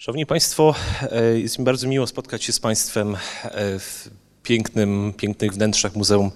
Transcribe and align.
Szanowni 0.00 0.26
Państwo, 0.26 0.74
e, 1.10 1.38
jest 1.38 1.58
mi 1.58 1.64
bardzo 1.64 1.88
miło 1.88 2.06
spotkać 2.06 2.44
się 2.44 2.52
z 2.52 2.60
Państwem 2.60 3.14
e, 3.14 3.78
w 3.78 4.10
pięknym, 4.42 5.12
pięknych 5.16 5.52
wnętrzach 5.52 5.96
Muzeum 5.96 6.30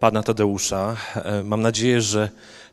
Pana 0.00 0.22
Tadeusza. 0.22 0.96
E, 1.14 1.42
Mam 1.42 1.62
nadzieję, 1.62 2.00
że 2.00 2.28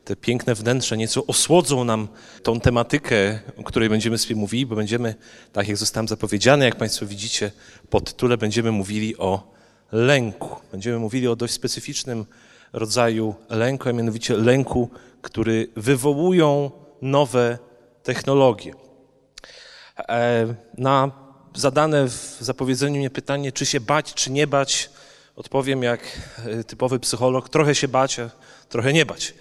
te 0.06 0.16
piękne 0.16 0.56
wnętrze 0.56 0.98
nieco 0.98 1.26
osłodzą 1.26 1.84
nam 1.84 2.08
tą 2.44 2.60
tematykę, 2.60 3.40
o 3.58 3.64
której 3.64 3.90
będziemy 3.90 4.18
sobie 4.18 4.36
mówili, 4.36 4.66
bo 4.66 4.76
będziemy, 4.76 5.16
tak 5.54 5.68
jak 5.68 5.78
zostałem 5.78 6.08
zapowiedziany, 6.08 6.66
jak 6.66 6.76
Państwo 6.76 7.06
widzicie, 7.06 7.52
pod 7.90 8.06
tytule 8.06 8.38
będziemy 8.38 8.72
mówili 8.72 9.18
o 9.18 9.54
lęku. 9.92 10.56
Będziemy 10.72 11.00
mówili 11.00 11.28
o 11.28 11.36
dość 11.36 11.54
specyficznym 11.54 12.26
rodzaju 12.74 13.36
lęku, 13.50 13.90
a 13.90 13.94
mianowicie 13.94 14.38
lęku, 14.38 14.90
który 15.22 15.68
wywołują 15.76 16.72
nowe 17.02 17.58
technologie. 18.04 18.91
E, 20.10 20.56
Na 20.78 21.12
zadane 21.56 22.08
w 22.08 22.38
zapowiedzeniu 22.40 23.00
mnie 23.00 23.10
pytanie, 23.10 23.52
czy 23.52 23.66
się 23.66 23.80
bać, 23.80 24.14
czy 24.14 24.32
nie 24.32 24.48
bać, 24.48 24.90
odpowiem 25.36 25.84
jak 25.84 26.00
e, 26.46 26.64
typowy 26.64 27.00
psycholog, 27.00 27.50
trochę 27.50 27.76
się 27.76 27.88
bać, 27.88 28.20
a 28.20 28.30
trochę 28.70 28.94
nie 28.94 29.06
bać, 29.06 29.34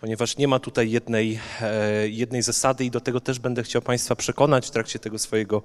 ponieważ 0.00 0.36
nie 0.36 0.48
ma 0.48 0.58
tutaj 0.58 0.90
jednej, 0.90 1.40
e, 1.60 2.08
jednej 2.08 2.42
zasady 2.42 2.84
i 2.84 2.90
do 2.90 3.00
tego 3.00 3.20
też 3.20 3.38
będę 3.38 3.62
chciał 3.62 3.82
Państwa 3.82 4.16
przekonać 4.16 4.66
w 4.66 4.70
trakcie 4.70 4.98
tego 4.98 5.18
swojego 5.18 5.62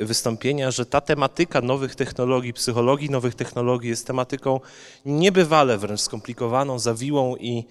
wystąpienia, 0.00 0.70
że 0.70 0.86
ta 0.86 1.00
tematyka 1.00 1.60
nowych 1.60 1.94
technologii, 1.94 2.52
psychologii 2.52 3.10
nowych 3.10 3.34
technologii 3.34 3.90
jest 3.90 4.06
tematyką 4.06 4.60
niebywale 5.04 5.78
wręcz 5.78 6.00
skomplikowaną, 6.00 6.78
zawiłą 6.78 7.36
i 7.36 7.64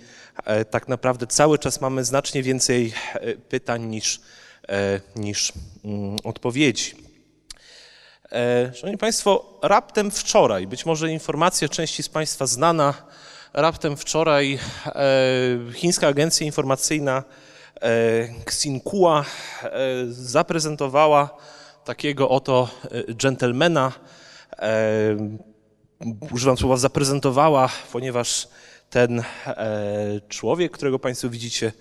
tak 0.70 0.88
naprawdę 0.88 1.28
cały 1.28 1.60
czas 1.60 1.82
mamy 1.82 2.04
znacznie 2.04 2.44
więcej 2.44 2.94
pytań 3.50 3.84
niż, 3.86 4.22
niż 5.16 5.54
mm, 5.86 6.16
odpowiedzi. 6.24 6.96
E, 8.32 8.74
Szanowni 8.74 8.98
Państwo, 8.98 9.60
raptem 9.62 10.12
wczoraj, 10.12 10.68
być 10.68 10.86
może 10.86 11.12
informacja 11.12 11.70
części 11.70 12.04
z 12.04 12.10
Państwa 12.10 12.48
znana, 12.48 12.94
raptem 13.54 13.98
wczoraj 13.98 14.60
e, 14.86 15.74
chińska 15.74 16.08
agencja 16.08 16.46
informacyjna 16.46 17.24
e, 17.76 17.90
Xinhua 18.46 19.26
e, 19.64 19.70
zaprezentowała 20.10 21.38
takiego 21.86 22.30
oto 22.30 22.70
e, 22.92 23.14
dżentelmena, 23.14 23.92
e, 24.60 24.68
używam 26.32 26.58
słowa 26.58 26.78
zaprezentowała, 26.78 27.70
ponieważ 27.92 28.48
ten 28.90 29.24
e, 29.46 30.22
człowiek, 30.30 30.72
którego 30.72 31.00
Państwo 31.00 31.30
widzicie, 31.30 31.72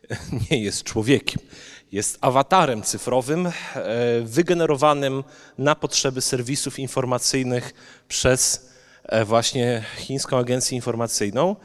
nie 0.50 0.62
jest 0.62 0.82
człowiekiem. 0.82 1.42
Jest 1.92 2.18
awatarem 2.20 2.82
cyfrowym, 2.82 3.46
e, 3.46 3.52
wygenerowanym 4.22 5.24
na 5.58 5.74
potrzeby 5.74 6.20
serwisów 6.20 6.78
informacyjnych 6.78 7.74
przez 8.08 8.68
e, 9.04 9.24
właśnie 9.24 9.84
chińską 9.96 10.38
agencję 10.38 10.76
informacyjną, 10.76 11.56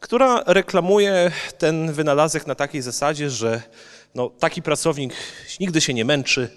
która 0.00 0.42
reklamuje 0.46 1.30
ten 1.58 1.92
wynalazek 1.92 2.46
na 2.46 2.54
takiej 2.54 2.82
zasadzie, 2.82 3.30
że 3.30 3.62
no, 4.14 4.30
taki 4.38 4.62
pracownik 4.62 5.14
nigdy 5.60 5.80
się 5.80 5.94
nie 5.94 6.04
męczy, 6.04 6.50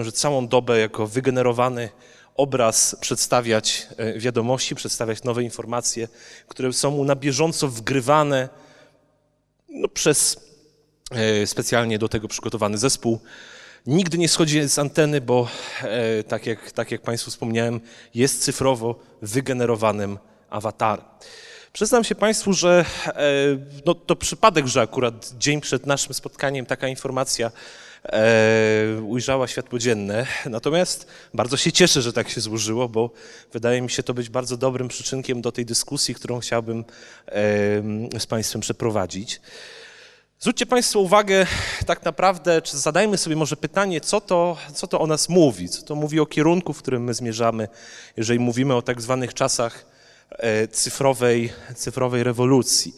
że 0.00 0.12
całą 0.12 0.48
dobę 0.48 0.78
jako 0.78 1.06
wygenerowany 1.06 1.88
obraz 2.34 2.96
przedstawiać 3.00 3.86
e, 3.96 4.18
wiadomości, 4.18 4.74
przedstawiać 4.74 5.22
nowe 5.22 5.42
informacje, 5.42 6.08
które 6.48 6.72
są 6.72 6.90
mu 6.90 7.04
na 7.04 7.16
bieżąco 7.16 7.68
wgrywane 7.68 8.48
no, 9.68 9.88
przez 9.88 10.47
specjalnie 11.46 11.98
do 11.98 12.08
tego 12.08 12.28
przygotowany 12.28 12.78
zespół. 12.78 13.20
Nigdy 13.86 14.18
nie 14.18 14.28
schodzi 14.28 14.68
z 14.68 14.78
anteny, 14.78 15.20
bo 15.20 15.48
e, 15.82 16.22
tak 16.22 16.46
jak, 16.46 16.72
tak 16.72 16.90
jak 16.90 17.02
Państwu 17.02 17.30
wspomniałem, 17.30 17.80
jest 18.14 18.42
cyfrowo 18.42 19.00
wygenerowanym 19.22 20.18
awatarem. 20.50 21.04
Przyznam 21.72 22.04
się 22.04 22.14
Państwu, 22.14 22.52
że 22.52 22.84
e, 23.06 23.14
no, 23.86 23.94
to 23.94 24.16
przypadek, 24.16 24.66
że 24.66 24.80
akurat 24.80 25.32
dzień 25.38 25.60
przed 25.60 25.86
naszym 25.86 26.14
spotkaniem 26.14 26.66
taka 26.66 26.88
informacja 26.88 27.50
e, 28.04 29.00
ujrzała 29.02 29.48
światło 29.48 29.78
dzienne. 29.78 30.26
Natomiast 30.46 31.06
bardzo 31.34 31.56
się 31.56 31.72
cieszę, 31.72 32.02
że 32.02 32.12
tak 32.12 32.28
się 32.28 32.40
złożyło, 32.40 32.88
bo 32.88 33.10
wydaje 33.52 33.82
mi 33.82 33.90
się 33.90 34.02
to 34.02 34.14
być 34.14 34.28
bardzo 34.28 34.56
dobrym 34.56 34.88
przyczynkiem 34.88 35.42
do 35.42 35.52
tej 35.52 35.66
dyskusji, 35.66 36.14
którą 36.14 36.40
chciałbym 36.40 36.84
e, 37.28 38.18
z 38.18 38.26
Państwem 38.26 38.60
przeprowadzić. 38.60 39.40
Zwróćcie 40.40 40.66
Państwo 40.66 41.00
uwagę, 41.00 41.46
tak 41.86 42.04
naprawdę, 42.04 42.62
czy 42.62 42.78
zadajmy 42.78 43.18
sobie 43.18 43.36
może 43.36 43.56
pytanie, 43.56 44.00
co 44.00 44.20
to, 44.20 44.56
co 44.74 44.86
to 44.86 45.00
o 45.00 45.06
nas 45.06 45.28
mówi, 45.28 45.68
co 45.68 45.82
to 45.82 45.94
mówi 45.94 46.20
o 46.20 46.26
kierunku, 46.26 46.72
w 46.72 46.78
którym 46.78 47.04
my 47.04 47.14
zmierzamy, 47.14 47.68
jeżeli 48.16 48.40
mówimy 48.40 48.74
o 48.74 48.82
tak 48.82 49.02
zwanych 49.02 49.34
czasach 49.34 49.86
e, 50.30 50.68
cyfrowej, 50.68 51.52
cyfrowej 51.76 52.22
rewolucji. 52.22 52.94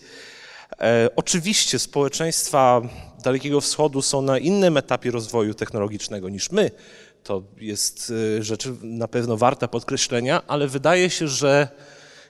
E, 0.81 1.09
Oczywiście 1.17 1.79
społeczeństwa 1.79 2.83
Dalekiego 3.23 3.61
Wschodu 3.61 4.03
są 4.03 4.23
na 4.23 4.39
innym 4.39 4.77
etapie 4.77 5.11
rozwoju 5.11 5.55
technologicznego 5.55 6.29
niż 6.29 6.51
my. 6.51 6.71
To 7.23 7.43
jest 7.57 8.13
e, 8.39 8.43
rzecz 8.43 8.69
na 8.83 9.09
pewno 9.09 9.37
warta 9.37 9.69
podkreślenia, 9.69 10.43
ale 10.47 10.69
wydaje 10.69 11.11
się, 11.11 11.29
że 11.29 11.69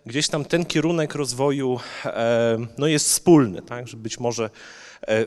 gdzieś 0.07 0.29
tam 0.29 0.45
ten 0.45 0.65
kierunek 0.65 1.15
rozwoju 1.15 1.81
no 2.79 2.87
jest 2.87 3.09
wspólny, 3.09 3.63
tak? 3.63 3.89
że 3.89 3.97
być 3.97 4.21
może 4.21 4.51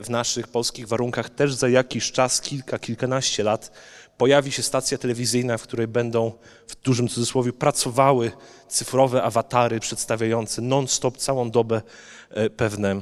w 0.01 0.09
naszych 0.09 0.47
polskich 0.47 0.88
warunkach 0.88 1.29
też 1.29 1.53
za 1.53 1.69
jakiś 1.69 2.11
czas, 2.11 2.41
kilka, 2.41 2.79
kilkanaście 2.79 3.44
lat, 3.44 3.72
pojawi 4.17 4.51
się 4.51 4.63
stacja 4.63 4.97
telewizyjna, 4.97 5.57
w 5.57 5.63
której 5.63 5.88
będą 5.88 6.31
w 6.67 6.75
dużym 6.75 7.07
cudzysłowie 7.07 7.53
pracowały 7.53 8.31
cyfrowe 8.67 9.23
awatary 9.23 9.79
przedstawiające 9.79 10.62
non-stop 10.62 11.17
całą 11.17 11.51
dobę 11.51 11.81
e, 12.29 12.50
pewne 12.50 13.01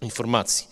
informacje. 0.00 0.66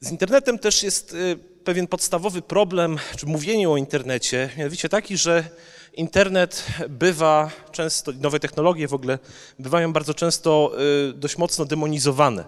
Z 0.00 0.10
internetem 0.10 0.58
też 0.58 0.82
jest 0.82 1.14
e, 1.14 1.36
pewien 1.64 1.86
podstawowy 1.86 2.42
problem, 2.42 2.98
czy 3.16 3.26
mówienie 3.26 3.70
o 3.70 3.76
internecie, 3.76 4.50
mianowicie 4.56 4.88
taki, 4.88 5.16
że 5.16 5.44
internet 5.92 6.64
bywa 6.88 7.50
często, 7.72 8.12
nowe 8.20 8.40
technologie 8.40 8.88
w 8.88 8.94
ogóle 8.94 9.18
bywają 9.58 9.92
bardzo 9.92 10.14
często 10.14 10.72
e, 11.08 11.12
dość 11.12 11.38
mocno 11.38 11.64
demonizowane. 11.64 12.44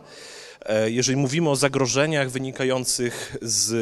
E, 0.66 0.91
Jeżeli 0.91 1.16
mówimy 1.16 1.50
o 1.50 1.56
zagrożeniach 1.56 2.31
wynikających 2.31 3.37
z, 3.43 3.72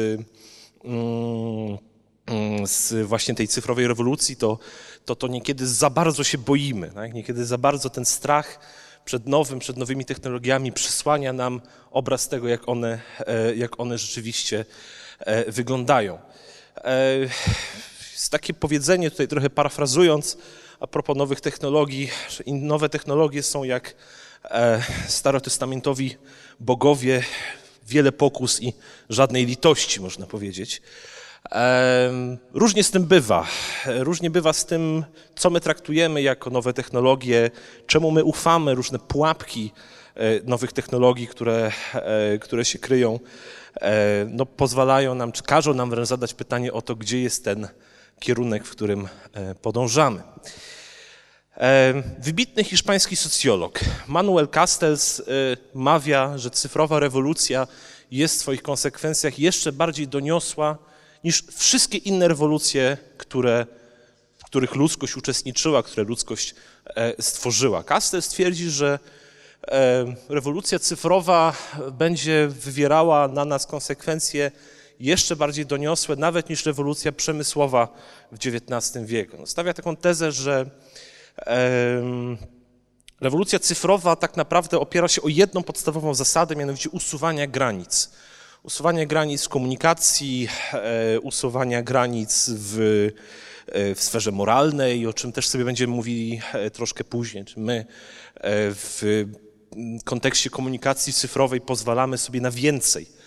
mm, 0.83 1.77
mm, 2.25 2.67
z 2.67 3.07
właśnie 3.07 3.35
tej 3.35 3.47
cyfrowej 3.47 3.87
rewolucji, 3.87 4.35
to, 4.35 4.59
to, 5.05 5.15
to 5.15 5.27
niekiedy 5.27 5.67
za 5.67 5.89
bardzo 5.89 6.23
się 6.23 6.37
boimy, 6.37 6.91
tak? 6.91 7.13
niekiedy 7.13 7.45
za 7.45 7.57
bardzo 7.57 7.89
ten 7.89 8.05
strach 8.05 8.59
przed 9.05 9.27
nowym, 9.27 9.59
przed 9.59 9.77
nowymi 9.77 10.05
technologiami 10.05 10.71
przysłania 10.71 11.33
nam 11.33 11.61
obraz 11.91 12.27
tego, 12.27 12.47
jak 12.47 12.69
one, 12.69 13.01
e, 13.19 13.55
jak 13.55 13.79
one 13.79 13.97
rzeczywiście 13.97 14.65
e, 15.19 15.51
wyglądają. 15.51 16.19
Jest 18.13 18.31
takie 18.31 18.53
powiedzenie, 18.53 19.11
tutaj 19.11 19.27
trochę 19.27 19.49
parafrazując, 19.49 20.37
a 20.79 20.87
propos 20.87 21.17
nowych 21.17 21.41
technologii, 21.41 22.09
nowe 22.47 22.89
technologie 22.89 23.43
są 23.43 23.63
jak 23.63 23.95
starotestamentowi 25.07 26.17
bogowie, 26.59 27.23
wiele 27.87 28.11
pokus 28.11 28.61
i 28.61 28.73
żadnej 29.09 29.45
litości, 29.45 30.01
można 30.01 30.25
powiedzieć. 30.25 30.81
Różnie 32.53 32.83
z 32.83 32.91
tym 32.91 33.05
bywa. 33.05 33.47
Różnie 33.85 34.29
bywa 34.29 34.53
z 34.53 34.65
tym, 34.65 35.05
co 35.35 35.49
my 35.49 35.61
traktujemy 35.61 36.21
jako 36.21 36.49
nowe 36.49 36.73
technologie, 36.73 37.51
czemu 37.87 38.11
my 38.11 38.23
ufamy, 38.23 38.75
różne 38.75 38.99
pułapki 38.99 39.71
e, 40.15 40.21
nowych 40.43 40.73
technologii, 40.73 41.27
które, 41.27 41.71
e, 41.93 42.37
które 42.37 42.65
się 42.65 42.79
kryją, 42.79 43.19
e, 43.81 44.25
no, 44.29 44.45
pozwalają 44.45 45.15
nam, 45.15 45.31
czy 45.31 45.43
każą 45.43 45.73
nam 45.73 45.89
wręcz 45.89 46.07
zadać 46.07 46.33
pytanie 46.33 46.73
o 46.73 46.81
to, 46.81 46.95
gdzie 46.95 47.21
jest 47.21 47.45
ten 47.45 47.67
kierunek, 48.19 48.65
w 48.65 48.71
którym 48.71 49.07
podążamy. 49.61 50.21
Wybitny 52.19 52.63
hiszpański 52.63 53.15
socjolog 53.15 53.79
Manuel 54.07 54.47
Castells 54.47 55.19
e, 55.19 55.23
mawia, 55.73 56.37
że 56.37 56.49
cyfrowa 56.49 56.99
rewolucja 56.99 57.67
jest 58.11 58.35
w 58.35 58.39
swoich 58.39 58.61
konsekwencjach 58.61 59.39
jeszcze 59.39 59.71
bardziej 59.71 60.07
doniosła 60.07 60.77
niż 61.23 61.43
wszystkie 61.55 61.97
inne 61.97 62.27
rewolucje, 62.27 62.97
które, 63.17 63.65
w 64.37 64.45
których 64.45 64.75
ludzkość 64.75 65.17
uczestniczyła, 65.17 65.83
które 65.83 66.03
ludzkość 66.03 66.55
e, 66.85 67.23
stworzyła. 67.23 67.83
Castells 67.83 68.27
twierdzi, 68.27 68.69
że 68.69 68.99
e, 69.67 70.05
rewolucja 70.29 70.79
cyfrowa 70.79 71.53
będzie 71.91 72.47
wywierała 72.47 73.27
na 73.27 73.45
nas 73.45 73.65
konsekwencje 73.65 74.51
jeszcze 74.99 75.35
bardziej 75.35 75.65
doniosłe, 75.65 76.15
nawet 76.15 76.49
niż 76.49 76.65
rewolucja 76.65 77.11
przemysłowa 77.11 77.87
w 78.31 78.35
XIX 78.35 79.05
wieku. 79.05 79.45
Stawia 79.45 79.73
taką 79.73 79.95
tezę, 79.95 80.31
że 80.31 80.69
rewolucja 83.21 83.59
cyfrowa 83.59 84.15
tak 84.15 84.37
naprawdę 84.37 84.79
opiera 84.79 85.07
się 85.07 85.21
o 85.21 85.27
jedną 85.27 85.63
podstawową 85.63 86.13
zasadę, 86.13 86.55
mianowicie 86.55 86.89
usuwania 86.89 87.47
granic. 87.47 88.11
Usuwania 88.63 89.05
granic 89.05 89.45
w 89.45 89.49
komunikacji, 89.49 90.47
e, 90.73 91.19
usuwania 91.19 91.81
granic 91.81 92.49
w, 92.49 92.79
e, 93.67 93.95
w 93.95 94.03
sferze 94.03 94.31
moralnej, 94.31 95.07
o 95.07 95.13
czym 95.13 95.31
też 95.31 95.47
sobie 95.47 95.65
będziemy 95.65 95.93
mówili 95.93 96.41
e, 96.53 96.71
troszkę 96.71 97.03
później. 97.03 97.45
Czy 97.45 97.59
my 97.59 97.85
e, 98.35 98.45
w 98.71 99.25
kontekście 100.05 100.49
komunikacji 100.49 101.13
cyfrowej 101.13 101.61
pozwalamy 101.61 102.17
sobie 102.17 102.41
na 102.41 102.51
więcej 102.51 103.19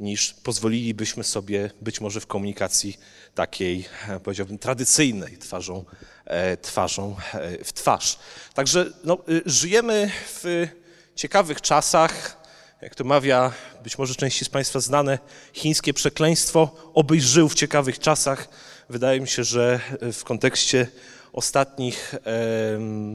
niż 0.00 0.34
pozwolilibyśmy 0.34 1.24
sobie 1.24 1.70
być 1.80 2.00
może 2.00 2.20
w 2.20 2.26
komunikacji 2.26 2.98
takiej, 3.34 3.84
e, 4.08 4.20
powiedziałbym, 4.20 4.58
tradycyjnej, 4.58 5.38
twarzą, 5.38 5.84
e, 6.19 6.19
twarzą 6.62 7.16
e, 7.34 7.64
w 7.64 7.72
twarz. 7.72 8.18
Także 8.54 8.86
no, 9.04 9.18
y, 9.28 9.42
żyjemy 9.46 10.10
w 10.26 10.68
ciekawych 11.14 11.60
czasach, 11.60 12.36
jak 12.82 12.94
to 12.94 13.04
mawia 13.04 13.52
być 13.82 13.98
może 13.98 14.14
części 14.14 14.44
z 14.44 14.48
Państwa 14.48 14.80
znane 14.80 15.18
chińskie 15.52 15.94
przekleństwo, 15.94 16.90
obyś 16.94 17.22
żył 17.22 17.48
w 17.48 17.54
ciekawych 17.54 17.98
czasach. 17.98 18.48
Wydaje 18.88 19.20
mi 19.20 19.28
się, 19.28 19.44
że 19.44 19.80
w 20.12 20.24
kontekście 20.24 20.86
ostatnich 21.32 22.14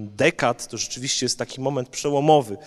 dekad 0.01 0.67
to 0.67 0.77
rzeczywiście 0.77 1.25
jest 1.25 1.39
taki 1.39 1.61
moment 1.61 1.89
przełomowy, 1.89 2.57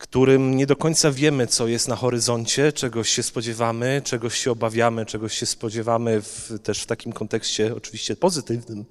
którym 0.00 0.56
nie 0.56 0.66
do 0.66 0.76
końca 0.76 1.10
wiemy, 1.10 1.46
co 1.46 1.68
jest 1.68 1.88
na 1.88 1.96
horyzoncie, 1.96 2.72
czegoś 2.72 3.08
się 3.08 3.22
spodziewamy, 3.22 4.02
czegoś 4.04 4.38
się 4.38 4.50
obawiamy, 4.50 5.06
czegoś 5.06 5.38
się 5.38 5.46
spodziewamy 5.46 6.22
w, 6.22 6.52
też 6.62 6.82
w 6.82 6.86
takim 6.86 7.12
kontekście 7.12 7.74
oczywiście 7.76 8.16
pozytywnym, 8.16 8.84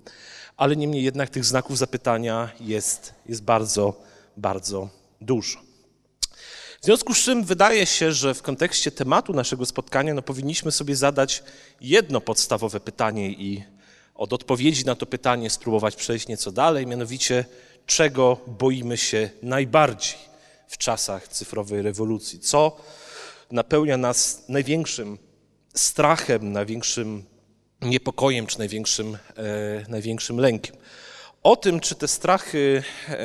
ale 0.59 0.75
niemniej 0.75 1.03
jednak 1.03 1.29
tych 1.29 1.45
znaków 1.45 1.77
zapytania 1.77 2.49
jest, 2.59 3.13
jest 3.25 3.43
bardzo, 3.43 4.01
bardzo 4.37 4.89
dużo. 5.21 5.59
W 6.81 6.85
związku 6.85 7.13
z 7.13 7.17
czym 7.17 7.43
wydaje 7.43 7.85
się, 7.85 8.11
że 8.11 8.33
w 8.33 8.41
kontekście 8.41 8.91
tematu 8.91 9.33
naszego 9.33 9.65
spotkania 9.65 10.13
no, 10.13 10.21
powinniśmy 10.21 10.71
sobie 10.71 10.95
zadać 10.95 11.43
jedno 11.81 12.21
podstawowe 12.21 12.79
pytanie 12.79 13.29
i 13.29 13.63
od 14.15 14.33
odpowiedzi 14.33 14.85
na 14.85 14.95
to 14.95 15.05
pytanie 15.05 15.49
spróbować 15.49 15.95
przejść 15.95 16.27
nieco 16.27 16.51
dalej, 16.51 16.87
mianowicie 16.87 17.45
czego 17.85 18.37
boimy 18.47 18.97
się 18.97 19.29
najbardziej 19.43 20.19
w 20.67 20.77
czasach 20.77 21.27
cyfrowej 21.27 21.81
rewolucji? 21.81 22.39
Co 22.39 22.77
napełnia 23.51 23.97
nas 23.97 24.43
największym 24.49 25.17
strachem, 25.75 26.51
największym 26.51 27.23
niepokojem 27.81 28.47
czy 28.47 28.59
największym, 28.59 29.17
e, 29.37 29.85
największym 29.89 30.37
lękiem? 30.37 30.75
O 31.43 31.55
tym, 31.55 31.79
czy 31.79 31.95
te 31.95 32.07
strachy 32.07 32.83
e, 33.09 33.15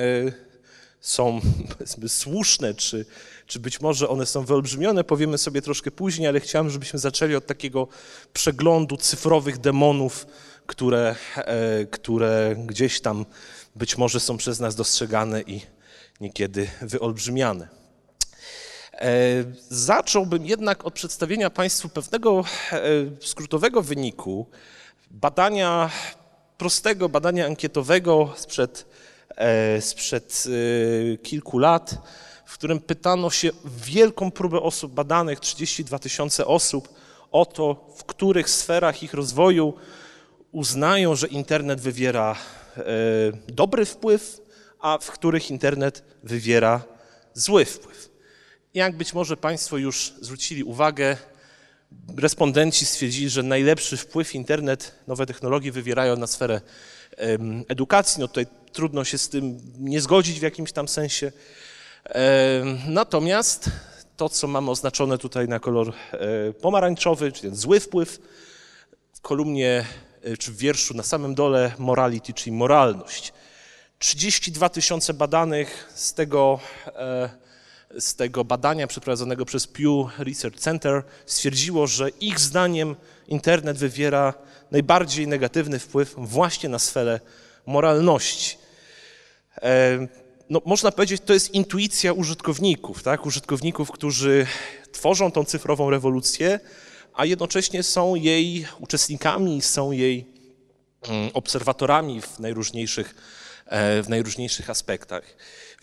są 1.01 1.41
słuszne, 2.09 2.75
czy, 2.75 3.07
czy 3.47 3.61
być 3.61 3.81
może 3.81 4.09
one 4.09 4.27
są 4.27 4.45
wyolbrzymione, 4.45 5.05
powiemy 5.05 5.39
sobie 5.39 5.63
troszkę 5.63 5.91
później, 5.91 6.29
ale 6.29 6.41
chciałem, 6.41 6.71
żebyśmy 6.71 6.99
zaczęli 6.99 7.35
od 7.35 7.47
takiego 7.47 7.89
przeglądu 8.33 8.97
cyfrowych 8.97 9.59
demonów, 9.59 10.27
które, 10.67 11.17
e, 11.37 11.87
które 11.87 12.57
gdzieś 12.67 13.01
tam 13.01 13.27
być 13.77 13.99
może 13.99 14.21
są 14.21 14.37
przez 14.37 14.61
nas 14.61 14.75
dostrzegane 14.75 15.43
i 15.43 15.61
niekiedy 16.21 16.71
wyolbrzymiane. 16.83 17.84
E, 19.05 19.45
Zacząłbym 19.69 20.47
jednak 20.47 20.85
od 20.85 20.95
przedstawienia 20.95 21.51
Państwu 21.51 21.89
pewnego 21.89 22.45
e, 22.73 22.81
skrótowego 23.21 23.83
wyniku 23.83 24.47
badania, 25.11 25.91
prostego 26.59 27.09
badania 27.09 27.47
ankietowego 27.47 28.33
sprzed, 28.37 28.87
e, 29.37 29.81
sprzed 29.81 30.45
kilku 31.23 31.59
lat, 31.59 31.99
w 32.47 32.55
którym 32.55 32.81
pytano 32.81 33.31
się 33.31 33.51
wielką 33.65 34.31
próbę 34.31 34.61
osób 34.61 34.93
badanych, 34.93 35.41
32 35.41 35.99
tysiące 35.99 36.47
osób, 36.47 36.89
o 37.33 37.47
to, 37.47 37.91
w 37.97 38.05
których 38.05 38.51
sferach 38.51 39.03
ich 39.03 39.15
rozwoju 39.15 39.75
uznają, 40.53 41.15
że 41.15 41.27
internet 41.27 41.81
wywiera 41.81 42.37
dobry 43.49 43.85
wpływ, 43.85 44.41
a 44.81 44.99
w 44.99 45.11
których 45.11 45.51
internet 45.51 46.05
wywiera 46.23 46.83
zły 47.35 47.65
wpływ. 47.65 48.14
Jak 48.75 48.97
być 48.97 49.15
może 49.15 49.37
Państwo 49.37 49.77
już 49.77 50.15
zwrócili 50.21 50.65
uwagę, 50.65 51.17
respondenci 52.17 52.87
stwierdzili, 52.87 53.29
że 53.29 53.43
najlepszy 53.43 53.97
wpływ 53.97 54.35
internet, 54.35 54.95
nowe 55.07 55.27
technologie 55.27 55.73
wywierają 55.73 56.17
na 56.17 56.27
sferę 56.27 56.61
edukacji. 57.69 58.21
No 58.21 58.29
tutaj 58.29 58.47
trudno 58.73 59.05
się 59.05 59.19
z 59.19 59.29
tym 59.29 59.61
nie 59.79 60.01
zgodzić 60.01 60.41
w 60.41 60.43
jakimś 60.43 60.73
tam 60.73 60.89
sensie. 60.89 61.33
Natomiast 62.87 63.71
to, 64.17 64.29
co 64.29 64.47
mamy 64.47 64.71
oznaczone 64.71 65.19
tutaj 65.19 65.49
na 65.49 65.61
kolor 65.61 65.89
e, 66.13 66.53
pomarańczowy, 66.53 67.33
czyli 67.33 67.49
ten 67.49 67.57
zły 67.57 67.81
wpływ, 67.81 68.19
w 69.13 69.21
kolumnie 69.21 69.85
e, 70.23 70.37
czy 70.37 70.53
w 70.53 70.57
wierszu 70.57 70.95
na 70.95 71.03
samym 71.03 71.35
dole 71.35 71.73
morality, 71.79 72.33
czyli 72.33 72.57
moralność. 72.57 73.33
32 73.99 74.69
tysiące 74.69 75.15
badanych 75.15 75.93
z 75.95 76.15
tego, 76.15 76.61
e, 76.87 77.44
z 77.99 78.15
tego 78.15 78.45
badania 78.45 78.87
przeprowadzonego 78.87 79.45
przez 79.45 79.67
Pew 79.67 80.19
Research 80.19 80.59
Center 80.61 81.03
stwierdziło, 81.27 81.87
że 81.87 82.09
ich 82.09 82.41
zdaniem 82.41 82.97
internet 83.29 83.79
wywiera 83.79 84.35
najbardziej 84.71 85.29
negatywny 85.29 85.79
wpływ 85.79 86.15
właśnie 86.19 86.69
na 86.69 86.79
sferę 86.79 87.21
moralności. 87.67 88.59
E, 89.63 90.25
No, 90.51 90.61
można 90.65 90.93
powiedzieć, 90.93 91.23
to 91.25 91.33
jest 91.33 91.55
intuicja 91.55 92.13
użytkowników, 92.13 93.03
tak? 93.03 93.27
użytkowników, 93.27 93.91
którzy 93.91 94.47
tworzą 94.93 95.31
tą 95.33 95.45
cyfrową 95.45 95.91
rewolucję, 95.91 96.61
a 97.15 97.25
jednocześnie 97.25 97.83
są 97.83 98.15
jej 98.15 98.67
uczestnikami, 98.81 99.63
są 99.63 99.93
jej 99.93 100.27
mm, 101.09 101.31
obserwatorami 101.35 102.21
w 102.21 102.39
najróżniejszych, 102.39 103.15
e, 103.67 104.03
w 104.03 104.09
najróżniejszych 104.09 104.71
aspektach. 104.71 105.25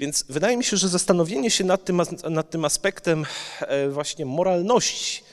Więc 0.01 0.25
wydaje 0.29 0.57
mi 0.57 0.63
się, 0.63 0.77
że 0.77 0.89
zastanowienie 0.89 1.51
się 1.51 1.63
nad 1.63 1.85
tym, 1.85 2.01
nad 2.29 2.49
tym 2.49 2.65
aspektem 2.65 3.25
e, 3.59 3.89
właśnie 3.89 4.25
moralności 4.25 5.23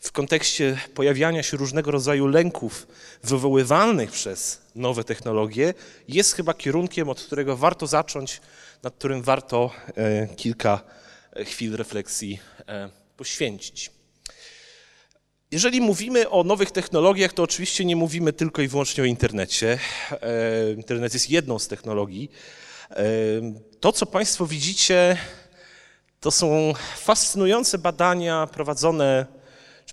w 0.00 0.12
kontekście 0.12 0.78
pojawiania 0.94 1.42
się 1.42 1.56
różnego 1.56 1.90
rodzaju 1.90 2.26
lęków 2.26 2.86
wywoływanych 3.22 4.10
przez 4.10 4.60
nowe 4.74 5.04
technologie 5.04 5.74
jest 6.08 6.32
chyba 6.32 6.54
kierunkiem, 6.54 7.08
od 7.08 7.20
którego 7.20 7.56
warto 7.56 7.86
zacząć, 7.86 8.40
nad 8.82 8.94
którym 8.94 9.22
warto 9.22 9.70
e, 9.94 10.28
kilka 10.36 10.80
chwil 11.44 11.76
refleksji 11.76 12.38
e, 12.68 12.90
poświęcić. 13.16 13.90
Jeżeli 15.50 15.80
mówimy 15.80 16.30
o 16.30 16.44
nowych 16.44 16.70
technologiach, 16.70 17.32
to 17.32 17.42
oczywiście 17.42 17.84
nie 17.84 17.96
mówimy 17.96 18.32
tylko 18.32 18.62
i 18.62 18.68
wyłącznie 18.68 19.02
o 19.02 19.06
internecie. 19.06 19.78
E, 20.10 20.72
Internet 20.72 21.14
jest 21.14 21.30
jedną 21.30 21.58
z 21.58 21.68
technologii. 21.68 22.30
To, 23.84 23.92
co 23.92 24.06
Państwo 24.06 24.46
widzicie, 24.46 25.16
to 26.20 26.30
są 26.30 26.72
fascynujące 26.96 27.78
badania 27.78 28.46
prowadzone, 28.46 29.26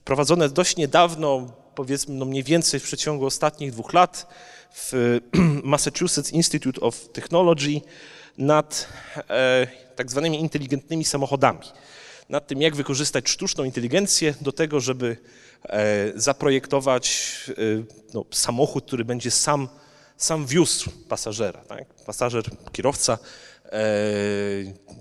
prowadzone 0.03 0.49
dość 0.49 0.75
niedawno, 0.75 1.53
powiedzmy 1.75 2.15
no 2.15 2.25
mniej 2.25 2.43
więcej 2.43 2.79
w 2.79 2.83
przeciągu 2.83 3.25
ostatnich 3.25 3.71
dwóch 3.71 3.93
lat 3.93 4.27
w 4.73 5.19
Massachusetts 5.63 6.31
Institute 6.31 6.81
of 6.81 7.09
Technology 7.09 7.81
nad 8.37 8.87
e, 9.29 9.67
tak 9.95 10.11
zwanymi 10.11 10.39
inteligentnymi 10.39 11.05
samochodami. 11.05 11.67
Nad 12.29 12.47
tym, 12.47 12.61
jak 12.61 12.75
wykorzystać 12.75 13.29
sztuczną 13.29 13.63
inteligencję 13.63 14.33
do 14.41 14.51
tego, 14.51 14.79
żeby 14.79 15.17
e, 15.63 16.11
zaprojektować 16.15 17.35
e, 17.49 17.53
no, 18.13 18.25
samochód, 18.31 18.85
który 18.85 19.05
będzie 19.05 19.31
sam, 19.31 19.69
sam 20.17 20.45
wiózł 20.45 20.89
pasażera. 21.09 21.61
Tak? 21.61 21.93
Pasażer, 22.05 22.43
kierowca 22.71 23.17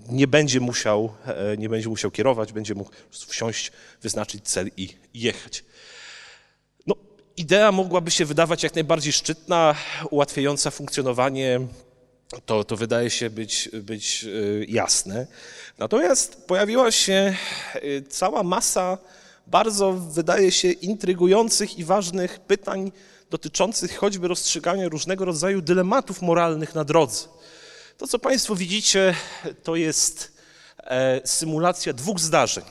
nie 0.09 0.27
będzie 0.27 0.59
musiał, 0.59 1.13
e, 1.25 1.57
nie 1.57 1.69
będzie 1.69 1.89
musiał 1.89 2.11
kierować, 2.11 2.53
będzie 2.53 2.75
mógł 2.75 2.91
wsiąść, 3.27 3.71
wyznaczyć 4.01 4.47
cel 4.47 4.69
i 4.77 4.89
jechać. 5.13 5.63
No, 6.87 6.95
idea 7.37 7.71
mogłaby 7.71 8.11
się 8.11 8.25
wydawać 8.25 8.63
jak 8.63 8.75
najbardziej 8.75 9.13
szczytna, 9.13 9.75
ułatwiająca 10.09 10.71
funkcjonowanie, 10.71 11.59
to, 12.45 12.63
to 12.63 12.75
wydaje 12.75 13.09
się 13.09 13.29
być, 13.29 13.69
być 13.73 14.23
y, 14.23 14.65
jasne. 14.69 15.27
Natomiast 15.77 16.47
pojawiła 16.47 16.91
się 16.91 17.35
cała 18.09 18.43
masa 18.43 18.97
bardzo, 19.47 19.93
wydaje 19.93 20.51
się, 20.51 20.71
intrygujących 20.71 21.79
i 21.79 21.85
ważnych 21.85 22.39
pytań 22.39 22.91
dotyczących 23.29 23.97
choćby 23.97 24.27
rozstrzygania 24.27 24.89
różnego 24.89 25.25
rodzaju 25.25 25.61
dylematów 25.61 26.21
moralnych 26.21 26.75
na 26.75 26.83
drodze. 26.83 27.27
To, 28.01 28.07
co 28.07 28.19
Państwo 28.19 28.55
widzicie, 28.55 29.15
to 29.63 29.75
jest 29.75 30.37
e, 30.77 31.21
symulacja 31.25 31.93
dwóch 31.93 32.19
zdarzeń. 32.19 32.63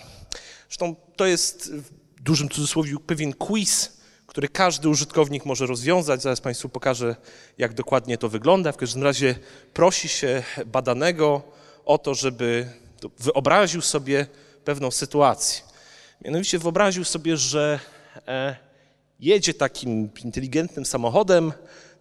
Zresztą 0.68 0.96
to 1.16 1.26
jest 1.26 1.72
w 1.72 1.90
dużym 2.22 2.49
cudzysłowie 2.49 2.96
pewien 3.06 3.32
quiz, 3.32 3.92
który 4.26 4.49
każdy 4.49 4.88
użytkownik 4.88 5.46
może 5.46 5.66
rozwiązać. 5.66 6.22
Zaraz 6.22 6.40
Państwu 6.40 6.68
pokażę, 6.68 7.16
jak 7.58 7.75
dokładnie 7.75 8.18
to 8.18 8.28
wygląda. 8.28 8.72
W 8.72 8.76
każdym 8.76 9.02
razie 9.02 9.34
prosi 9.75 10.08
się 10.08 10.42
badanego 10.66 11.42
o 11.84 11.99
to, 11.99 12.14
żeby 12.14 12.68
wyobraził 13.18 13.80
sobie 13.80 14.26
pewną 14.64 14.90
sytuację. 14.90 15.62
Mianowicie 16.25 16.58
wyobraził 16.58 17.04
sobie, 17.04 17.37
że 17.37 17.80
e, 18.28 18.56
jedzie 19.20 19.54
takim 19.54 20.10
inteligentnym 20.25 20.87
samochodem, 20.87 21.52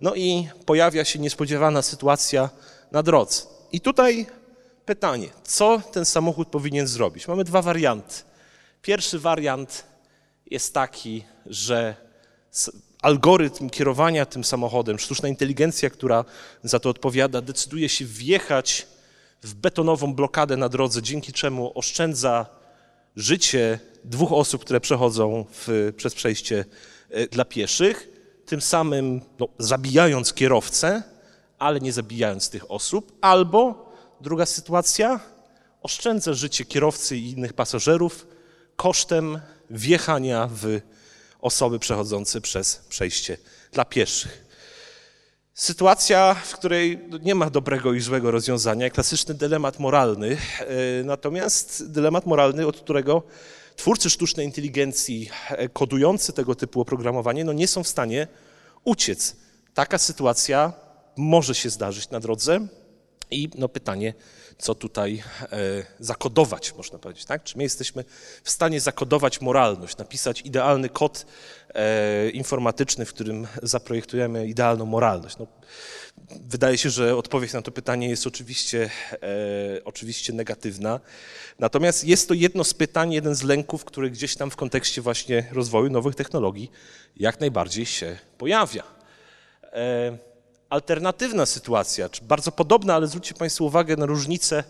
no 0.02 0.16
i 0.16 0.48
pojawia 0.66 1.06
się 1.06 1.20
niespodziewana 1.20 1.82
sytuacja 1.82 2.50
na 2.92 3.04
drodze. 3.04 3.42
I 3.72 3.82
tutaj 3.82 4.26
pytanie, 4.86 5.28
co 5.44 5.82
ten 5.92 6.06
samochód 6.06 6.48
powinien 6.48 6.88
zrobić? 6.88 7.28
Mamy 7.28 7.44
dwa 7.44 7.62
warianty. 7.62 8.16
Pierwszy 8.82 9.20
wariant 9.20 9.84
jest 10.46 10.74
taki, 10.74 11.24
że 11.46 11.96
algorytm 13.02 13.70
kierowania 13.70 14.26
tym 14.26 14.44
samochodem, 14.44 15.00
sztuczna 15.00 15.30
inteligencja, 15.30 15.90
która 15.90 16.26
za 16.64 16.80
to 16.80 16.90
odpowiada, 16.90 17.42
decyduje 17.42 17.90
się 17.90 18.06
wjechać 18.06 18.88
w 19.44 19.54
betonową 19.54 20.14
blokadę 20.14 20.58
na 20.58 20.70
drodze, 20.70 21.02
dzięki 21.02 21.34
czemu 21.34 21.72
oszczędza 21.76 22.46
życie 23.16 23.80
dwóch 24.04 24.32
osób, 24.32 24.62
które 24.62 24.80
przechodzą 24.80 25.46
w, 25.52 25.94
przez 25.98 26.16
przejście 26.16 26.66
e, 27.10 27.28
dla 27.28 27.46
pieszych, 27.46 28.10
tym 28.46 28.62
samym 28.62 29.22
no, 29.40 29.48
zabijając 29.60 30.34
kierowcę, 30.34 31.04
ale 31.60 31.80
nie 31.80 31.94
zabijając 31.94 32.50
tych 32.50 32.72
osób, 32.72 33.18
albo 33.22 33.92
druga 34.22 34.46
sytuacja, 34.46 35.20
oszczędza 35.82 36.34
życie 36.34 36.66
kierowcy 36.66 37.18
i 37.18 37.32
innych 37.32 37.54
pasażerów 37.54 38.28
kosztem 38.76 39.40
wjechania 39.70 40.50
w 40.52 40.80
osoby 41.42 41.80
przechodzące 41.80 42.42
przez 42.42 42.76
przejście 42.90 43.38
dla 43.72 43.86
pieszych. 43.86 44.50
Sytuacja, 45.54 46.34
w 46.34 46.54
której 46.58 47.00
nie 47.22 47.36
ma 47.36 47.50
dobrego 47.50 47.94
i 47.94 48.00
złego 48.00 48.32
rozwiązania, 48.32 48.90
klasyczny 48.90 49.34
dylemat 49.34 49.80
moralny, 49.80 50.38
e, 50.60 51.04
natomiast 51.04 51.92
dylemat 51.92 52.26
moralny, 52.26 52.68
od 52.68 52.78
którego 52.78 53.24
twórcy 53.76 54.10
sztucznej 54.10 54.46
inteligencji 54.46 55.30
e, 55.50 55.70
kodujący 55.70 56.34
tego 56.34 56.56
typu 56.56 56.82
oprogramowanie 56.82 57.44
no, 57.44 57.54
nie 57.54 57.68
są 57.68 57.84
w 57.84 57.88
stanie 57.88 58.28
uciec. 58.84 59.36
Taka 59.74 59.98
sytuacja 59.98 60.74
może 61.20 61.56
się 61.56 61.70
zdarzyć 61.70 62.10
na 62.10 62.20
drodze 62.20 62.68
i 63.32 63.50
no, 63.56 63.70
pytanie, 63.70 64.14
co 64.58 64.76
tutaj 64.76 65.24
e, 65.42 65.58
zakodować, 66.00 66.76
można 66.76 67.00
powiedzieć. 67.00 67.26
Tak? 67.26 67.44
Czy 67.44 67.58
my 67.58 67.64
jesteśmy 67.64 68.04
w 68.44 68.50
stanie 68.50 68.82
zakodować 68.82 69.42
moralność, 69.42 69.98
napisać 69.98 70.42
idealny 70.42 70.90
kod 70.90 71.26
e, 71.74 72.30
informatyczny, 72.30 73.06
w 73.06 73.14
którym 73.14 73.48
zaprojektujemy 73.64 74.48
idealną 74.48 74.86
moralność? 74.86 75.38
No, 75.38 75.48
wydaje 76.42 76.78
się, 76.78 76.90
że 76.90 77.16
odpowiedź 77.16 77.54
na 77.54 77.62
to 77.62 77.72
pytanie 77.72 78.10
jest 78.10 78.28
oczywiście, 78.28 78.90
e, 79.14 79.84
oczywiście 79.86 80.34
negatywna. 80.34 81.00
Natomiast 81.60 82.04
jest 82.04 82.28
to 82.28 82.34
jedno 82.34 82.64
z 82.64 82.74
pytań, 82.74 83.14
jeden 83.14 83.36
z 83.36 83.44
lęków, 83.44 83.86
który 83.86 84.10
gdzieś 84.10 84.36
tam 84.36 84.52
w 84.52 84.56
kontekście 84.56 85.02
właśnie 85.02 85.50
rozwoju 85.52 85.90
nowych 85.90 86.16
technologii 86.16 86.72
jak 87.16 87.40
najbardziej 87.40 87.86
się 87.86 88.18
pojawia. 88.38 88.84
Alternatywna 90.70 91.46
sytuacja, 91.46 92.10
czy 92.10 92.22
bardzo 92.24 92.52
podobna, 92.52 92.96
ale 92.96 93.08
zwróćcie 93.08 93.34
Państwo 93.34 93.64
uwagę 93.64 93.96
na 93.96 94.06
różnicę 94.06 94.64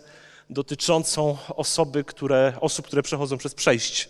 dotyczącą 0.50 1.36
osoby, 1.56 2.04
które, 2.04 2.52
osób, 2.60 2.86
które 2.86 3.02
przechodzą 3.02 3.38
przez 3.38 3.54
przejście. 3.54 4.06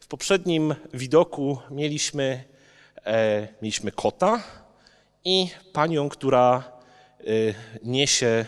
W 0.00 0.06
poprzednim 0.06 0.74
widoku 0.94 1.58
mieliśmy, 1.70 2.44
e, 3.04 3.48
mieliśmy 3.62 3.92
kota 3.92 4.42
i 5.24 5.48
panią, 5.72 6.08
która 6.08 6.72
e, 7.20 7.24
niesie 7.82 8.46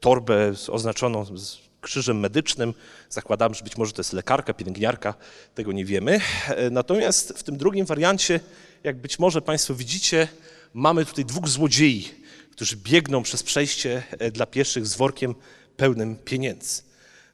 torbę 0.00 0.52
oznaczoną 0.68 1.24
z 1.36 1.58
krzyżem 1.80 2.20
medycznym. 2.20 2.74
Zakładam, 3.10 3.54
że 3.54 3.64
być 3.64 3.76
może 3.76 3.92
to 3.92 4.00
jest 4.00 4.12
lekarka, 4.12 4.54
pielęgniarka, 4.54 5.14
tego 5.54 5.72
nie 5.72 5.84
wiemy. 5.84 6.20
E, 6.48 6.70
Natomiast 6.70 7.38
w 7.38 7.42
tym 7.42 7.56
drugim 7.56 7.86
wariancie, 7.86 8.40
jak 8.84 8.96
być 8.96 9.18
może 9.18 9.42
Państwo 9.42 9.74
widzicie, 9.74 10.28
mamy 10.74 11.04
tutaj 11.04 11.24
dwóch 11.24 11.48
złodziei, 11.48 12.25
którzy 12.56 12.76
biegną 12.76 13.22
przez 13.22 13.42
przejście 13.42 14.02
e, 14.10 14.30
dla 14.30 14.46
pieszych 14.46 14.86
z 14.86 14.96
workiem 14.96 15.34
pełnym 15.76 16.16
pieniędzy. 16.16 16.82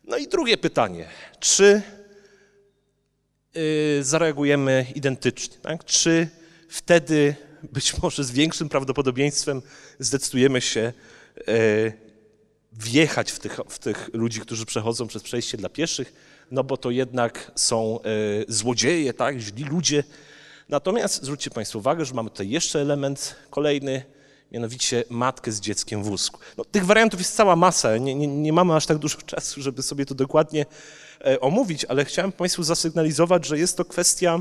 No 0.04 0.16
i 0.16 0.28
drugie 0.28 0.56
pytanie, 0.56 1.08
czy 1.40 1.82
y, 3.56 4.04
zareagujemy 4.04 4.86
identycznie? 4.94 5.56
Tak? 5.56 5.84
Czy 5.84 6.28
wtedy 6.68 7.34
być 7.72 8.02
może 8.02 8.24
z 8.24 8.30
większym 8.30 8.68
prawdopodobieństwem 8.68 9.62
zdecydujemy 9.98 10.60
się 10.60 10.92
e, 11.48 11.92
wjechać 12.72 13.32
w 13.32 13.38
tych, 13.38 13.60
w 13.68 13.78
tych 13.78 14.10
ludzi, 14.12 14.40
którzy 14.40 14.66
przechodzą 14.66 15.06
przez 15.06 15.22
przejście 15.22 15.58
dla 15.58 15.68
pieszych, 15.68 16.12
no 16.50 16.64
bo 16.64 16.76
to 16.76 16.90
jednak 16.90 17.52
są 17.56 18.00
e, 18.00 18.04
złodzieje, 18.48 19.14
tak, 19.14 19.38
źli 19.38 19.64
ludzie. 19.64 20.04
Natomiast 20.68 21.22
zwróćcie 21.22 21.50
Państwo 21.50 21.78
uwagę, 21.78 22.04
że 22.04 22.14
mamy 22.14 22.30
tutaj 22.30 22.50
jeszcze 22.50 22.80
element 22.80 23.36
kolejny, 23.50 24.04
mianowicie 24.52 25.04
matkę 25.10 25.52
z 25.52 25.60
dzieckiem 25.60 26.02
w 26.02 26.06
wózku. 26.06 26.40
No, 26.58 26.64
tych 26.64 26.86
wariantów 26.86 27.20
jest 27.20 27.36
cała 27.36 27.56
masa, 27.56 27.96
nie, 27.96 28.14
nie, 28.14 28.26
nie 28.26 28.52
mamy 28.52 28.74
aż 28.74 28.86
tak 28.86 28.98
dużo 28.98 29.18
czasu, 29.32 29.62
żeby 29.62 29.82
sobie 29.82 30.06
to 30.06 30.14
dokładnie 30.14 30.66
e, 31.24 31.40
omówić, 31.40 31.84
ale 31.84 32.04
chciałem 32.04 32.32
Państwu 32.32 32.62
zasygnalizować, 32.62 33.46
że 33.46 33.58
jest 33.58 33.76
to 33.76 33.84
kwestia 33.84 34.40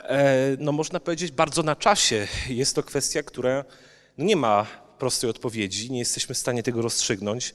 e, 0.00 0.56
no 0.58 0.72
można 0.72 1.00
powiedzieć, 1.00 1.32
bardzo 1.32 1.62
na 1.62 1.76
czasie. 1.76 2.28
Jest 2.48 2.74
to 2.74 2.82
kwestia, 2.82 3.22
która 3.22 3.64
no 4.18 4.24
nie 4.24 4.36
ma 4.36 4.66
prostej 4.98 5.30
odpowiedzi, 5.30 5.90
nie 5.92 5.98
jesteśmy 5.98 6.34
w 6.34 6.38
stanie 6.38 6.62
tego 6.62 6.82
rozstrzygnąć. 6.82 7.54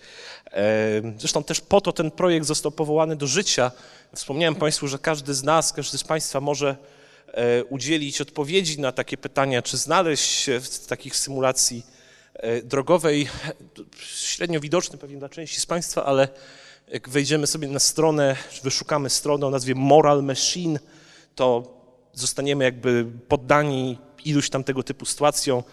E, 0.51 1.01
Zresztą 1.17 1.43
też 1.43 1.61
po 1.61 1.81
to 1.81 1.93
ten 1.93 2.11
projekt 2.11 2.45
został 2.45 2.71
powołany 2.71 3.15
do 3.15 3.27
życia. 3.27 3.71
Wspomniałem 4.15 4.55
Państwu, 4.55 4.87
że 4.87 4.99
każdy 4.99 5.33
z 5.33 5.43
nas, 5.43 5.73
każdy 5.73 5.97
z 5.97 6.03
Państwa 6.03 6.41
może 6.41 6.77
udzielić 7.69 8.21
odpowiedzi 8.21 8.81
na 8.81 8.91
takie 8.91 9.17
pytania, 9.17 9.61
czy 9.61 9.77
znaleźć 9.77 10.29
się 10.29 10.59
w 10.59 10.87
takich 10.87 11.15
symulacji 11.15 11.85
e, 12.33 12.61
drogowej. 12.61 13.27
Średnio 13.99 14.59
widoczny 14.59 14.97
pewnie 14.97 15.17
dla 15.17 15.29
części 15.29 15.59
z 15.59 15.65
Państwa, 15.65 16.05
ale 16.05 16.27
jak 16.87 17.09
wejdziemy 17.09 17.47
sobie 17.47 17.67
na 17.67 17.79
stronę, 17.79 18.35
wyszukamy 18.63 19.09
stronę 19.09 19.45
o 19.45 19.49
nazwie 19.49 19.75
Moral 19.75 20.23
Machine, 20.23 20.79
to 21.35 21.77
zostaniemy 22.13 22.63
jakby 22.63 23.05
poddani 23.27 23.97
iluś 24.25 24.49
tam 24.49 24.63
tego 24.63 24.83
typu 24.83 25.05
sytuacjom, 25.05 25.63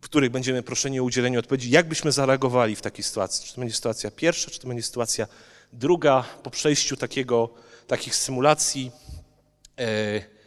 w 0.00 0.04
których 0.04 0.30
będziemy 0.30 0.62
proszeni 0.62 1.00
o 1.00 1.04
udzielenie 1.04 1.38
odpowiedzi, 1.38 1.70
jak 1.70 1.88
byśmy 1.88 2.12
zareagowali 2.12 2.76
w 2.76 2.82
takiej 2.82 3.04
sytuacji. 3.04 3.46
Czy 3.46 3.54
to 3.54 3.60
będzie 3.60 3.74
sytuacja 3.74 4.10
pierwsza, 4.10 4.50
czy 4.50 4.60
to 4.60 4.68
będzie 4.68 4.82
sytuacja 4.82 5.26
druga. 5.72 6.24
Po 6.42 6.50
przejściu 6.50 6.96
takiego, 6.96 7.50
takich 7.86 8.16
symulacji 8.16 8.90
e, 9.78 9.82
e, 9.82 10.39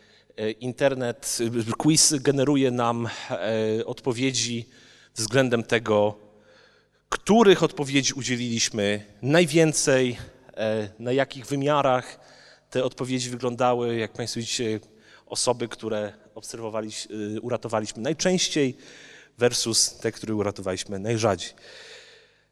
internet, 0.59 1.37
e, 1.69 1.73
quiz 1.77 2.13
generuje 2.13 2.71
nam 2.71 3.09
e, 3.29 3.85
odpowiedzi 3.85 4.69
względem 5.15 5.63
tego, 5.63 6.17
których 7.09 7.63
odpowiedzi 7.63 8.13
udzieliliśmy 8.13 9.05
najwięcej, 9.21 10.17
e, 10.57 10.89
na 10.99 11.11
jakich 11.11 11.45
wymiarach 11.45 12.19
te 12.69 12.83
odpowiedzi 12.83 13.29
wyglądały. 13.29 13.95
Jak 13.95 14.13
Państwo 14.13 14.39
widzicie, 14.39 14.79
osoby, 15.25 15.67
które 15.67 16.13
obserwowaliśmy, 16.35 17.41
uratowaliśmy 17.41 18.01
najczęściej 18.01 18.77
versus 19.37 19.97
te, 19.97 20.11
które 20.11 20.35
uratowaliśmy 20.35 20.99
najrzadziej. 20.99 21.49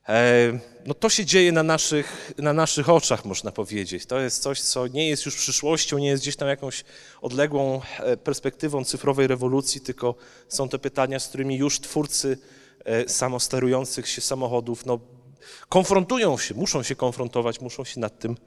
E, 0.10 0.60
No 0.86 0.94
to 0.94 1.10
się 1.10 1.26
dzieje 1.26 1.52
na 1.52 1.64
naszych, 1.64 2.32
na 2.38 2.54
naszych 2.54 2.90
oczach, 2.90 3.26
można 3.26 3.52
powiedzieć. 3.52 4.06
To 4.06 4.20
jest 4.20 4.42
coś, 4.42 4.62
co 4.62 4.88
nie 4.88 5.10
jest 5.10 5.26
już 5.26 5.36
przyszłością, 5.36 5.98
nie 5.98 6.08
jest 6.08 6.24
gdzieś 6.24 6.36
tam 6.36 6.48
jakąś 6.48 6.84
odległą 7.22 7.82
e, 8.00 8.18
perspektywą 8.18 8.86
cyfrowej 8.86 9.28
rewolucji, 9.28 9.82
tylko 9.82 10.16
są 10.48 10.70
to 10.70 10.80
pytania, 10.80 11.20
z 11.20 11.28
którymi 11.28 11.58
już 11.58 11.80
twórcy 11.80 12.38
e, 12.86 13.10
samosterujących 13.10 14.08
się 14.10 14.22
samochodów 14.22 14.86
no, 14.86 15.00
konfrontują 15.70 16.38
się, 16.38 16.54
muszą 16.56 16.84
się 16.84 16.96
konfrontować, 16.96 17.62
muszą 17.62 17.84
się 17.84 18.00
nad 18.00 18.20
tym 18.20 18.38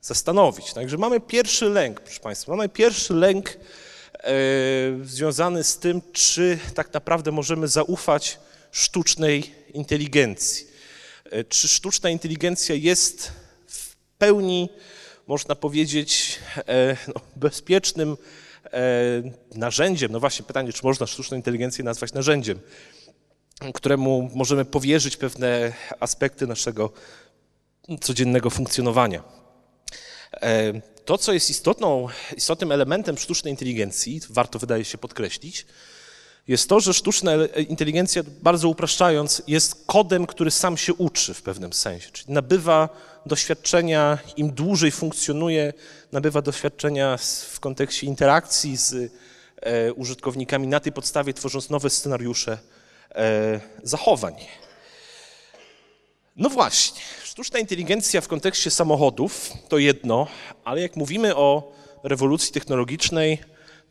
zastanowić. 0.00 0.72
Także 0.72 0.96
mamy 0.98 1.20
pierwszy 1.20 1.68
lęk, 1.68 2.00
proszę 2.00 2.20
Państwa, 2.20 2.52
mamy 2.52 2.68
pierwszy 2.68 3.14
lęk 3.14 3.58
związany 5.02 5.64
z 5.64 5.78
tym, 5.78 6.02
czy 6.12 6.58
tak 6.74 6.94
naprawdę 6.94 7.32
możemy 7.32 7.68
zaufać 7.68 8.38
sztucznej 8.70 9.54
inteligencji. 9.74 10.71
E, 11.30 11.44
Czy 11.44 11.68
sztuczna 11.68 12.10
inteligencja 12.10 12.74
jest 12.74 13.32
w 13.66 13.96
pełni, 14.18 14.68
można 15.26 15.54
powiedzieć, 15.54 16.38
e, 16.56 16.96
no, 17.08 17.14
bezpiecznym 17.36 18.16
e, 18.64 18.78
narzędziem? 19.54 20.12
No 20.12 20.20
właśnie 20.20 20.44
pytanie, 20.44 20.72
czy 20.72 20.80
można 20.84 21.06
sztuczną 21.06 21.36
inteligencję 21.36 21.84
nazwać 21.84 22.12
narzędziem, 22.12 22.60
któremu 23.74 24.30
możemy 24.34 24.64
powierzyć 24.64 25.16
pewne 25.16 25.72
aspekty 26.00 26.46
naszego 26.46 26.92
codziennego 28.00 28.50
funkcjonowania. 28.50 29.22
To, 31.04 31.18
co 31.18 31.32
jest 31.32 31.50
istotną, 31.50 32.08
istotnym 32.36 32.72
elementem 32.72 33.18
sztucznej 33.18 33.52
inteligencji, 33.52 34.20
warto 34.30 34.58
wydaje 34.58 34.84
się 34.84 34.98
podkreślić, 34.98 35.66
jest 36.48 36.68
to, 36.68 36.80
że 36.80 36.94
sztuczna 36.94 37.32
inteligencja, 37.68 38.22
bardzo 38.42 38.68
upraszczając, 38.68 39.42
jest 39.46 39.86
kodem, 39.86 40.26
który 40.26 40.50
sam 40.50 40.76
się 40.76 40.94
uczy 40.94 41.34
w 41.34 41.42
pewnym 41.42 41.72
sensie, 41.72 42.10
czyli 42.12 42.32
nabywa 42.32 42.88
doświadczenia, 43.26 44.18
im 44.36 44.50
dłużej 44.50 44.90
funkcjonuje, 44.90 45.72
nabywa 46.12 46.42
doświadczenia 46.42 47.16
w 47.50 47.60
kontekście 47.60 48.06
interakcji 48.06 48.76
z 48.76 49.12
e, 49.62 49.92
użytkownikami, 49.92 50.66
na 50.66 50.80
tej 50.80 50.92
podstawie 50.92 51.34
tworząc 51.34 51.70
nowe 51.70 51.90
scenariusze 51.90 52.58
e, 53.14 53.60
zachowań. 53.82 54.34
No 56.36 56.48
właśnie, 56.48 57.00
sztuczna 57.24 57.58
inteligencja 57.58 58.20
w 58.20 58.28
kontekście 58.28 58.70
samochodów 58.70 59.52
to 59.68 59.78
jedno, 59.78 60.26
ale 60.64 60.80
jak 60.80 60.96
mówimy 60.96 61.36
o 61.36 61.72
rewolucji 62.02 62.52
technologicznej, 62.52 63.38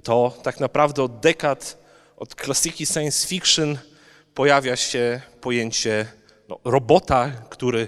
to 0.03 0.38
tak 0.43 0.60
naprawdę 0.60 1.03
od 1.03 1.20
dekad, 1.20 1.81
od 2.22 2.36
klasyki 2.36 2.86
science 2.86 3.28
fiction 3.28 3.78
pojawia 4.34 4.75
się 4.75 5.22
pojęcie 5.42 6.06
no, 6.50 6.60
robota, 6.63 7.32
który 7.50 7.88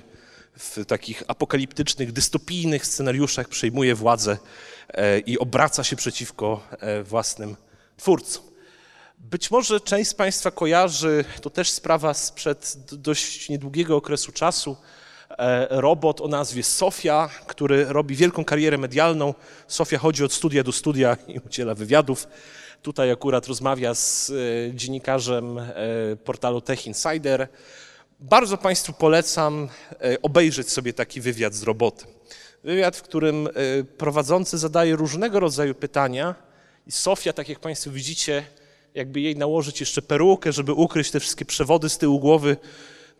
w 0.57 0.85
takich 0.85 1.23
apokaliptycznych, 1.27 2.11
dystopijnych 2.11 2.85
scenariuszach 2.85 3.47
przejmuje 3.47 3.95
władzę 3.95 4.37
e, 4.89 5.19
i 5.19 5.39
obraca 5.39 5.83
się 5.83 5.95
przeciwko 5.95 6.67
e, 6.71 7.03
własnym 7.03 7.55
twórcom. 7.97 8.43
Być 9.17 9.51
może 9.51 9.79
część 9.79 10.09
z 10.09 10.13
Państwa 10.13 10.51
kojarzy, 10.51 11.25
to 11.41 11.49
też 11.49 11.69
sprawa 11.69 12.13
sprzed 12.13 12.75
dość 12.91 13.49
niedługiego 13.49 13.95
okresu 13.95 14.31
czasu, 14.31 14.77
e, 15.29 15.67
robot 15.69 16.21
o 16.21 16.27
nazwie 16.27 16.63
Sofia, 16.63 17.29
który 17.47 17.85
robi 17.85 18.15
wielką 18.15 18.45
karierę 18.45 18.77
medialną. 18.77 19.33
Sofia 19.67 19.97
chodzi 19.97 20.23
od 20.23 20.33
studia 20.33 20.63
do 20.63 20.71
studia 20.71 21.17
i 21.27 21.39
udziela 21.39 21.75
wywiadów. 21.75 22.27
Tutaj 22.83 23.11
akurat 23.11 23.47
rozmawia 23.47 23.95
z 23.95 24.29
e, 24.29 24.33
dziennikarzem 24.75 25.59
e, 25.59 25.65
portalu 26.23 26.61
Tech 26.61 26.87
Insider. 26.87 27.47
Bardzo 28.19 28.57
Państwu 28.57 28.93
polecam 28.93 29.69
e, 29.91 30.21
obejrzeć 30.21 30.71
sobie 30.71 30.93
taki 30.93 31.21
wywiad 31.21 31.53
z 31.53 31.63
robotem. 31.63 32.07
Wywiad, 32.63 32.95
w 32.95 33.01
którym 33.01 33.49
prowadzący 33.97 34.57
zadaje 34.57 34.95
różnego 34.95 35.39
rodzaju 35.39 35.75
pytania 35.75 36.35
i 36.87 36.91
Sofia, 36.91 37.33
tak 37.33 37.49
jak 37.49 37.59
Państwo 37.59 37.91
widzicie, 37.91 38.45
jakby 38.95 39.21
jej 39.21 39.35
nałożyć 39.35 39.79
jeszcze 39.79 40.01
perukę, 40.01 40.51
żeby 40.51 40.73
ukryć 40.73 41.11
te 41.11 41.19
wszystkie 41.19 41.45
przewody 41.45 41.89
z 41.89 41.97
tyłu 41.97 42.19
głowy, 42.19 42.57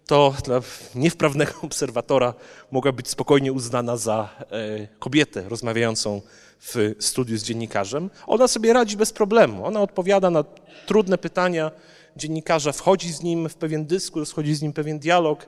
to 0.05 0.33
dla 0.43 0.61
niewprawnego 0.95 1.53
obserwatora 1.61 2.33
mogła 2.71 2.91
być 2.91 3.09
spokojnie 3.09 3.53
uznana 3.53 3.97
za 3.97 4.29
e, 4.39 4.87
kobietę 4.99 5.49
rozmawiającą 5.49 6.21
w 6.59 6.95
studiu 6.99 7.37
z 7.37 7.43
dziennikarzem. 7.43 8.09
Ona 8.27 8.47
sobie 8.47 8.73
radzi 8.73 8.97
bez 8.97 9.13
problemu. 9.13 9.65
Ona 9.65 9.81
odpowiada 9.81 10.29
na 10.29 10.43
trudne 10.85 11.17
pytania 11.17 11.71
dziennikarza, 12.15 12.71
wchodzi 12.71 13.13
z 13.13 13.23
nim 13.23 13.49
w 13.49 13.55
pewien 13.55 13.85
dyskurs, 13.85 14.31
wchodzi 14.31 14.55
z 14.55 14.61
nim 14.61 14.71
w 14.71 14.75
pewien 14.75 14.99
dialog, 14.99 15.47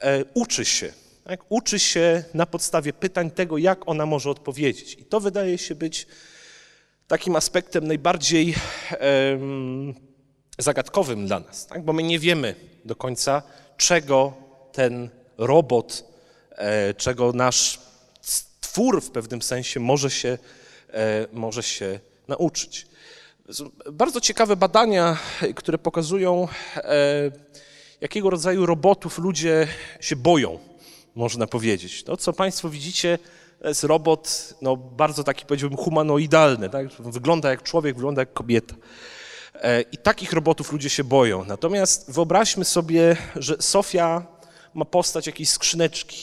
e, 0.00 0.24
uczy 0.34 0.64
się. 0.64 0.92
Tak? 1.24 1.40
Uczy 1.48 1.78
się 1.78 2.24
na 2.34 2.46
podstawie 2.46 2.92
pytań 2.92 3.30
tego, 3.30 3.58
jak 3.58 3.88
ona 3.88 4.06
może 4.06 4.30
odpowiedzieć. 4.30 4.94
I 4.94 5.04
to 5.04 5.20
wydaje 5.20 5.58
się 5.58 5.74
być 5.74 6.06
takim 7.08 7.36
aspektem 7.36 7.86
najbardziej 7.86 8.54
em, 8.90 9.94
zagadkowym 10.58 11.26
dla 11.26 11.40
nas, 11.40 11.66
tak? 11.66 11.84
bo 11.84 11.92
my 11.92 12.02
nie 12.02 12.18
wiemy 12.18 12.54
do 12.84 12.96
końca, 12.96 13.42
czego 13.76 14.32
ten 14.72 15.10
robot, 15.38 16.04
e, 16.50 16.94
czego 16.94 17.32
nasz 17.32 17.80
twór 18.60 19.02
w 19.02 19.10
pewnym 19.10 19.42
sensie 19.42 19.80
może 19.80 20.10
się, 20.10 20.38
e, 20.92 21.26
może 21.32 21.62
się 21.62 22.00
nauczyć. 22.28 22.86
Bardzo 23.92 24.20
ciekawe 24.20 24.56
badania, 24.56 25.16
które 25.56 25.78
pokazują, 25.78 26.48
e, 26.76 27.30
jakiego 28.00 28.30
rodzaju 28.30 28.66
robotów 28.66 29.18
ludzie 29.18 29.68
się 30.00 30.16
boją, 30.16 30.58
można 31.14 31.46
powiedzieć. 31.46 32.02
To, 32.02 32.16
co 32.16 32.32
Państwo 32.32 32.68
widzicie, 32.68 33.18
jest 33.64 33.84
robot 33.84 34.54
no, 34.62 34.76
bardzo 34.76 35.24
taki, 35.24 35.46
powiedziałbym, 35.46 35.78
humanoidalny. 35.78 36.70
Tak? 36.70 36.88
Wygląda 36.88 37.50
jak 37.50 37.62
człowiek, 37.62 37.94
wygląda 37.94 38.22
jak 38.22 38.32
kobieta. 38.32 38.74
E, 39.62 39.82
I 39.82 39.98
takich 39.98 40.32
robotów 40.32 40.72
ludzie 40.72 40.90
się 40.90 41.04
boją. 41.04 41.44
Natomiast 41.44 42.10
wyobraźmy 42.10 42.64
sobie, 42.64 43.16
że 43.36 43.56
Sofia 43.60 44.26
ma 44.74 44.84
postać 44.84 45.26
jakiejś 45.26 45.48
skrzyneczki. 45.48 46.16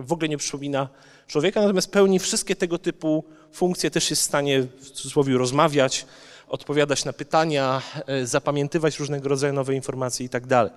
W 0.00 0.12
ogóle 0.12 0.28
nie 0.28 0.38
przypomina 0.38 0.88
człowieka, 1.26 1.60
natomiast 1.60 1.90
pełni 1.90 2.18
wszystkie 2.18 2.56
tego 2.56 2.78
typu 2.78 3.24
funkcje, 3.52 3.90
też 3.90 4.10
jest 4.10 4.22
w 4.22 4.24
stanie 4.24 4.62
w 4.62 4.90
cudzysłowie 4.90 5.38
rozmawiać, 5.38 6.06
odpowiadać 6.48 7.04
na 7.04 7.12
pytania, 7.12 7.82
e, 8.06 8.26
zapamiętywać 8.26 8.98
różnego 8.98 9.28
rodzaju 9.28 9.52
nowe 9.52 9.74
informacje 9.74 10.26
i 10.26 10.28
tak 10.28 10.46
dalej. 10.46 10.72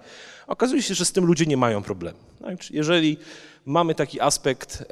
Okazuje 0.48 0.82
się, 0.82 0.94
że 0.94 1.06
z 1.06 1.12
tym 1.12 1.26
ludzie 1.26 1.46
nie 1.46 1.58
mają 1.58 1.84
problemu. 1.84 2.18
Czyli 2.60 2.78
Jeżeli 2.78 3.18
mamy 3.66 3.96
taki 3.96 4.22
aspekt 4.22 4.84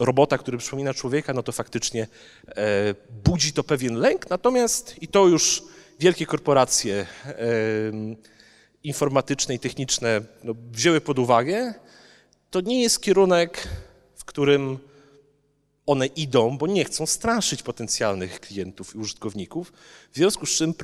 robota, 0.00 0.38
który 0.38 0.58
przypomina 0.58 0.94
człowieka, 0.94 1.34
no 1.34 1.42
to 1.42 1.52
faktycznie 1.52 2.06
e, 2.48 2.94
budzi 3.24 3.52
to 3.52 3.64
pewien 3.64 3.94
lęk, 3.94 4.30
natomiast 4.30 5.02
i 5.02 5.08
to 5.08 5.26
już 5.26 5.62
wielkie 6.02 6.26
korporacje 6.26 7.06
informatyczne 8.84 9.54
i 9.54 9.58
techniczne 9.58 10.20
no, 10.44 10.54
wzięły 10.72 11.00
pod 11.00 11.18
uwagę, 11.18 11.74
to 12.50 12.60
nie 12.60 12.82
jest 12.82 13.00
kierunek, 13.02 13.68
w 14.16 14.24
którym 14.24 14.78
one 15.86 16.06
idą, 16.06 16.58
bo 16.58 16.66
nie 16.66 16.84
chcą 16.84 17.06
straszyć 17.06 17.62
potencjalnych 17.62 18.40
klientów 18.40 18.94
i 18.94 18.98
użytkowników, 18.98 19.72
w 20.12 20.16
związku 20.16 20.46
z 20.46 20.50
czym 20.50 20.74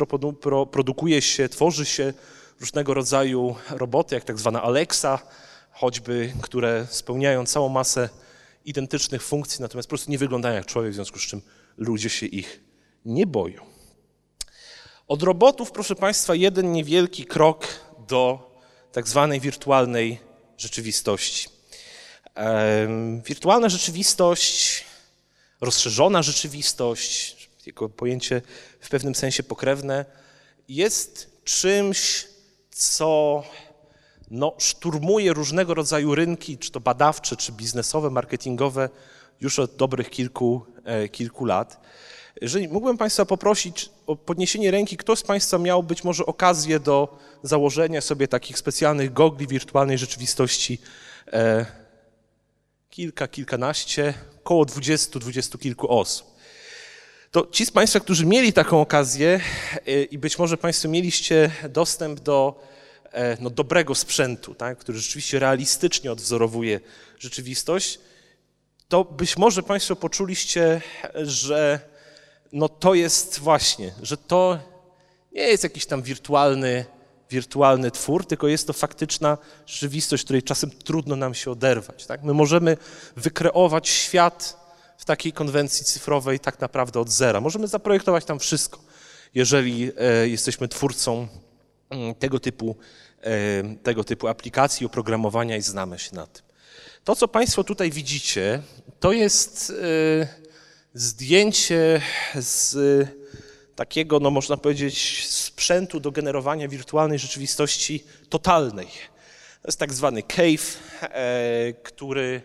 produkuje 0.70 1.22
się, 1.22 1.48
tworzy 1.48 1.86
się 1.86 2.12
różnego 2.60 2.94
rodzaju 2.94 3.56
roboty, 3.70 4.14
jak 4.14 4.24
tak 4.24 4.38
zwana 4.38 4.62
Alexa, 4.62 5.18
choćby, 5.70 6.32
które 6.42 6.86
spełniają 6.90 7.46
całą 7.46 7.68
masę 7.68 8.08
identycznych 8.64 9.22
funkcji, 9.22 9.62
natomiast 9.62 9.88
po 9.88 9.90
prostu 9.90 10.10
nie 10.10 10.18
wyglądają 10.18 10.54
jak 10.54 10.66
człowiek, 10.66 10.92
w 10.92 10.94
związku 10.94 11.18
z 11.18 11.22
czym 11.22 11.42
ludzie 11.76 12.10
się 12.10 12.26
ich 12.26 12.60
nie 13.04 13.26
boją. 13.26 13.77
Od 15.08 15.22
robotów, 15.22 15.72
proszę 15.72 15.94
Państwa, 15.94 16.34
jeden 16.34 16.72
niewielki 16.72 17.24
krok 17.24 17.66
do 18.08 18.50
tak 18.92 19.08
zwanej 19.08 19.40
wirtualnej 19.40 20.18
rzeczywistości. 20.58 21.48
Wirtualna 23.24 23.68
rzeczywistość, 23.68 24.84
rozszerzona 25.60 26.22
rzeczywistość, 26.22 27.48
jako 27.66 27.88
pojęcie 27.88 28.42
w 28.80 28.88
pewnym 28.88 29.14
sensie 29.14 29.42
pokrewne, 29.42 30.04
jest 30.68 31.30
czymś, 31.44 32.26
co 32.70 33.42
no, 34.30 34.54
szturmuje 34.58 35.32
różnego 35.32 35.74
rodzaju 35.74 36.14
rynki, 36.14 36.58
czy 36.58 36.70
to 36.70 36.80
badawcze, 36.80 37.36
czy 37.36 37.52
biznesowe, 37.52 38.10
marketingowe, 38.10 38.88
już 39.40 39.58
od 39.58 39.76
dobrych 39.76 40.10
kilku, 40.10 40.66
e, 40.84 41.08
kilku 41.08 41.44
lat. 41.44 41.80
Jeżeli 42.40 42.68
mógłbym 42.68 42.98
Państwa 42.98 43.24
poprosić 43.24 43.90
o 44.06 44.16
podniesienie 44.16 44.70
ręki, 44.70 44.96
kto 44.96 45.16
z 45.16 45.22
Państwa 45.22 45.58
miał 45.58 45.82
być 45.82 46.04
może 46.04 46.26
okazję 46.26 46.80
do 46.80 47.18
założenia 47.42 48.00
sobie 48.00 48.28
takich 48.28 48.58
specjalnych 48.58 49.12
gogli 49.12 49.46
wirtualnej 49.46 49.98
rzeczywistości 49.98 50.78
e, 51.32 51.66
kilka, 52.90 53.28
kilkanaście, 53.28 54.14
około 54.38 54.64
dwudziestu, 54.64 55.18
dwudziestu 55.18 55.58
kilku 55.58 55.98
osób. 55.98 56.26
To 57.30 57.48
ci 57.52 57.66
z 57.66 57.70
Państwa, 57.70 58.00
którzy 58.00 58.26
mieli 58.26 58.52
taką 58.52 58.80
okazję 58.80 59.40
e, 59.86 60.02
i 60.02 60.18
być 60.18 60.38
może 60.38 60.56
Państwo 60.56 60.88
mieliście 60.88 61.50
dostęp 61.68 62.20
do 62.20 62.60
e, 63.12 63.36
no, 63.40 63.50
dobrego 63.50 63.94
sprzętu, 63.94 64.54
tak, 64.54 64.78
który 64.78 64.98
rzeczywiście 64.98 65.38
realistycznie 65.38 66.12
odwzorowuje 66.12 66.80
rzeczywistość, 67.18 68.00
to 68.88 69.04
być 69.04 69.36
może 69.36 69.62
Państwo 69.62 69.96
poczuliście, 69.96 70.80
że 71.14 71.80
no 72.52 72.68
to 72.68 72.94
jest 72.94 73.38
właśnie, 73.38 73.94
że 74.02 74.16
to 74.16 74.58
nie 75.32 75.42
jest 75.42 75.62
jakiś 75.62 75.86
tam 75.86 76.02
wirtualny, 76.02 76.84
wirtualny 77.30 77.90
twór, 77.90 78.26
tylko 78.26 78.48
jest 78.48 78.66
to 78.66 78.72
faktyczna 78.72 79.38
rzeczywistość, 79.66 80.24
której 80.24 80.42
czasem 80.42 80.70
trudno 80.70 81.16
nam 81.16 81.34
się 81.34 81.50
oderwać. 81.50 82.06
Tak? 82.06 82.22
My 82.22 82.34
możemy 82.34 82.76
wykreować 83.16 83.88
świat 83.88 84.56
w 84.98 85.04
takiej 85.04 85.32
konwencji 85.32 85.84
cyfrowej 85.84 86.40
tak 86.40 86.60
naprawdę 86.60 87.00
od 87.00 87.10
zera. 87.10 87.40
Możemy 87.40 87.68
zaprojektować 87.68 88.24
tam 88.24 88.38
wszystko, 88.38 88.80
jeżeli 89.34 89.92
e, 89.96 90.28
jesteśmy 90.28 90.68
twórcą 90.68 91.28
mm, 91.90 92.14
tego 92.14 92.40
typu, 92.40 92.76
e, 93.20 93.76
tego 93.82 94.04
typu 94.04 94.28
aplikacji, 94.28 94.86
oprogramowania 94.86 95.56
i 95.56 95.62
znamy 95.62 95.98
się 95.98 96.16
na 96.16 96.26
tym. 96.26 96.42
To, 97.04 97.16
co 97.16 97.28
Państwo 97.28 97.64
tutaj 97.64 97.90
widzicie, 97.90 98.62
to 99.00 99.12
jest 99.12 99.72
e, 99.82 100.47
zdjęcie 100.98 102.00
z 102.34 102.76
takiego, 103.76 104.20
no 104.20 104.30
można 104.30 104.56
powiedzieć, 104.56 105.26
sprzętu 105.28 106.00
do 106.00 106.10
generowania 106.10 106.68
wirtualnej 106.68 107.18
rzeczywistości 107.18 108.04
totalnej. 108.28 108.86
To 109.62 109.68
jest 109.68 109.78
tak 109.78 109.92
zwany 109.92 110.22
cave, 110.22 110.78
e, 111.02 111.72
który 111.82 112.42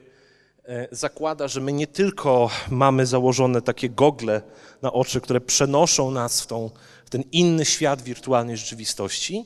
e, 0.66 0.88
zakłada, 0.92 1.48
że 1.48 1.62
my 1.62 1.74
nie 1.74 1.88
tylko 1.88 2.50
mamy 2.70 3.06
założone 3.06 3.62
takie 3.62 3.90
gogle 3.90 4.42
na 4.82 4.94
oczy, 4.94 5.22
które 5.22 5.42
przenoszą 5.42 6.12
nas 6.12 6.42
w, 6.42 6.48
tą, 6.48 6.70
w 7.06 7.10
ten 7.10 7.24
inny 7.32 7.66
świat 7.66 8.02
wirtualnej 8.02 8.58
rzeczywistości, 8.58 9.46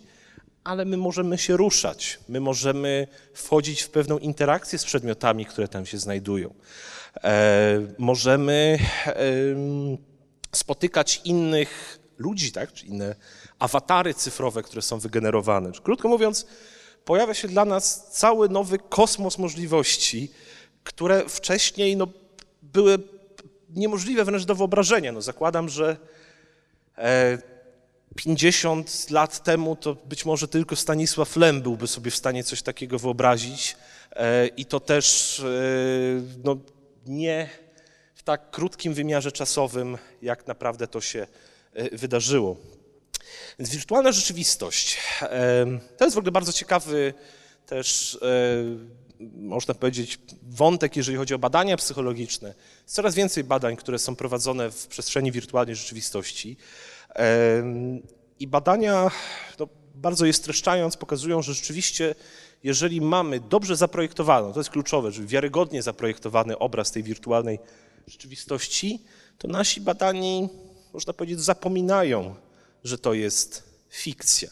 ale 0.63 0.85
my 0.85 0.97
możemy 0.97 1.37
się 1.37 1.57
ruszać, 1.57 2.19
my 2.29 2.39
możemy 2.39 3.07
wchodzić 3.33 3.81
w 3.81 3.89
pewną 3.89 4.17
interakcję 4.17 4.79
z 4.79 4.85
przedmiotami, 4.85 5.45
które 5.45 5.67
tam 5.67 5.85
się 5.85 5.97
znajdują. 5.97 6.53
E, 7.23 7.87
możemy 7.97 8.79
spotykać 10.51 11.21
innych 11.23 11.99
ludzi, 12.17 12.51
tak, 12.51 12.73
czy 12.73 12.85
inne 12.85 13.15
awatary 13.59 14.13
cyfrowe, 14.13 14.63
które 14.63 14.81
są 14.81 14.99
wygenerowane. 14.99 15.71
Krótko 15.83 16.07
mówiąc, 16.07 16.45
pojawia 17.05 17.33
się 17.33 17.47
dla 17.47 17.65
nas 17.65 18.11
cały 18.11 18.49
nowy 18.49 18.79
kosmos 18.79 19.37
możliwości, 19.37 20.31
które 20.83 21.29
wcześniej 21.29 21.97
no, 21.97 22.07
były 22.61 22.99
niemożliwe 23.69 24.25
wręcz 24.25 24.45
do 24.45 24.55
wyobrażenia. 24.55 25.11
No, 25.11 25.21
zakładam, 25.21 25.69
że 25.69 25.97
50 28.15 29.07
e, 29.09 29.13
lat 29.13 29.43
temu 29.43 29.75
to 29.75 29.95
być 29.95 30.25
może 30.25 30.47
tylko 30.47 30.75
Stanisław 30.75 31.35
Lem 31.35 31.61
byłby 31.61 31.87
sobie 31.87 32.11
w 32.11 32.15
stanie 32.15 32.43
coś 32.43 32.61
takiego 32.61 32.99
wyobrazić 32.99 33.75
e, 34.11 34.47
i 34.47 34.65
to 34.65 34.79
też 34.79 35.41
no, 36.43 36.57
nie 37.07 37.49
w 38.15 38.23
tak 38.23 38.51
krótkim 38.51 38.93
wymiarze 38.93 39.31
czasowym, 39.31 39.97
jak 40.21 40.47
naprawdę 40.47 40.87
to 40.87 41.01
się 41.01 41.27
wydarzyło. 41.91 42.57
Więc 43.59 43.69
wirtualna 43.69 44.11
rzeczywistość 44.11 44.97
to 45.97 46.05
jest 46.05 46.15
w 46.15 46.17
ogóle 46.17 46.31
bardzo 46.31 46.53
ciekawy 46.53 47.13
też 47.65 48.19
można 49.33 49.73
powiedzieć, 49.73 50.19
wątek, 50.43 50.95
jeżeli 50.95 51.17
chodzi 51.17 51.33
o 51.33 51.39
badania 51.39 51.77
psychologiczne. 51.77 52.53
Jest 52.83 52.95
coraz 52.95 53.15
więcej 53.15 53.43
badań, 53.43 53.75
które 53.75 53.99
są 53.99 54.15
prowadzone 54.15 54.71
w 54.71 54.87
przestrzeni 54.87 55.31
wirtualnej 55.31 55.75
rzeczywistości. 55.75 56.57
I 58.39 58.47
badania, 58.47 59.11
no, 59.59 59.67
bardzo 59.95 60.25
je 60.25 60.33
streszczając, 60.33 60.97
pokazują, 60.97 61.41
że 61.41 61.53
rzeczywiście, 61.53 62.15
jeżeli 62.67 63.01
mamy 63.01 63.39
dobrze 63.39 63.75
zaprojektowaną, 63.75 64.53
to 64.53 64.59
jest 64.59 64.69
kluczowe, 64.69 65.11
żeby 65.11 65.27
wiarygodnie 65.27 65.81
zaprojektowany 65.81 66.57
obraz 66.57 66.91
tej 66.91 67.03
wirtualnej 67.03 67.59
rzeczywistości, 68.07 69.03
to 69.37 69.47
nasi 69.47 69.81
badani, 69.81 70.49
można 70.93 71.13
powiedzieć, 71.13 71.39
zapominają, 71.39 72.35
że 72.83 72.97
to 72.97 73.13
jest 73.13 73.63
fikcja, 73.89 74.49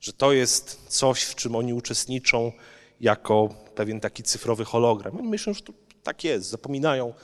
że 0.00 0.12
to 0.12 0.32
jest 0.32 0.80
coś, 0.88 1.22
w 1.22 1.34
czym 1.34 1.56
oni 1.56 1.74
uczestniczą 1.74 2.52
jako 3.00 3.54
pewien 3.74 4.00
taki 4.00 4.22
cyfrowy 4.22 4.64
hologram. 4.64 5.16
Oni 5.16 5.28
myślą, 5.28 5.54
że 5.54 5.62
to 5.62 5.72
tak 6.02 6.24
jest, 6.24 6.50
zapominają, 6.50 7.14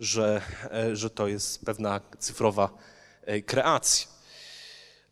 że, 0.00 0.42
e, 0.72 0.96
że 0.96 1.10
to 1.10 1.28
jest 1.28 1.64
pewna 1.64 2.00
cyfrowa 2.18 2.70
e, 3.22 3.40
kreacja. 3.40 4.15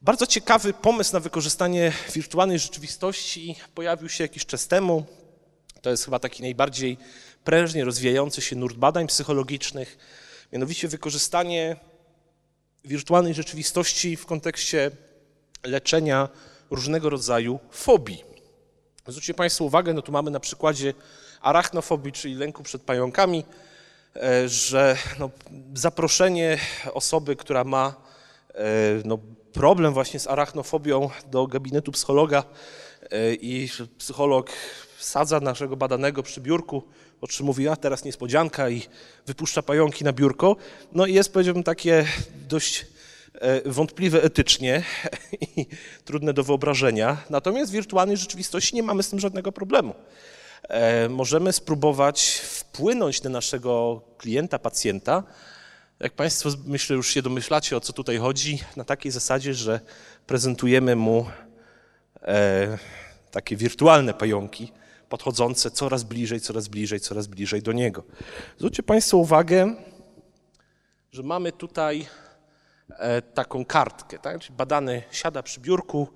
Bardzo 0.04 0.26
ciekawy 0.26 0.72
pomysł 0.72 1.12
na 1.12 1.20
wykorzystanie 1.20 1.92
wirtualnej 2.14 2.58
rzeczywistości 2.58 3.56
pojawił 3.74 4.08
się 4.08 4.24
jakiś 4.24 4.46
czas 4.46 4.68
temu. 4.68 5.04
To 5.82 5.90
jest 5.90 6.04
chyba 6.04 6.18
taki 6.18 6.42
najbardziej 6.42 6.98
prężnie 7.44 7.84
rozwijający 7.84 8.40
się 8.40 8.56
nurt 8.56 8.76
badań 8.76 9.06
psychologicznych, 9.06 9.98
mianowicie 10.52 10.88
wykorzystanie 10.88 11.76
wirtualnej 12.84 13.34
rzeczywistości 13.34 14.16
w 14.16 14.26
kontekście 14.26 14.90
leczenia 15.62 16.28
różnego 16.70 17.10
rodzaju 17.10 17.58
fobii. 17.70 18.24
Zwróćcie 19.06 19.34
Państwo 19.34 19.64
uwagę, 19.64 19.92
no 19.94 20.02
tu 20.02 20.12
mamy 20.12 20.30
na 20.30 20.40
przykładzie 20.40 20.94
arachnofobii, 21.40 22.12
czyli 22.12 22.34
lęku 22.34 22.62
przed 22.62 22.82
pająkami, 22.82 23.44
e, 24.16 24.48
że 24.48 24.96
no, 25.18 25.30
zaproszenie 25.74 26.58
osoby, 26.92 27.36
która 27.36 27.64
ma 27.64 27.94
e, 28.54 28.64
no, 29.04 29.18
problem 29.54 29.92
właśnie 29.94 30.20
z 30.20 30.26
arachnofobią 30.26 31.10
do 31.30 31.46
gabinetu 31.46 31.92
psychologa 31.92 32.44
e, 33.10 33.34
i 33.34 33.68
psycholog 33.98 34.50
sadza 34.98 35.40
naszego 35.40 35.76
badanego 35.76 36.22
przy 36.22 36.40
biurku, 36.40 36.82
o 37.20 37.26
czym 37.26 37.46
mówi, 37.46 37.68
a 37.68 37.76
teraz 37.76 38.04
niespodzianka 38.04 38.70
i 38.70 38.82
wypuszcza 39.26 39.62
pająki 39.62 40.04
na 40.04 40.12
biurko, 40.12 40.56
no 40.92 41.06
i 41.06 41.14
jest, 41.14 41.32
powiedziałbym, 41.32 41.62
takie 41.62 42.06
dość 42.48 42.86
E, 43.40 43.70
wątpliwe 43.70 44.22
etycznie 44.22 44.82
i 45.56 45.66
trudne 46.04 46.32
do 46.32 46.44
wyobrażenia. 46.44 47.16
Natomiast 47.30 47.72
w 47.72 47.74
wirtualnej 47.74 48.16
rzeczywistości 48.16 48.76
nie 48.76 48.82
mamy 48.82 49.02
z 49.02 49.10
tym 49.10 49.20
żadnego 49.20 49.52
problemu. 49.52 49.94
E, 50.68 51.08
możemy 51.08 51.52
spróbować 51.52 52.40
wpłynąć 52.44 53.22
na 53.22 53.30
naszego 53.30 54.00
klienta, 54.18 54.58
pacjenta. 54.58 55.22
Jak 56.00 56.12
Państwo 56.12 56.50
myślę 56.66 56.96
już 56.96 57.08
się 57.08 57.22
domyślacie, 57.22 57.76
o 57.76 57.80
co 57.80 57.92
tutaj 57.92 58.18
chodzi, 58.18 58.58
na 58.76 58.84
takiej 58.84 59.12
zasadzie, 59.12 59.54
że 59.54 59.80
prezentujemy 60.26 60.96
mu 60.96 61.26
e, 62.22 62.78
takie 63.30 63.56
wirtualne 63.56 64.14
pająki, 64.14 64.72
podchodzące 65.08 65.70
coraz 65.70 66.02
bliżej, 66.02 66.40
coraz 66.40 66.68
bliżej, 66.68 67.00
coraz 67.00 67.26
bliżej 67.26 67.62
do 67.62 67.72
niego. 67.72 68.04
Zwróćcie 68.58 68.82
Państwo 68.82 69.16
uwagę, 69.16 69.74
że 71.12 71.22
mamy 71.22 71.52
tutaj 71.52 72.06
E, 72.88 73.22
taką 73.22 73.64
kartkę. 73.64 74.18
Tak? 74.18 74.40
Czyli 74.40 74.56
badany 74.56 75.02
siada 75.10 75.42
przy 75.42 75.60
biurku, 75.60 76.08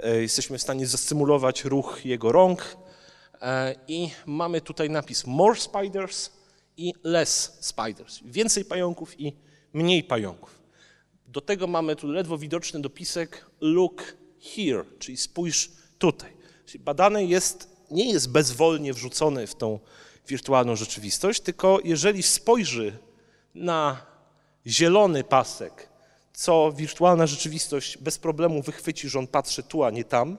e, 0.00 0.22
jesteśmy 0.22 0.58
w 0.58 0.62
stanie 0.62 0.86
zastymulować 0.86 1.64
ruch 1.64 2.00
jego 2.04 2.32
rąk 2.32 2.76
e, 3.42 3.74
i 3.88 4.10
mamy 4.26 4.60
tutaj 4.60 4.90
napis 4.90 5.26
more 5.26 5.60
spiders 5.60 6.30
i 6.76 6.92
less 7.02 7.58
spiders. 7.60 8.20
Więcej 8.24 8.64
pająków 8.64 9.20
i 9.20 9.32
mniej 9.72 10.04
pająków. 10.04 10.62
Do 11.26 11.40
tego 11.40 11.66
mamy 11.66 11.96
tu 11.96 12.08
ledwo 12.08 12.38
widoczny 12.38 12.80
dopisek 12.80 13.46
look 13.60 14.16
here, 14.40 14.84
czyli 14.98 15.16
spójrz 15.16 15.70
tutaj. 15.98 16.32
Czyli 16.66 16.84
badany 16.84 17.26
jest, 17.26 17.76
nie 17.90 18.12
jest 18.12 18.30
bezwolnie 18.30 18.92
wrzucony 18.92 19.46
w 19.46 19.54
tą 19.54 19.78
wirtualną 20.28 20.76
rzeczywistość, 20.76 21.40
tylko 21.40 21.78
jeżeli 21.84 22.22
spojrzy 22.22 22.98
na 23.54 24.06
zielony 24.66 25.24
pasek 25.24 25.94
co 26.34 26.72
wirtualna 26.72 27.26
rzeczywistość 27.26 27.98
bez 27.98 28.18
problemu 28.18 28.62
wychwyci, 28.62 29.08
że 29.08 29.18
on 29.18 29.26
patrzy 29.26 29.62
tu, 29.62 29.84
a 29.84 29.90
nie 29.90 30.04
tam, 30.04 30.38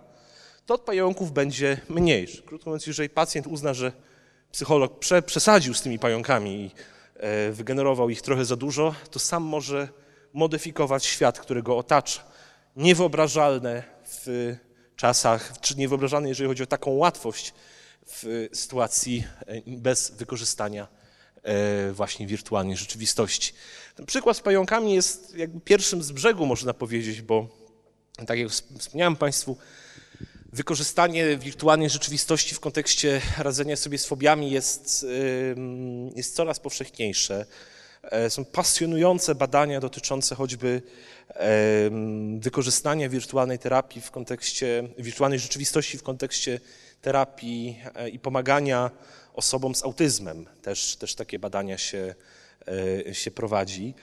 to 0.65 0.73
od 0.73 0.81
pająków 0.81 1.31
będzie 1.31 1.81
mniejszy. 1.89 2.41
Krótko 2.41 2.69
mówiąc, 2.69 2.87
jeżeli 2.87 3.09
pacjent 3.09 3.47
uzna, 3.47 3.73
że 3.73 3.91
psycholog 4.51 4.99
prze, 4.99 5.21
przesadził 5.21 5.73
z 5.73 5.81
tymi 5.81 5.99
pająkami 5.99 6.51
i 6.51 6.71
e, 7.15 7.51
wygenerował 7.51 8.10
ich 8.10 8.21
trochę 8.21 8.45
za 8.45 8.55
dużo, 8.55 8.95
to 9.12 9.19
sam 9.19 9.43
może 9.43 9.88
modyfikować 10.34 11.05
świat, 11.05 11.39
który 11.39 11.63
go 11.63 11.77
otacza. 11.77 12.23
Niewyobrażalne 12.75 13.84
w 14.05 14.55
czasach, 14.95 15.60
czy 15.62 15.75
niewyobrażalne, 15.75 16.29
jeżeli 16.29 16.47
chodzi 16.47 16.63
o 16.63 16.67
taką 16.67 16.91
łatwość 16.91 17.53
w 18.08 18.47
sytuacji 18.53 19.23
e, 19.47 19.62
bez 19.67 20.12
wykorzystania 20.12 20.88
E, 21.45 21.91
właśnie 21.91 22.27
wirtualnej 22.27 22.77
rzeczywistości. 22.77 23.53
Ten 23.95 24.05
przykład 24.05 24.38
z 24.38 24.39
pająkami 24.39 24.93
jest 24.93 25.36
jakby 25.36 25.60
pierwszym 25.60 26.03
z 26.03 26.12
brzegu, 26.12 26.45
można 26.45 26.73
powiedzieć, 26.73 27.21
bo 27.21 27.47
tak 28.27 28.39
jak 28.39 28.49
wspomniałem 28.49 29.15
Państwu, 29.15 29.58
wykorzystanie 30.55 31.37
wirtualnej 31.37 31.89
rzeczywistości 31.89 32.55
w 32.55 32.59
kontekście 32.59 33.21
radzenia 33.37 33.75
sobie 33.75 33.97
z 33.97 34.05
fobiami 34.05 34.51
jest, 34.51 35.05
jest 36.15 36.35
coraz 36.35 36.59
powszechniejsze. 36.59 37.45
E, 38.03 38.29
są 38.29 38.45
pasjonujące 38.45 39.35
badania 39.35 39.79
dotyczące 39.79 40.35
choćby 40.35 40.81
wykorzystania 42.39 43.09
wirtualnej 43.09 43.59
terapii 43.59 44.01
w 44.01 44.11
kontekście, 44.11 44.89
wirtualnej 44.97 45.39
rzeczywistości 45.39 45.97
w 45.97 46.03
kontekście 46.03 46.59
terapii 47.01 47.79
e, 47.95 48.09
i 48.09 48.19
pomagania 48.19 48.91
osobom 49.33 49.75
z 49.75 49.83
autyzmem. 49.83 50.45
Też, 50.61 50.95
też 50.95 51.15
takie 51.15 51.39
badania 51.39 51.77
się, 51.77 52.15
e, 53.07 53.13
się 53.13 53.31
prowadzi. 53.31 53.93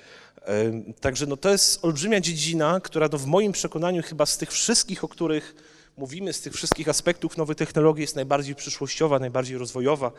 Także 1.00 1.26
no 1.26 1.36
to 1.36 1.50
jest 1.50 1.84
olbrzymia 1.84 2.20
dziedzina, 2.20 2.80
która 2.80 3.08
no 3.12 3.18
w 3.18 3.26
moim 3.26 3.52
przekonaniu 3.52 4.02
chyba 4.02 4.26
z 4.26 4.38
tych 4.38 4.52
wszystkich, 4.52 5.04
o 5.04 5.08
których 5.08 5.54
mówimy, 5.96 6.32
z 6.32 6.40
tych 6.40 6.52
wszystkich 6.54 6.88
aspektów 6.88 7.36
nowej 7.36 7.56
technologii 7.56 8.00
jest 8.00 8.16
najbardziej 8.16 8.54
przyszłościowa, 8.54 9.18
najbardziej 9.18 9.58
rozwojowa, 9.58 10.12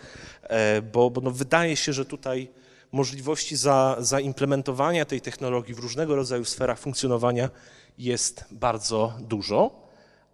e, 0.44 0.82
bo, 0.82 1.10
bo 1.10 1.22
no 1.22 1.32
wydaje 1.32 1.76
się, 1.76 1.94
że 1.94 2.06
tutaj 2.06 2.50
możliwości 2.92 3.56
za, 3.56 3.96
zaimplementowania 4.00 5.06
tej 5.06 5.22
technologii 5.22 5.74
w 5.74 5.80
różnego 5.80 6.16
rodzaju 6.16 6.46
sferach 6.46 6.80
funkcjonowania 6.80 7.50
jest 7.98 8.46
bardzo 8.52 9.14
dużo, 9.20 9.84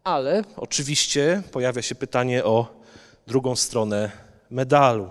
ale 0.04 0.44
oczywiście 0.56 1.44
pojawia 1.52 1.82
się 1.82 1.96
pytanie 1.96 2.44
o 2.44 2.82
drugą 3.28 3.56
stronę 3.56 4.12
medalu. 4.50 5.10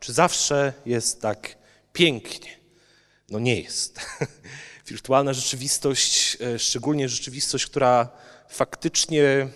Czy 0.00 0.12
zawsze 0.12 0.72
jest 0.86 1.22
tak 1.22 1.56
pięknie? 1.92 2.50
No 3.30 3.38
nie 3.38 3.60
jest. 3.60 4.00
Wirtualna 4.88 5.32
rzeczywistość, 5.32 6.38
e, 6.40 6.58
szczególnie 6.58 7.08
rzeczywistość, 7.08 7.66
która 7.66 8.08
faktycznie 8.48 9.48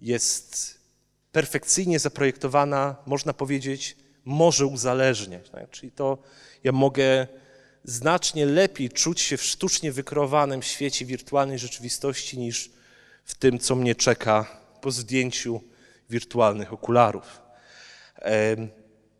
jest 0.00 0.78
perfekcyjnie 1.32 1.98
zaprojektowana, 1.98 2.96
można 3.06 3.32
powiedzieć, 3.32 3.96
może 4.24 4.66
uzależniać. 4.66 5.50
Tak? 5.50 5.70
Czyli 5.70 5.92
to 5.92 6.18
ja 6.64 6.72
mogę 6.72 7.26
znacznie 7.84 8.46
lepiej 8.46 8.90
czuć 8.90 9.20
się 9.20 9.36
w 9.36 9.42
sztucznie 9.42 9.92
wykreowanym 9.92 10.62
świecie 10.62 11.04
wirtualnej 11.04 11.58
rzeczywistości 11.58 12.38
niż 12.38 12.70
w 13.24 13.34
tym, 13.34 13.58
co 13.58 13.76
mnie 13.76 13.94
czeka 13.94 14.60
po 14.80 14.90
zdjęciu 14.90 15.60
wirtualnych 16.10 16.72
okularów. 16.72 17.40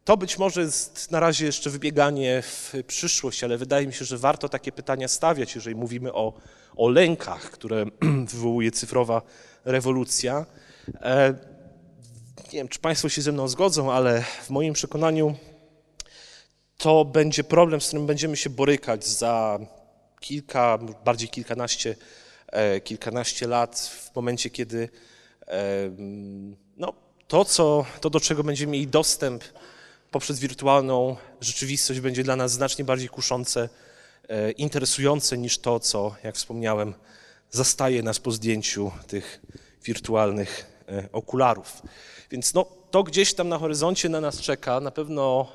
To 0.05 0.17
być 0.17 0.39
może 0.39 0.61
jest 0.61 1.11
na 1.11 1.21
razie 1.21 1.47
jeszcze 1.47 1.71
wybieganie 1.71 2.43
w 2.43 2.75
przyszłość, 2.87 3.45
ale 3.45 3.59
wydaje 3.59 3.87
mi 3.87 3.93
się, 3.93 4.05
że 4.05 4.19
warto 4.19 4.49
takie 4.49 4.73
pytania 4.73 5.09
stawiać, 5.09 5.55
jeżeli 5.55 5.77
mówimy 5.77 6.13
o, 6.13 6.33
o 6.77 6.89
lękach, 6.89 7.51
które 7.51 7.87
wywołuje 8.33 8.71
cyfrowa 8.71 9.23
rewolucja. 9.65 10.47
E, 10.95 11.35
nie 12.53 12.59
wiem, 12.59 12.69
czy 12.69 12.79
Państwo 12.79 13.09
się 13.09 13.23
ze 13.23 13.33
mną 13.33 13.49
zgodzą, 13.49 13.93
ale 13.93 14.25
w 14.43 14.51
moim 14.51 14.75
przekonaniu 14.75 15.35
to 16.77 17.05
będzie 17.05 17.45
problem, 17.45 17.81
z 17.81 17.87
którym 17.87 18.07
będziemy 18.07 18.37
się 18.37 18.51
borykać 18.51 19.07
za 19.07 19.59
kilka, 20.21 20.79
bardziej 21.05 21.29
kilkanaście, 21.29 21.97
e, 22.47 22.81
kilkanaście 22.81 23.47
lat, 23.47 23.79
w 23.79 24.17
momencie, 24.17 24.51
kiedy 24.51 24.89
e, 25.47 25.59
no, 26.77 26.93
to, 27.29 27.45
co, 27.45 27.85
to, 28.01 28.11
do 28.11 28.21
czego 28.21 28.45
będziemy 28.45 28.73
mieli 28.73 28.87
dostęp 28.87 29.45
poprzez 30.11 30.39
wirtualną 30.39 31.17
rzeczywistość, 31.41 32.01
będzie 32.01 32.25
dla 32.25 32.37
nas 32.37 32.53
znacznie 32.53 32.85
bardziej 32.85 33.09
kuszące, 33.09 33.69
interesujące 34.57 35.39
niż 35.39 35.59
to, 35.59 35.81
co, 35.81 36.15
jak 36.25 36.37
wspomniałem, 36.37 36.95
zastaje 37.51 38.03
nas 38.03 38.19
po 38.19 38.31
zdjęciu 38.31 38.91
tych 39.07 39.41
wirtualnych 39.85 40.78
okularów. 41.13 41.83
Więc 42.31 42.55
no, 42.55 42.65
to 42.91 43.03
gdzieś 43.03 43.35
tam 43.35 43.49
na 43.49 43.59
horyzoncie 43.59 44.09
na 44.09 44.21
nas 44.21 44.41
czeka. 44.41 44.81
Na 44.81 44.91
pewno 44.91 45.49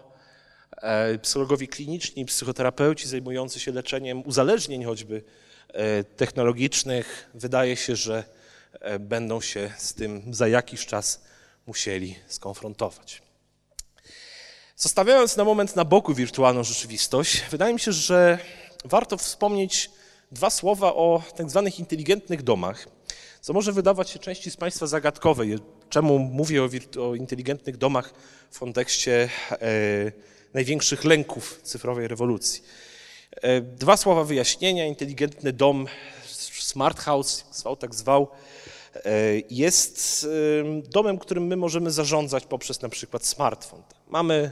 E, 0.84 1.18
psychologowie 1.20 1.68
kliniczni, 1.68 2.26
psychoterapeuci 2.26 3.08
zajmujący 3.08 3.60
się 3.60 3.72
leczeniem 3.72 4.24
uzależnień 4.26 4.84
choćby 4.84 5.24
e, 5.68 6.04
technologicznych, 6.04 7.30
wydaje 7.34 7.76
się, 7.76 7.96
że 7.96 8.24
e, 8.72 9.00
będą 9.00 9.42
się 9.42 9.74
z 9.78 9.94
tym 9.94 10.34
za 10.34 10.48
jakiś 10.48 10.86
czas 10.86 11.22
musieli 11.68 12.16
skonfrontować. 12.28 13.22
Zostawiając 14.76 15.38
na 15.38 15.44
moment 15.44 15.76
na 15.76 15.86
boku 15.86 16.14
wirtualną 16.14 16.64
rzeczywistość, 16.64 17.44
wydaje 17.52 17.74
mi 17.74 17.80
się, 17.80 17.92
że 17.92 18.40
warto 18.86 19.18
wspomnieć 19.18 19.92
dwa 20.32 20.50
słowa 20.50 20.94
o 20.94 21.24
tak 21.36 21.50
zwanych 21.50 21.80
inteligentnych 21.80 22.44
domach, 22.44 22.88
co 23.44 23.54
może 23.54 23.72
wydawać 23.72 24.10
się 24.10 24.20
części 24.20 24.52
z 24.52 24.58
Państwa 24.58 24.88
zagadkowe. 24.88 25.44
Czemu 25.90 26.20
mówię 26.20 26.64
o, 26.64 26.70
o 27.08 27.16
inteligentnych 27.16 27.78
domach 27.78 28.14
w 28.52 28.60
kontekście 28.60 29.30
największych 30.54 31.04
lęków 31.04 31.60
cyfrowej 31.64 32.08
rewolucji. 32.08 32.64
E, 33.42 33.62
dwa 33.62 33.98
słowa 33.98 34.24
wyjaśnienia. 34.24 34.86
Inteligentny 34.86 35.54
dom, 35.54 35.88
smart 36.60 37.00
house, 37.00 37.46
zwał 37.52 37.76
tak 37.76 37.96
zwał, 37.96 38.28
e, 38.96 39.02
jest 39.50 40.28
domem, 40.90 41.18
którym 41.18 41.48
my 41.48 41.56
możemy 41.56 41.92
zarządzać 41.92 42.46
poprzez 42.46 42.82
na 42.82 42.90
przykład 42.90 43.26
smartfon. 43.26 43.82
Mamy 44.10 44.52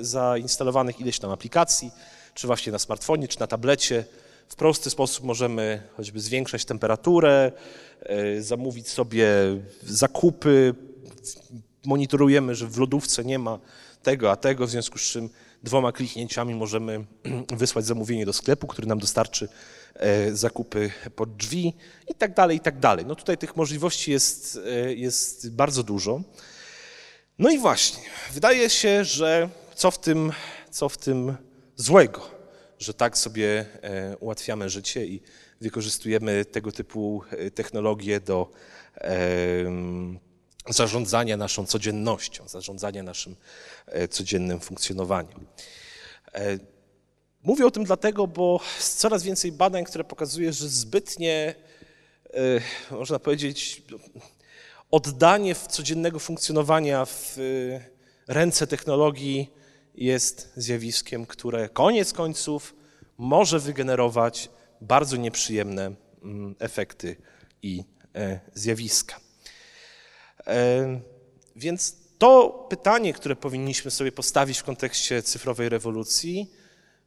zainstalowanych 0.00 1.00
ileś 1.00 1.18
tam 1.18 1.30
aplikacji, 1.30 1.90
czy 2.34 2.46
właśnie 2.46 2.72
na 2.72 2.78
smartfonie, 2.78 3.28
czy 3.28 3.40
na 3.40 3.46
tablecie. 3.46 4.04
W 4.50 4.54
prosty 4.56 4.90
sposób 4.90 5.24
możemy 5.24 5.82
choćby 5.96 6.20
zwiększać 6.20 6.64
temperaturę, 6.64 7.52
e, 8.00 8.42
zamówić 8.42 8.88
sobie 8.88 9.28
zakupy, 9.82 10.74
monitorujemy, 11.84 12.54
że 12.54 12.66
w 12.66 12.78
lodówce 12.78 13.24
nie 13.24 13.38
ma 13.38 13.58
tego, 14.02 14.30
a 14.30 14.36
tego, 14.36 14.66
w 14.66 14.70
związku 14.70 14.98
z 14.98 15.02
czym 15.02 15.30
dwoma 15.62 15.92
kliknięciami 15.92 16.54
możemy 16.54 17.04
wysłać 17.56 17.86
zamówienie 17.86 18.26
do 18.26 18.32
sklepu, 18.32 18.66
który 18.66 18.88
nam 18.88 18.98
dostarczy 18.98 19.48
e, 19.94 20.36
zakupy 20.36 20.90
pod 21.16 21.36
drzwi 21.36 21.74
i 22.08 22.14
tak 22.14 22.34
dalej, 22.34 22.56
i 22.56 22.60
tak 22.60 22.78
dalej. 22.78 23.06
No 23.06 23.14
tutaj 23.14 23.38
tych 23.38 23.56
możliwości 23.56 24.10
jest, 24.10 24.60
e, 24.66 24.94
jest 24.94 25.50
bardzo 25.50 25.82
dużo. 25.82 26.20
No 27.38 27.50
i 27.50 27.58
właśnie, 27.58 28.02
wydaje 28.32 28.70
się, 28.70 29.04
że 29.04 29.48
co 29.74 29.90
w 29.90 29.98
tym, 29.98 30.32
co 30.70 30.88
w 30.88 30.96
tym 30.96 31.36
złego, 31.76 32.39
że 32.80 32.94
tak 32.94 33.18
sobie 33.18 33.66
e, 33.82 34.16
ułatwiamy 34.16 34.70
życie 34.70 35.06
i 35.06 35.20
wykorzystujemy 35.60 36.44
tego 36.44 36.72
typu 36.72 37.22
technologie 37.54 38.20
do 38.20 38.50
zarządzania 40.68 41.36
naszą 41.36 41.66
codziennością, 41.66 42.48
zarządzania 42.48 43.02
naszym 43.02 43.36
e, 43.86 44.08
codziennym 44.08 44.60
funkcjonowaniem. 44.60 45.46
E, 46.34 46.58
mówię 47.42 47.66
o 47.66 47.70
tym 47.70 47.84
dlatego, 47.84 48.26
bo 48.26 48.60
jest 48.76 48.98
coraz 48.98 49.22
więcej 49.22 49.52
badań, 49.52 49.84
które 49.84 50.04
pokazuje, 50.04 50.52
że 50.52 50.68
zbytnie, 50.68 51.54
e, 52.90 52.96
można 52.96 53.18
powiedzieć, 53.18 53.82
oddanie 54.90 55.54
codziennego 55.54 56.18
funkcjonowania 56.18 57.04
w 57.04 57.36
ręce 58.28 58.66
technologii 58.66 59.50
jest 59.94 60.52
zjawiskiem, 60.56 61.26
które 61.26 61.68
koniec 61.68 62.12
końców 62.12 62.74
może 63.18 63.58
wygenerować 63.58 64.50
bardzo 64.80 65.16
nieprzyjemne 65.16 65.94
mm, 66.22 66.54
efekty 66.58 67.16
i 67.62 67.84
zjawiska. 68.54 69.20
Więc 71.56 71.96
to 72.18 72.48
pytanie, 72.70 73.12
które 73.12 73.36
powinniśmy 73.36 73.90
sobie 73.90 74.12
postawić 74.12 74.58
w 74.58 74.64
kontekście 74.64 75.22
cyfrowej 75.22 75.68
rewolucji, 75.68 76.50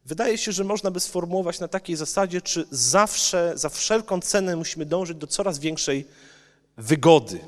wydaje 0.06 0.38
się, 0.38 0.52
że 0.52 0.64
można 0.64 0.92
by 0.92 1.00
sformułować 1.00 1.60
na 1.60 1.68
takiej 1.68 1.96
zasadzie, 1.96 2.42
czy 2.42 2.66
zawsze, 2.72 3.54
za 3.56 3.70
wszelką 3.70 4.22
cenę 4.22 4.56
musimy 4.56 4.86
dążyć 4.86 5.18
do 5.18 5.28
coraz 5.28 5.60
większej 5.60 6.08
wygody. 6.78 7.40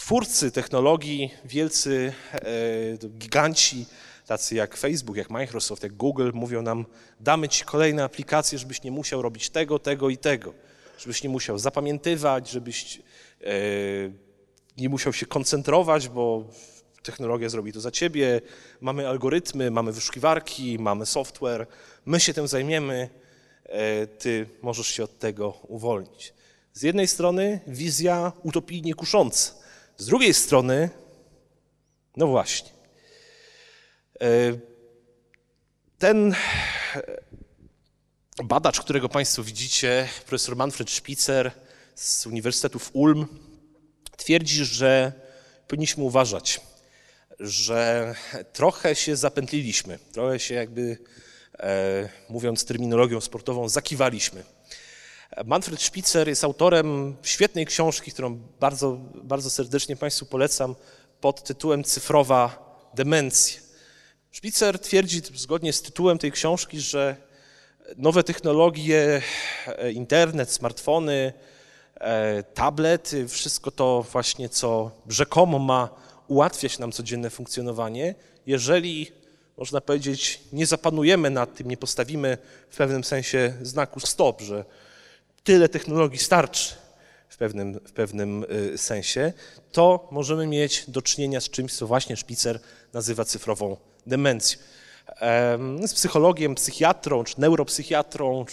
Twórcy 0.00 0.50
technologii, 0.50 1.30
wielcy 1.44 2.12
e, 2.32 3.08
giganci, 3.08 3.86
tacy 4.26 4.54
jak 4.54 4.76
Facebook, 4.76 5.16
jak 5.16 5.30
Microsoft, 5.30 5.82
jak 5.82 5.92
Google, 5.96 6.30
mówią 6.34 6.62
nam, 6.62 6.86
damy 7.20 7.48
ci 7.48 7.64
kolejne 7.64 8.04
aplikacje, 8.04 8.58
żebyś 8.58 8.82
nie 8.82 8.90
musiał 8.90 9.22
robić 9.22 9.50
tego, 9.50 9.78
tego 9.78 10.10
i 10.10 10.16
tego, 10.18 10.54
żebyś 10.98 11.22
nie 11.22 11.28
musiał 11.28 11.58
zapamiętywać, 11.58 12.50
żebyś 12.50 12.98
e, 12.98 13.52
nie 14.76 14.88
musiał 14.88 15.12
się 15.12 15.26
koncentrować, 15.26 16.08
bo 16.08 16.44
technologia 17.02 17.48
zrobi 17.48 17.72
to 17.72 17.80
za 17.80 17.90
ciebie. 17.90 18.40
Mamy 18.80 19.08
algorytmy, 19.08 19.70
mamy 19.70 19.92
wyszukiwarki, 19.92 20.78
mamy 20.78 21.06
software. 21.06 21.66
My 22.06 22.20
się 22.20 22.34
tym 22.34 22.48
zajmiemy. 22.48 23.08
E, 23.64 24.06
ty 24.06 24.46
możesz 24.62 24.86
się 24.86 25.04
od 25.04 25.18
tego 25.18 25.60
uwolnić. 25.68 26.34
Z 26.72 26.82
jednej 26.82 27.08
strony 27.08 27.60
wizja 27.66 28.32
utopijnie 28.42 28.94
kusząca. 28.94 29.59
Z 30.00 30.06
drugiej 30.06 30.34
strony, 30.34 30.90
no 32.16 32.26
właśnie, 32.26 32.70
e, 34.20 34.26
ten 35.98 36.34
badacz, 38.44 38.80
którego 38.80 39.08
Państwo 39.08 39.42
widzicie, 39.42 40.08
profesor 40.26 40.56
Manfred 40.56 40.90
Spitzer 40.90 41.52
z 41.94 42.26
Uniwersytetu 42.26 42.78
w 42.78 42.90
Ulm, 42.92 43.26
twierdzi, 44.16 44.64
że 44.64 45.12
powinniśmy 45.68 46.04
uważać, 46.04 46.60
że 47.40 48.14
trochę 48.52 48.94
się 48.94 49.16
zapętliliśmy, 49.16 49.98
trochę 50.12 50.38
się 50.38 50.54
jakby, 50.54 50.98
e, 51.58 52.08
mówiąc 52.28 52.64
terminologią 52.64 53.20
sportową, 53.20 53.68
zakiwaliśmy. 53.68 54.44
Manfred 55.44 55.82
Spitzer 55.82 56.28
jest 56.28 56.44
autorem 56.44 57.16
świetnej 57.22 57.66
książki, 57.66 58.12
którą 58.12 58.38
bardzo, 58.60 58.98
bardzo 59.14 59.50
serdecznie 59.50 59.96
Państwu 59.96 60.26
polecam, 60.26 60.74
pod 61.20 61.44
tytułem 61.44 61.84
Cyfrowa 61.84 62.70
demencja. 62.94 63.60
Spitzer 64.32 64.78
twierdzi 64.78 65.22
zgodnie 65.34 65.72
z 65.72 65.82
tytułem 65.82 66.18
tej 66.18 66.32
książki, 66.32 66.80
że 66.80 67.16
nowe 67.96 68.24
technologie, 68.24 69.22
e, 69.66 69.92
internet, 69.92 70.52
smartfony, 70.52 71.32
E, 72.00 72.42
tablet, 72.42 73.12
wszystko 73.28 73.70
to 73.70 74.06
właśnie, 74.12 74.48
co 74.48 74.90
rzekomo 75.08 75.58
ma 75.58 75.88
ułatwiać 76.28 76.78
nam 76.78 76.92
codzienne 76.92 77.30
funkcjonowanie, 77.30 78.14
jeżeli, 78.46 79.12
można 79.56 79.80
powiedzieć, 79.80 80.40
nie 80.52 80.66
zapanujemy 80.66 81.30
nad 81.30 81.54
tym, 81.54 81.68
nie 81.68 81.76
postawimy 81.76 82.38
w 82.70 82.76
pewnym 82.76 83.04
sensie 83.04 83.54
znaku 83.62 84.00
stop, 84.00 84.40
że 84.40 84.64
tyle 85.44 85.68
technologii 85.68 86.18
starczy 86.18 86.74
w 87.28 87.36
pewnym, 87.36 87.74
w 87.74 87.92
pewnym 87.92 88.44
y, 88.74 88.78
sensie, 88.78 89.32
to 89.72 90.08
możemy 90.10 90.46
mieć 90.46 90.84
do 90.88 91.02
czynienia 91.02 91.40
z 91.40 91.50
czymś, 91.50 91.72
co 91.72 91.86
właśnie 91.86 92.16
Szpicer 92.16 92.60
nazywa 92.92 93.24
cyfrową 93.24 93.76
demencją. 94.06 94.58
Z 95.86 95.94
psychologiem, 95.94 96.54
psychiatrą, 96.54 97.24
czy 97.24 97.40
neuropsychiatrą, 97.40 98.44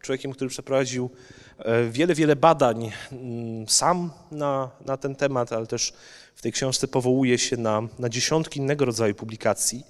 człowiekiem, 0.00 0.32
który 0.32 0.50
przeprowadził 0.50 1.10
E, 1.58 1.90
wiele, 1.90 2.14
wiele 2.14 2.36
badań 2.36 2.92
mm, 3.12 3.68
sam 3.68 4.10
na, 4.30 4.70
na 4.86 4.96
ten 4.96 5.16
temat, 5.16 5.52
ale 5.52 5.66
też 5.66 5.92
w 6.34 6.42
tej 6.42 6.52
książce 6.52 6.88
powołuje 6.88 7.38
się 7.38 7.56
na, 7.56 7.82
na 7.98 8.08
dziesiątki 8.08 8.60
innego 8.60 8.84
rodzaju 8.84 9.14
publikacji. 9.14 9.84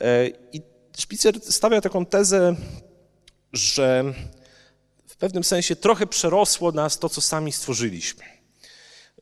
E, 0.00 0.28
I 0.52 0.62
Spitzer 0.96 1.40
stawia 1.40 1.80
taką 1.80 2.06
tezę, 2.06 2.54
że 3.52 4.04
pewnym 5.22 5.44
sensie 5.44 5.76
trochę 5.76 6.06
przerosło 6.06 6.72
nas 6.72 6.98
to, 6.98 7.08
co 7.08 7.20
sami 7.20 7.52
stworzyliśmy. 7.52 8.24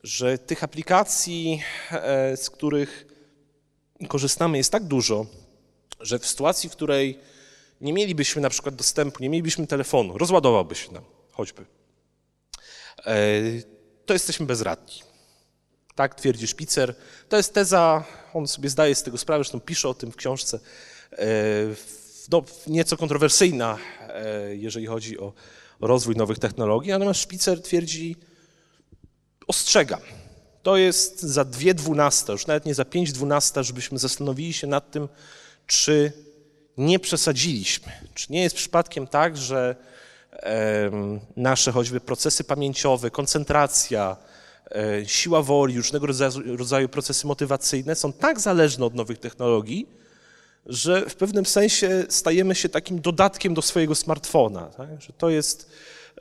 że 0.03 0.37
tych 0.37 0.63
aplikacji, 0.63 1.61
e, 1.91 2.37
z 2.37 2.49
których 2.49 3.05
korzystamy, 4.07 4.57
jest 4.57 4.71
tak 4.71 4.83
dużo, 4.83 5.25
że 5.99 6.19
w 6.19 6.27
sytuacji, 6.27 6.69
w 6.69 6.71
której 6.71 7.19
nie 7.81 7.93
mielibyśmy 7.93 8.41
na 8.41 8.49
przykład 8.49 8.75
dostępu, 8.75 9.23
nie 9.23 9.29
mielibyśmy 9.29 9.67
telefonu, 9.67 10.17
rozładowałby 10.17 10.75
się 10.75 10.91
nam 10.91 11.03
choćby, 11.31 11.65
e, 13.05 13.15
to 14.05 14.13
jesteśmy 14.13 14.45
bezradni. 14.45 15.01
Tak 15.95 16.15
twierdzi 16.15 16.47
Szpicer. 16.47 16.95
To 17.29 17.37
jest 17.37 17.53
teza, 17.53 18.03
on 18.33 18.47
sobie 18.47 18.69
zdaje 18.69 18.95
z 18.95 19.03
tego 19.03 19.17
sprawę, 19.17 19.43
zresztą 19.43 19.59
pisze 19.59 19.89
o 19.89 19.93
tym 19.93 20.11
w 20.11 20.15
książce, 20.15 20.59
e, 21.11 21.25
no, 22.31 22.43
nieco 22.67 22.97
kontrowersyjna, 22.97 23.77
jeżeli 24.51 24.85
chodzi 24.85 25.19
o 25.19 25.33
rozwój 25.81 26.15
nowych 26.15 26.39
technologii, 26.39 26.91
natomiast 26.91 27.19
Szpicer 27.19 27.61
twierdzi, 27.61 28.15
ostrzegam, 29.47 30.01
to 30.63 30.77
jest 30.77 31.21
za 31.21 31.45
dwie 31.45 31.73
dwunaste, 31.73 32.31
już 32.31 32.47
nawet 32.47 32.65
nie 32.65 32.75
za 32.75 32.85
pięć 32.85 33.11
dwunaste, 33.11 33.63
żebyśmy 33.63 33.97
zastanowili 33.97 34.53
się 34.53 34.67
nad 34.67 34.91
tym, 34.91 35.09
czy 35.67 36.11
nie 36.77 36.99
przesadziliśmy. 36.99 37.91
Czy 38.13 38.31
nie 38.31 38.43
jest 38.43 38.55
przypadkiem 38.55 39.07
tak, 39.07 39.37
że 39.37 39.75
nasze 41.35 41.71
choćby 41.71 41.99
procesy 41.99 42.43
pamięciowe, 42.43 43.11
koncentracja, 43.11 44.17
e, 44.71 45.05
siła 45.05 45.41
woli, 45.41 45.77
różnego 45.77 46.07
rodzaju, 46.07 46.57
rodzaju 46.57 46.89
procesy 46.89 47.27
motywacyjne 47.27 47.95
są 47.95 48.13
tak 48.13 48.39
zależne 48.39 48.85
od 48.85 48.95
nowych 48.95 49.19
technologii, 49.19 50.00
że 50.65 51.09
w 51.09 51.15
pewnym 51.15 51.45
sensie 51.45 52.05
stajemy 52.09 52.55
się 52.55 52.69
takim 52.69 53.01
dodatkiem 53.01 53.53
do 53.53 53.61
swojego 53.61 53.95
smartfona. 53.95 54.65
Tak? 54.65 55.01
Że 55.01 55.13
to 55.13 55.29
jest, 55.29 55.69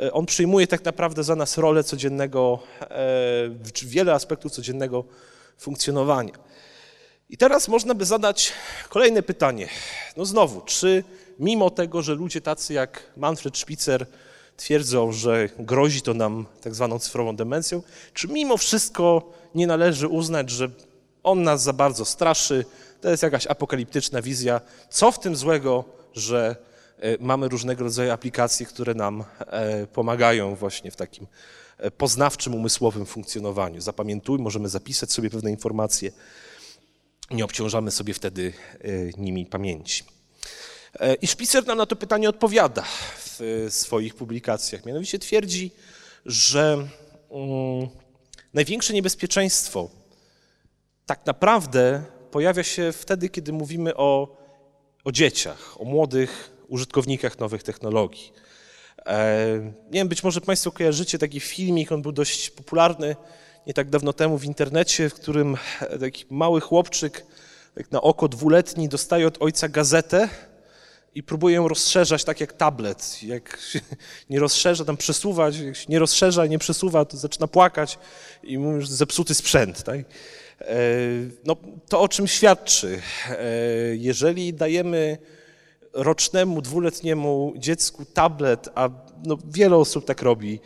e, 0.00 0.12
on 0.12 0.26
przyjmuje 0.26 0.66
tak 0.66 0.84
naprawdę 0.84 1.24
za 1.24 1.36
nas 1.36 1.58
rolę 1.58 1.84
codziennego, 1.84 2.58
e, 2.80 3.86
wiele 3.86 4.12
aspektów 4.12 4.52
codziennego 4.52 5.04
funkcjonowania. 5.58 6.32
I 7.30 7.36
teraz 7.36 7.68
można 7.68 7.94
by 7.94 8.04
zadać 8.04 8.52
kolejne 8.88 9.22
pytanie. 9.22 9.68
No 10.16 10.24
znowu, 10.24 10.60
czy 10.60 11.04
mimo 11.38 11.70
tego, 11.70 12.02
że 12.02 12.14
ludzie 12.14 12.40
tacy 12.40 12.72
jak 12.74 13.02
Manfred 13.16 13.58
Spitzer 13.58 14.06
twierdzą, 14.56 15.12
że 15.12 15.48
grozi 15.58 16.02
to 16.02 16.14
nam 16.14 16.46
tak 16.60 16.74
zwaną 16.74 16.98
cyfrową 16.98 17.36
demencją, 17.36 17.82
czy 18.14 18.28
mimo 18.28 18.56
wszystko 18.56 19.32
nie 19.54 19.66
należy 19.66 20.08
uznać, 20.08 20.50
że 20.50 20.68
on 21.22 21.42
nas 21.42 21.62
za 21.62 21.72
bardzo 21.72 22.04
straszy, 22.04 22.64
to 23.00 23.10
jest 23.10 23.22
jakaś 23.22 23.46
apokaliptyczna 23.46 24.22
wizja. 24.22 24.60
Co 24.90 25.12
w 25.12 25.18
tym 25.18 25.36
złego, 25.36 25.84
że 26.14 26.56
e, 26.98 27.16
mamy 27.20 27.48
różnego 27.48 27.84
rodzaju 27.84 28.10
aplikacje, 28.10 28.66
które 28.66 28.94
nam 28.94 29.24
e, 29.38 29.86
pomagają 29.86 30.54
właśnie 30.54 30.90
w 30.90 30.96
takim 30.96 31.26
e, 31.78 31.90
poznawczym, 31.90 32.54
umysłowym 32.54 33.06
funkcjonowaniu. 33.06 33.80
Zapamiętuj, 33.80 34.38
możemy 34.38 34.68
zapisać 34.68 35.12
sobie 35.12 35.30
pewne 35.30 35.50
informacje, 35.50 36.12
nie 37.30 37.44
obciążamy 37.44 37.90
sobie 37.90 38.14
wtedy 38.14 38.52
nimi 39.18 39.46
pamięci. 39.46 40.04
I 41.22 41.26
Szpicer 41.26 41.66
nam 41.66 41.78
na 41.78 41.86
to 41.86 41.96
pytanie 41.96 42.28
odpowiada 42.28 42.84
w 43.16 43.66
swoich 43.68 44.14
publikacjach. 44.14 44.86
Mianowicie 44.86 45.18
twierdzi, 45.18 45.70
że 46.26 46.88
um, 47.28 47.88
największe 48.54 48.94
niebezpieczeństwo 48.94 49.90
tak 51.06 51.26
naprawdę 51.26 52.04
pojawia 52.30 52.62
się 52.62 52.92
wtedy, 52.92 53.28
kiedy 53.28 53.52
mówimy 53.52 53.96
o, 53.96 54.36
o 55.04 55.12
dzieciach, 55.12 55.80
o 55.80 55.84
młodych 55.84 56.50
użytkownikach 56.68 57.38
nowych 57.38 57.62
technologii. 57.62 58.32
E, 59.06 59.46
nie 59.86 60.00
wiem, 60.00 60.08
być 60.08 60.24
może 60.24 60.40
Państwo 60.40 60.72
kojarzycie 60.72 61.18
taki 61.18 61.40
filmik, 61.40 61.92
on 61.92 62.02
był 62.02 62.12
dość 62.12 62.50
popularny 62.50 63.16
nie 63.66 63.74
tak 63.74 63.90
dawno 63.90 64.12
temu 64.12 64.38
w 64.38 64.44
internecie, 64.44 65.08
w 65.08 65.14
którym 65.14 65.56
taki 66.00 66.24
mały 66.30 66.60
chłopczyk, 66.60 67.26
jak 67.76 67.92
na 67.92 68.00
oko 68.00 68.28
dwuletni, 68.28 68.88
dostaje 68.88 69.26
od 69.26 69.42
ojca 69.42 69.68
gazetę 69.68 70.28
i 71.14 71.22
próbuje 71.22 71.54
ją 71.54 71.68
rozszerzać 71.68 72.24
tak 72.24 72.40
jak 72.40 72.52
tablet. 72.52 73.22
Jak 73.22 73.58
się 73.72 73.80
nie 74.30 74.40
rozszerza, 74.40 74.84
tam 74.84 74.96
przesuwać, 74.96 75.58
jak 75.58 75.76
się 75.76 75.86
nie 75.88 75.98
rozszerza, 75.98 76.46
nie 76.46 76.58
przesuwa, 76.58 77.04
to 77.04 77.16
zaczyna 77.16 77.46
płakać 77.46 77.98
i 78.42 78.58
mówi, 78.58 78.82
że 78.82 78.92
zepsuty 78.92 79.34
sprzęt. 79.34 79.82
Tak? 79.82 79.98
E, 80.60 80.74
no, 81.44 81.56
to 81.88 82.00
o 82.00 82.08
czym 82.08 82.26
świadczy? 82.26 83.00
E, 83.30 83.36
jeżeli 83.96 84.54
dajemy 84.54 85.18
rocznemu, 85.92 86.62
dwuletniemu 86.62 87.52
dziecku 87.56 88.04
tablet, 88.04 88.68
a 88.74 88.88
no, 89.24 89.38
wiele 89.48 89.76
osób 89.76 90.04
tak 90.04 90.22
robi 90.22 90.60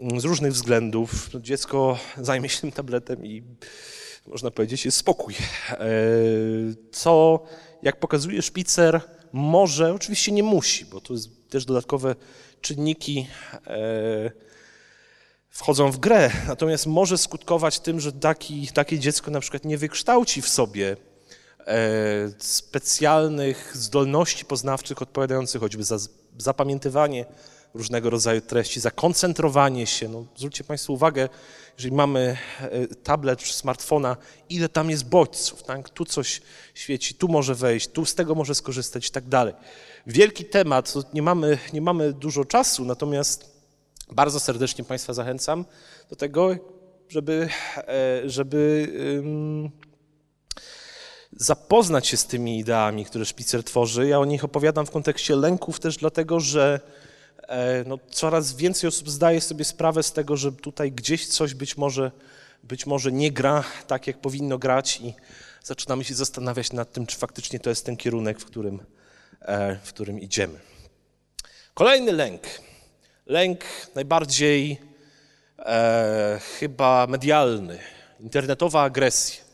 mm, 0.00 0.20
z 0.20 0.24
różnych 0.24 0.52
względów, 0.52 1.34
no, 1.34 1.40
dziecko 1.40 1.98
zajmie 2.20 2.48
się 2.48 2.60
tym 2.60 2.72
tabletem 2.72 3.26
i 3.26 3.42
można 4.26 4.50
powiedzieć 4.50 4.84
jest 4.84 4.96
spokój. 4.96 5.34
E, 5.70 5.86
co, 6.92 7.44
jak 7.82 8.00
pokazuje 8.00 8.42
Szpicer, 8.42 9.00
może, 9.32 9.94
oczywiście 9.94 10.32
nie 10.32 10.42
musi, 10.42 10.84
bo 10.84 11.00
to 11.00 11.12
jest 11.12 11.50
też 11.50 11.64
dodatkowe 11.64 12.14
czynniki 12.60 13.26
wchodzą 15.56 15.90
w 15.90 15.98
grę, 15.98 16.30
natomiast 16.48 16.86
może 16.86 17.18
skutkować 17.18 17.80
tym, 17.80 18.00
że 18.00 18.12
taki, 18.12 18.68
takie 18.68 18.98
dziecko 18.98 19.30
na 19.30 19.40
przykład 19.40 19.64
nie 19.64 19.78
wykształci 19.78 20.42
w 20.42 20.48
sobie 20.48 20.96
e, 21.66 21.76
specjalnych 22.38 23.76
zdolności 23.76 24.44
poznawczych 24.44 25.02
odpowiadających 25.02 25.60
choćby 25.60 25.84
za 25.84 25.98
zapamiętywanie 26.38 27.24
różnego 27.74 28.10
rodzaju 28.10 28.40
treści, 28.40 28.80
za 28.80 28.90
koncentrowanie 28.90 29.86
się. 29.86 30.08
No, 30.08 30.24
zwróćcie 30.36 30.64
Państwo 30.64 30.92
uwagę, 30.92 31.28
jeżeli 31.78 31.94
mamy 31.94 32.36
e, 32.60 32.86
tablet 32.86 33.38
czy 33.38 33.54
smartfona, 33.54 34.16
ile 34.48 34.68
tam 34.68 34.90
jest 34.90 35.08
bodźców, 35.08 35.62
tak? 35.62 35.90
tu 35.90 36.04
coś 36.04 36.40
świeci, 36.74 37.14
tu 37.14 37.28
może 37.28 37.54
wejść, 37.54 37.88
tu 37.88 38.04
z 38.04 38.14
tego 38.14 38.34
może 38.34 38.54
skorzystać 38.54 39.08
i 39.08 39.10
tak 39.10 39.28
dalej. 39.28 39.54
Wielki 40.06 40.44
temat, 40.44 40.94
nie 41.14 41.22
mamy, 41.22 41.58
nie 41.72 41.80
mamy 41.80 42.12
dużo 42.12 42.44
czasu, 42.44 42.84
natomiast 42.84 43.55
bardzo 44.12 44.40
serdecznie 44.40 44.84
Państwa 44.84 45.12
zachęcam 45.12 45.64
do 46.10 46.16
tego, 46.16 46.56
żeby, 47.08 47.48
e, 47.76 48.28
żeby 48.28 48.88
zapoznać 51.32 52.06
się 52.06 52.16
z 52.16 52.26
tymi 52.26 52.58
ideami, 52.58 53.04
które 53.04 53.24
Szpicer 53.24 53.64
tworzy. 53.64 54.08
Ja 54.08 54.18
o 54.18 54.24
nich 54.24 54.44
opowiadam 54.44 54.86
w 54.86 54.90
kontekście 54.90 55.36
lęków 55.36 55.80
też 55.80 55.96
dlatego, 55.96 56.40
że 56.40 56.80
e, 57.48 57.84
no, 57.86 57.98
coraz 58.10 58.56
więcej 58.56 58.88
osób 58.88 59.10
zdaje 59.10 59.40
sobie 59.40 59.64
sprawę 59.64 60.02
z 60.02 60.12
tego, 60.12 60.36
że 60.36 60.52
tutaj 60.52 60.92
gdzieś 60.92 61.26
coś 61.26 61.54
być 61.54 61.76
może, 61.76 62.10
być 62.62 62.86
może 62.86 63.12
nie 63.12 63.32
gra 63.32 63.64
tak, 63.86 64.06
jak 64.06 64.20
powinno 64.20 64.58
grać 64.58 65.00
i 65.00 65.14
zaczynamy 65.64 66.04
się 66.04 66.14
zastanawiać 66.14 66.72
nad 66.72 66.92
tym, 66.92 67.06
czy 67.06 67.16
faktycznie 67.16 67.60
to 67.60 67.70
jest 67.70 67.86
ten 67.86 67.96
kierunek, 67.96 68.40
w 68.40 68.44
którym, 68.44 68.80
e, 69.40 69.76
w 69.84 69.88
którym 69.88 70.20
idziemy. 70.20 70.60
Kolejny 71.74 72.12
lęk 72.12 72.42
lęk 73.26 73.64
najbardziej 73.94 74.80
e, 75.58 76.40
chyba 76.58 77.06
medialny, 77.06 77.78
internetowa 78.20 78.82
agresja. 78.82 79.44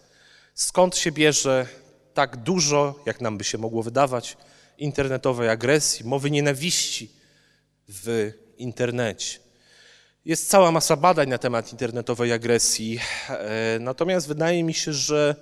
Skąd 0.54 0.96
się 0.96 1.12
bierze 1.12 1.66
tak 2.14 2.36
dużo, 2.36 3.02
jak 3.06 3.20
nam 3.20 3.38
by 3.38 3.44
się 3.44 3.58
mogło 3.58 3.82
wydawać, 3.82 4.36
internetowej 4.78 5.48
agresji, 5.48 6.06
mowy 6.06 6.30
nienawiści 6.30 7.10
w 7.88 8.32
internecie? 8.58 9.38
Jest 10.24 10.48
cała 10.48 10.72
masa 10.72 10.96
badań 10.96 11.28
na 11.28 11.38
temat 11.38 11.72
internetowej 11.72 12.32
agresji, 12.32 13.00
e, 13.28 13.78
natomiast 13.80 14.28
wydaje 14.28 14.64
mi 14.64 14.74
się, 14.74 14.92
że 14.92 15.36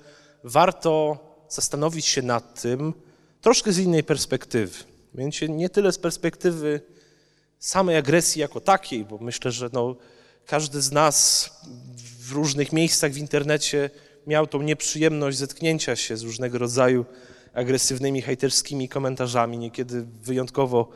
warto 0.44 1.18
zastanowić 1.48 2.06
się 2.06 2.22
nad 2.22 2.62
tym 2.62 2.94
troszkę 3.40 3.72
z 3.72 3.78
innej 3.78 4.04
perspektywy. 4.04 4.84
Mianowicie 5.14 5.48
nie 5.48 5.68
tyle 5.68 5.92
z 5.92 5.98
perspektywy 5.98 6.80
samej 7.60 7.96
agresji 7.96 8.40
jako 8.40 8.60
takiej, 8.60 9.04
bo 9.04 9.18
myślę, 9.18 9.50
że 9.50 9.70
no, 9.72 9.96
każdy 10.46 10.82
z 10.82 10.92
nas 10.92 11.50
w 12.20 12.32
różnych 12.32 12.72
miejscach 12.72 13.12
w 13.12 13.18
internecie 13.18 13.90
miał 14.26 14.46
tą 14.46 14.62
nieprzyjemność 14.62 15.38
zetknięcia 15.38 15.96
się 15.96 16.16
z 16.16 16.22
różnego 16.22 16.58
rodzaju 16.58 17.04
agresywnymi, 17.52 18.22
hejterskimi 18.22 18.88
komentarzami, 18.88 19.58
niekiedy 19.58 20.06
wyjątkowo 20.22 20.88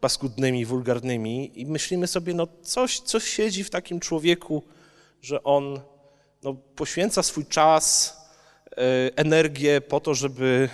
paskudnymi, 0.00 0.64
wulgarnymi. 0.64 1.60
I 1.60 1.66
myślimy 1.66 2.06
sobie, 2.06 2.34
no 2.34 2.46
coś, 2.62 3.00
coś 3.00 3.24
siedzi 3.24 3.64
w 3.64 3.70
takim 3.70 4.00
człowieku, 4.00 4.62
że 5.22 5.42
on 5.42 5.80
no, 6.42 6.54
poświęca 6.54 7.22
swój 7.22 7.46
czas, 7.46 8.16
e, 8.70 8.76
energię 9.16 9.80
po 9.80 10.00
to, 10.00 10.14
żeby 10.14 10.68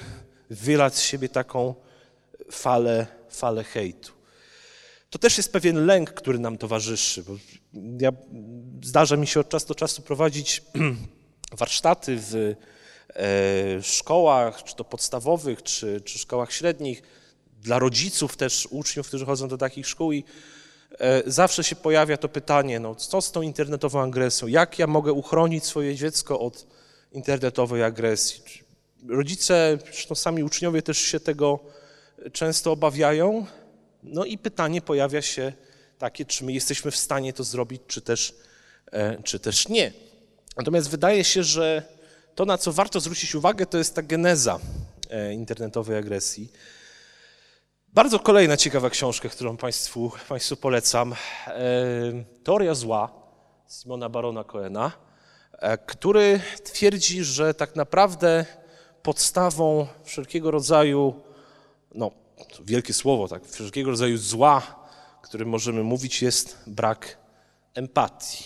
wylać 0.50 0.94
z 0.94 1.02
siebie 1.02 1.28
taką 1.28 1.74
falę, 2.50 3.06
falę 3.28 3.64
hejtu 3.64 4.13
to 5.14 5.18
też 5.18 5.36
jest 5.36 5.52
pewien 5.52 5.86
lęk, 5.86 6.10
który 6.10 6.38
nam 6.38 6.58
towarzyszy. 6.58 7.24
Ja, 8.00 8.12
zdarza 8.82 9.16
mi 9.16 9.26
się 9.26 9.40
od 9.40 9.48
czasu 9.48 9.66
do 9.68 9.74
czasu 9.74 10.02
prowadzić 10.02 10.62
warsztaty 11.60 12.16
w 12.18 12.54
e, 13.14 13.82
szkołach, 13.82 14.64
czy 14.64 14.76
to 14.76 14.84
podstawowych, 14.84 15.62
czy, 15.62 16.00
czy 16.00 16.18
szkołach 16.18 16.52
średnich, 16.52 17.02
dla 17.62 17.78
rodziców 17.78 18.36
też, 18.36 18.68
uczniów, 18.70 19.08
którzy 19.08 19.26
chodzą 19.26 19.48
do 19.48 19.58
takich 19.58 19.86
szkół 19.86 20.12
i 20.12 20.24
e, 20.98 21.22
zawsze 21.26 21.64
się 21.64 21.76
pojawia 21.76 22.16
to 22.16 22.28
pytanie, 22.28 22.80
no 22.80 22.94
co 22.94 23.20
z 23.20 23.32
tą 23.32 23.42
internetową 23.42 24.00
agresją? 24.00 24.48
Jak 24.48 24.78
ja 24.78 24.86
mogę 24.86 25.12
uchronić 25.12 25.64
swoje 25.64 25.94
dziecko 25.94 26.40
od 26.40 26.66
internetowej 27.12 27.82
agresji? 27.82 28.42
Rodzice, 29.08 29.78
zresztą 29.84 30.14
sami 30.14 30.44
uczniowie 30.44 30.82
też 30.82 30.98
się 30.98 31.20
tego 31.20 31.58
często 32.32 32.72
obawiają. 32.72 33.46
No 34.04 34.24
i 34.24 34.38
pytanie 34.38 34.80
pojawia 34.80 35.22
się 35.22 35.52
takie, 35.98 36.24
czy 36.24 36.44
my 36.44 36.52
jesteśmy 36.52 36.90
w 36.90 36.96
stanie 36.96 37.32
to 37.32 37.44
zrobić, 37.44 37.82
czy 37.86 38.00
też, 38.00 38.34
e, 38.92 39.22
czy 39.22 39.38
też 39.38 39.68
nie. 39.68 39.92
Natomiast 40.56 40.90
wydaje 40.90 41.24
się, 41.24 41.42
że 41.42 41.82
to, 42.34 42.44
na 42.44 42.58
co 42.58 42.72
warto 42.72 43.00
zwrócić 43.00 43.34
uwagę, 43.34 43.66
to 43.66 43.78
jest 43.78 43.94
ta 43.94 44.02
geneza 44.02 44.58
e, 45.10 45.34
internetowej 45.34 45.98
agresji. 45.98 46.52
Bardzo 47.88 48.18
kolejna 48.18 48.56
ciekawa 48.56 48.90
książka, 48.90 49.28
którą 49.28 49.56
Państwu, 49.56 50.12
Państwu 50.28 50.56
polecam. 50.56 51.12
E, 51.12 51.54
Teoria 52.44 52.74
zła 52.74 53.10
Simona 53.68 54.08
Barona 54.08 54.44
Cohena, 54.44 54.92
który 55.86 56.40
twierdzi, 56.64 57.24
że 57.24 57.54
tak 57.54 57.76
naprawdę 57.76 58.46
podstawą 59.02 59.86
wszelkiego 60.04 60.50
rodzaju, 60.50 61.22
no 61.94 62.10
wielkie 62.64 62.92
słowo, 62.92 63.28
tak, 63.28 63.46
wszelkiego 63.46 63.90
rodzaju 63.90 64.16
zła, 64.16 64.84
którym 65.24 65.48
możemy 65.48 65.82
mówić, 65.82 66.22
jest 66.22 66.58
brak 66.66 67.18
empatii. 67.74 68.44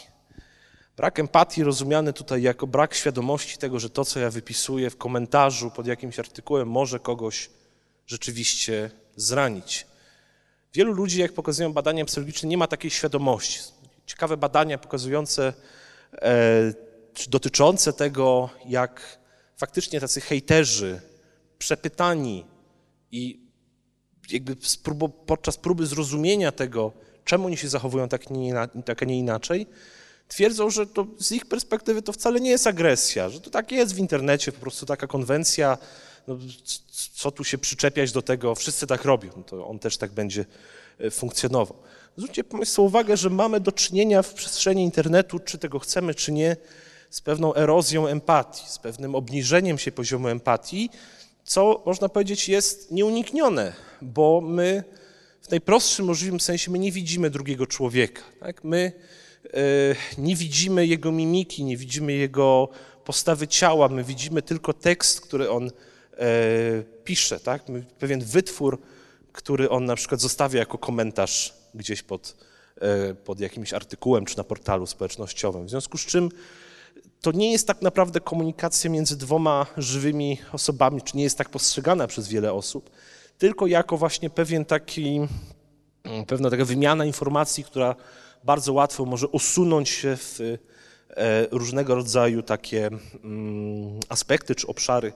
Brak 0.97 1.18
empatii 1.18 1.64
rozumiany 1.64 2.12
tutaj 2.12 2.43
jako 2.43 2.66
brak 2.66 2.95
świadomości 2.95 3.59
tego, 3.59 3.80
że 3.80 3.91
to, 3.91 4.05
co 4.05 4.20
ja 4.20 4.30
wypisuję 4.30 4.91
w 4.91 4.97
komentarzu 4.97 5.70
pod 5.70 5.86
jakimś 5.86 6.18
artykułem, 6.18 6.68
może 6.68 7.01
kogoś 7.01 7.51
rzeczywiście 8.07 8.91
zranić. 9.16 9.86
Wielu 10.74 10.93
ludzi, 10.93 11.20
jak 11.20 11.32
pokazują 11.32 11.72
badania 11.72 12.05
psychologiczne, 12.05 12.49
nie 12.49 12.59
ma 12.59 12.66
takiej 12.66 12.91
świadomości. 12.91 13.61
Ciekawe 14.07 14.36
badania 14.36 14.78
pokazujące, 14.78 15.53
e, 16.12 16.72
dotyczące 17.28 17.93
tego, 17.93 18.51
jak 18.66 19.18
faktycznie 19.57 20.01
tacy 20.01 20.20
hejterzy, 20.20 21.01
przepytani 21.59 22.45
i 23.11 23.47
jakby 24.31 24.57
podczas 25.26 25.57
próby 25.57 25.87
zrozumienia 25.87 26.53
tego, 26.53 26.93
czemu 27.24 27.47
oni 27.47 27.57
się 27.57 27.68
zachowują 27.68 28.09
tak, 28.09 28.31
nie, 28.31 28.55
tak 28.85 29.03
a 29.03 29.07
nie 29.07 29.18
inaczej, 29.18 29.66
twierdzą, 30.29 30.70
że 30.70 30.87
to 30.87 31.07
z 31.18 31.33
ich 31.33 31.47
perspektywy 31.47 32.03
to 32.03 32.12
wcale 32.12 32.41
nie 32.41 32.51
jest 32.51 32.66
agresja, 32.66 33.29
że 33.29 33.41
to 33.41 33.51
tak 33.51 33.72
jest 33.72 33.95
w 33.95 33.99
internecie, 33.99 34.53
po 34.53 34.61
prostu 34.61 34.87
taka 34.87 35.07
konwencja, 35.07 35.79
no, 36.29 36.39
co 37.14 37.31
tu 37.31 37.45
się 37.45 37.59
przyczepiać 37.59 38.12
do 38.12 38.22
tego, 38.22 38.55
wszyscy 38.55 38.87
tak 38.87 39.05
robią, 39.05 39.31
to 39.47 39.66
on 39.66 39.79
też 39.79 39.97
tak 39.97 40.12
będzie 40.12 40.45
e, 40.99 41.11
funkcjonował. 41.11 41.76
Zwróćcie 42.16 42.45
Państwo 42.45 42.83
uwagę, 42.83 43.16
że 43.16 43.31
mamy 43.31 43.61
do 43.61 43.72
czynienia 43.72 44.22
w 44.22 44.35
przestrzeni 44.35 44.83
internetu, 44.83 45.39
czy 45.39 45.59
tego 45.59 45.79
chcemy, 45.79 46.14
czy 46.14 46.33
nie, 46.33 46.57
z 47.11 47.20
pewną 47.20 47.55
erozją 47.55 48.07
empatii, 48.07 48.64
z 48.68 48.79
pewnym 48.79 49.14
obniżeniem 49.14 49.79
się 49.79 49.93
poziomu 49.93 50.29
empatii, 50.29 50.91
co 51.49 51.82
można 51.86 52.09
powiedzieć 52.09 52.49
jest 52.49 52.90
nieuniknione, 52.90 53.72
bo 54.03 54.40
my 54.40 54.84
w 55.42 55.51
najprostszym 55.51 56.07
możliwym 56.07 56.40
sensie 56.40 56.70
my 56.70 56.78
nie 56.78 56.92
widzimy 56.92 57.30
drugiego 57.30 57.66
człowieka. 57.66 58.22
Tak? 58.40 58.64
My 58.64 58.92
e, 59.44 59.61
nie 60.18 60.36
widzimy 60.36 60.86
jego 60.86 61.12
mimiki, 61.12 61.64
nie 61.64 61.76
widzimy 61.76 62.12
jego 62.12 62.68
postawy 63.05 63.49
ciała, 63.49 63.88
my 63.88 64.05
widzimy 64.05 64.42
tylko 64.42 64.72
tekst, 64.72 65.20
który 65.20 65.51
on 65.51 65.66
e, 65.66 65.70
pisze, 67.05 67.40
tak? 67.40 67.62
pewien 67.99 68.24
wytwór, 68.24 68.78
który 69.32 69.70
on 69.70 69.84
na 69.84 69.96
przykład 69.96 70.20
zostawia 70.20 70.59
jako 70.59 70.78
komentarz 70.78 71.55
gdzieś 71.74 72.03
pod, 72.03 72.36
e, 72.80 73.14
pod 73.14 73.40
jakimś 73.40 73.72
artykułem 73.72 74.24
czy 74.24 74.36
na 74.36 74.44
portalu 74.44 74.86
społecznościowym. 74.86 75.66
W 75.66 75.70
związku 75.70 75.99
z 75.99 76.07
czym 76.07 76.30
to 77.20 77.32
nie 77.32 77.52
jest 77.52 77.66
tak 77.66 77.82
naprawdę 77.82 78.20
komunikacja 78.20 78.90
między 78.90 79.16
dwoma 79.16 79.66
żywymi 79.76 80.38
osobami, 80.52 81.02
czy 81.02 81.16
nie 81.16 81.22
jest 81.22 81.38
tak 81.38 81.48
postrzegana 81.48 82.06
przez 82.06 82.28
wiele 82.28 82.52
osób, 82.52 82.90
tylko 83.38 83.66
jako 83.66 83.96
właśnie 83.96 84.30
pewien 84.30 84.64
taki, 84.64 85.20
pewna 86.26 86.50
taka 86.50 86.64
wymiana 86.64 87.04
informacji, 87.04 87.64
która 87.64 87.94
bardzo 88.44 88.72
łatwo 88.72 89.04
może 89.04 89.28
usunąć 89.28 89.88
się 89.88 90.16
w 90.16 90.40
e, 90.40 90.56
różnego 91.50 91.94
rodzaju 91.94 92.42
takie 92.42 92.86
mm, 93.24 94.00
aspekty 94.08 94.54
czy 94.54 94.66
obszary, 94.66 95.12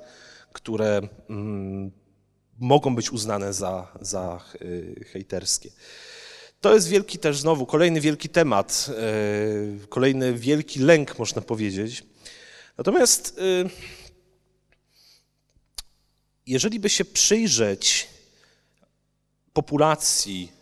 które 0.53 1.01
mm, 1.31 1.91
mogą 2.59 2.95
być 2.95 3.13
uznane 3.13 3.53
za, 3.53 3.93
za 4.01 4.41
e, 5.01 5.05
hejterskie. 5.05 5.71
To 6.63 6.75
jest 6.75 6.89
wielki 6.89 7.19
też 7.19 7.39
znowu, 7.39 7.67
kolejny 7.67 8.01
wielki 8.01 8.29
temat, 8.29 8.87
e, 8.91 9.87
kolejny 9.89 10.35
wielki 10.35 10.81
lęk, 10.81 11.19
można 11.19 11.43
powiedzieć. 11.43 12.05
Natomiast 12.79 13.39
e, 13.39 13.69
jeżeli 16.47 16.81
by 16.81 16.89
się 16.91 17.05
przyjrzeć 17.05 18.09
populacji 19.53 20.53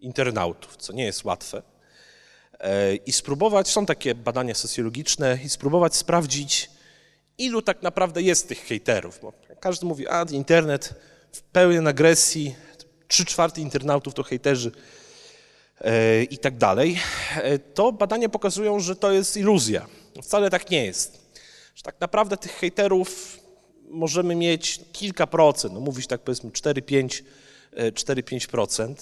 internautów, 0.00 0.76
co 0.76 0.92
nie 0.92 1.04
jest 1.04 1.24
łatwe, 1.24 1.62
e, 2.60 2.94
i 2.94 3.12
spróbować, 3.12 3.68
są 3.68 3.86
takie 3.86 4.14
badania 4.14 4.54
socjologiczne, 4.54 5.38
i 5.44 5.48
spróbować 5.48 5.96
sprawdzić, 5.96 6.70
ilu 7.38 7.62
tak 7.62 7.82
naprawdę 7.82 8.22
jest 8.22 8.48
tych 8.48 8.64
hejterów. 8.64 9.18
Bo 9.22 9.32
każdy 9.60 9.86
mówi, 9.86 10.08
a 10.08 10.26
internet 10.30 10.94
w 11.32 11.42
pełnej 11.42 11.88
agresji, 11.88 12.54
trzy 13.08 13.24
czwarte 13.24 13.60
internautów 13.60 14.14
to 14.14 14.22
hejterzy 14.22 14.72
i 16.30 16.38
tak 16.38 16.56
dalej, 16.56 16.98
e, 17.36 17.58
to 17.58 17.92
badania 17.92 18.28
pokazują, 18.28 18.80
że 18.80 18.96
to 18.96 19.12
jest 19.12 19.36
iluzja. 19.36 19.86
Wcale 20.22 20.50
tak 20.50 20.70
nie 20.70 20.84
jest. 20.84 21.32
Że 21.74 21.82
tak 21.82 22.00
naprawdę 22.00 22.36
tych 22.36 22.52
hejterów 22.52 23.38
możemy 23.88 24.34
mieć 24.34 24.80
kilka 24.92 25.26
procent, 25.26 25.74
no 25.74 25.80
mówić 25.80 26.06
tak 26.06 26.20
powiedzmy 26.20 26.50
4-5%, 26.50 27.22
4-5% 27.76 28.90
e, 28.90 28.94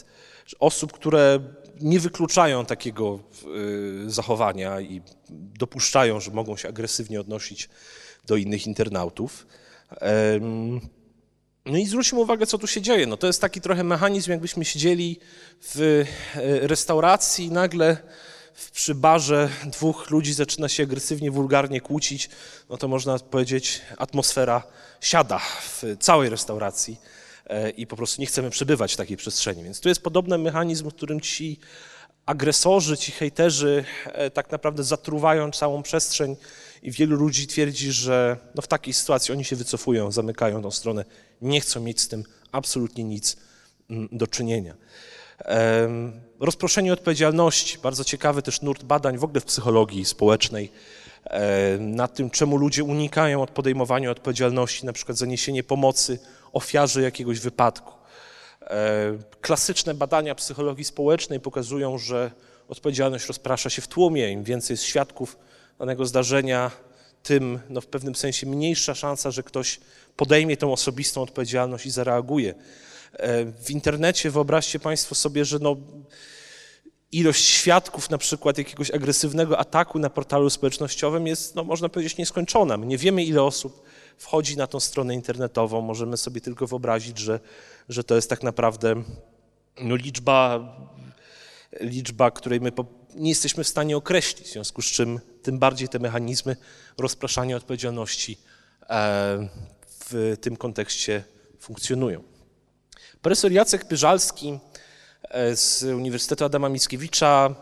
osób, 0.61 0.93
które 0.93 1.41
nie 1.81 2.01
wykluczają 2.01 2.67
takiego 2.67 3.19
zachowania 4.07 4.81
i 4.81 5.03
dopuszczają, 5.59 6.21
że 6.21 6.31
mogą 6.31 6.57
się 6.57 6.69
agresywnie 6.69 7.21
odnosić 7.21 7.69
do 8.27 8.37
innych 8.37 8.67
internautów. 8.67 9.47
No 11.67 11.79
i 11.79 11.87
zwróćmy 11.87 12.19
uwagę, 12.19 12.47
co 12.47 12.59
tu 12.59 12.67
się 12.67 12.83
dzieje. 12.83 13.07
No 13.07 13.17
to 13.17 13.27
jest 13.27 13.41
taki 13.41 13.61
trochę 13.61 13.85
mechanizm, 13.85 14.31
jakbyśmy 14.31 14.65
siedzieli 14.65 15.19
w 15.63 16.05
e, 16.35 16.67
restauracji 16.67 17.47
i 17.47 17.51
nagle 17.51 17.97
przy 18.73 18.95
barze 18.95 19.49
dwóch 19.65 20.11
ludzi 20.11 20.35
zaczyna 20.35 20.69
się 20.69 20.83
agresywnie, 20.83 21.31
wulgarnie 21.31 21.81
kłócić, 21.81 22.31
no 22.71 22.77
to 22.77 22.89
można 22.89 23.19
powiedzieć, 23.19 23.81
atmosfera 23.97 24.63
siada 25.01 25.39
w 25.39 25.83
całej 26.01 26.31
restauracji 26.31 27.01
e, 27.47 27.71
i 27.71 27.87
po 27.87 27.97
prostu 27.97 28.21
nie 28.21 28.27
chcemy 28.27 28.51
przebywać 28.51 28.95
w 28.95 28.97
takiej 28.97 29.17
przestrzeni. 29.17 29.65
Więc 29.65 29.81
tu 29.81 29.89
jest 29.89 30.03
podobny 30.03 30.39
mechanizm, 30.39 30.91
w 30.91 30.95
którym 30.95 31.21
ci 31.21 31.59
agresorzy, 32.27 32.97
ci 32.97 33.13
hejterzy 33.13 33.85
e, 34.05 34.31
tak 34.31 34.51
naprawdę 34.51 34.85
zatruwają 34.85 35.51
całą 35.51 35.83
przestrzeń 35.83 36.37
i 36.83 36.91
wielu 36.91 37.17
ludzi 37.17 37.47
twierdzi, 37.47 37.93
że 37.93 38.37
no 38.55 38.63
w 38.63 38.69
takiej 38.69 38.95
sytuacji 38.95 39.33
oni 39.33 39.45
się 39.45 39.57
wycofują, 39.57 40.13
zamykają 40.13 40.63
tą 40.63 40.71
stronę, 40.71 41.05
nie 41.43 41.61
chcą 41.61 41.81
mieć 41.81 42.01
z 42.01 42.09
tym 42.09 42.25
absolutnie 42.53 43.05
nic 43.05 43.37
mm, 43.91 44.09
do 44.13 44.27
czynienia. 44.27 44.75
Rozproszenie 46.41 46.93
odpowiedzialności, 46.93 47.79
bardzo 47.79 48.05
ciekawy 48.05 48.43
też 48.43 48.63
nurt 48.63 48.85
badań 48.85 49.19
w 49.19 49.25
ogóle 49.25 49.41
w 49.41 49.45
psychologii 49.45 50.05
społecznej 50.05 50.73
na 51.79 52.09
tym, 52.09 52.31
czemu 52.31 52.57
ludzie 52.57 52.85
unikają 52.85 53.43
od 53.43 53.51
podejmowania 53.51 54.11
odpowiedzialności, 54.11 54.87
na 54.87 54.93
przykład 54.93 55.19
zaniesienie 55.19 55.63
pomocy 55.63 56.19
ofiarze 56.53 57.03
jakiegoś 57.03 57.41
wypadku. 57.41 57.93
Klasyczne 59.41 59.95
badania 59.95 60.35
psychologii 60.35 60.85
społecznej 60.85 61.41
pokazują, 61.41 61.99
że 61.99 62.31
odpowiedzialność 62.69 63.27
rozprasza 63.27 63.71
się 63.71 63.83
w 63.83 63.89
tłumie, 63.89 64.33
im 64.33 64.45
więcej 64.45 64.75
jest 64.75 64.85
świadków 64.85 65.39
danego 65.79 66.07
zdarzenia, 66.07 66.71
tym 67.23 67.61
no, 67.69 67.81
w 67.81 67.87
pewnym 67.87 68.15
sensie 68.15 68.47
mniejsza 68.47 68.95
szansa, 68.95 69.31
że 69.31 69.43
ktoś 69.43 69.81
podejmie 70.17 70.57
tą 70.57 70.73
osobistą 70.73 71.23
odpowiedzialność 71.23 71.87
i 71.87 71.91
zareaguje. 71.91 72.55
E, 73.13 73.45
w 73.45 73.71
internecie 73.71 74.31
wyobraźcie 74.31 74.79
Państwo 74.79 75.15
sobie, 75.15 75.45
że 75.45 75.59
no, 75.59 75.77
ilość 77.13 77.45
świadków 77.45 78.11
na 78.11 78.19
przykład 78.19 78.59
jakiegoś 78.59 78.91
agresywnego 78.91 79.59
ataku 79.59 79.99
na 79.99 80.11
portalu 80.11 80.51
społecznościowym 80.51 81.27
jest, 81.27 81.55
no, 81.55 81.65
można 81.65 81.89
powiedzieć, 81.89 82.17
nieskończona. 82.17 82.77
My 82.77 82.87
nie 82.87 82.99
wiemy, 82.99 83.25
ile 83.25 83.43
osób 83.43 83.83
wchodzi 84.17 84.57
na 84.57 84.67
tą 84.67 84.81
stronę 84.81 85.15
internetową. 85.15 85.81
Możemy 85.81 86.17
sobie 86.17 86.41
tylko 86.41 86.67
wyobrazić, 86.67 87.19
że, 87.19 87.41
że 87.89 88.05
to 88.05 88.15
jest 88.15 88.31
tak 88.31 88.43
naprawdę 88.43 88.95
no, 89.81 89.97
liczba, 89.97 90.61
liczba, 91.81 92.31
której 92.31 92.61
my 92.61 92.73
nie 93.15 93.29
jesteśmy 93.29 93.65
w 93.65 93.69
stanie 93.69 93.97
określić, 93.97 94.49
w 94.49 94.53
związku 94.53 94.83
z 94.83 94.87
czym 94.87 95.21
tym 95.43 95.59
bardziej 95.59 95.89
te 95.89 95.99
mechanizmy 95.99 96.57
rozpraszania 96.99 97.57
odpowiedzialności 97.57 98.39
e, 98.83 99.49
w 100.01 100.37
tym 100.41 100.57
kontekście 100.57 101.25
funkcjonują. 101.61 102.23
Profesor 103.23 103.53
Jacek 103.53 103.85
Pyżalski 103.85 104.59
e, 105.23 105.57
z 105.57 105.83
Uniwersytetu 105.83 106.45
Adama 106.45 106.69
Mickiewicza, 106.69 107.55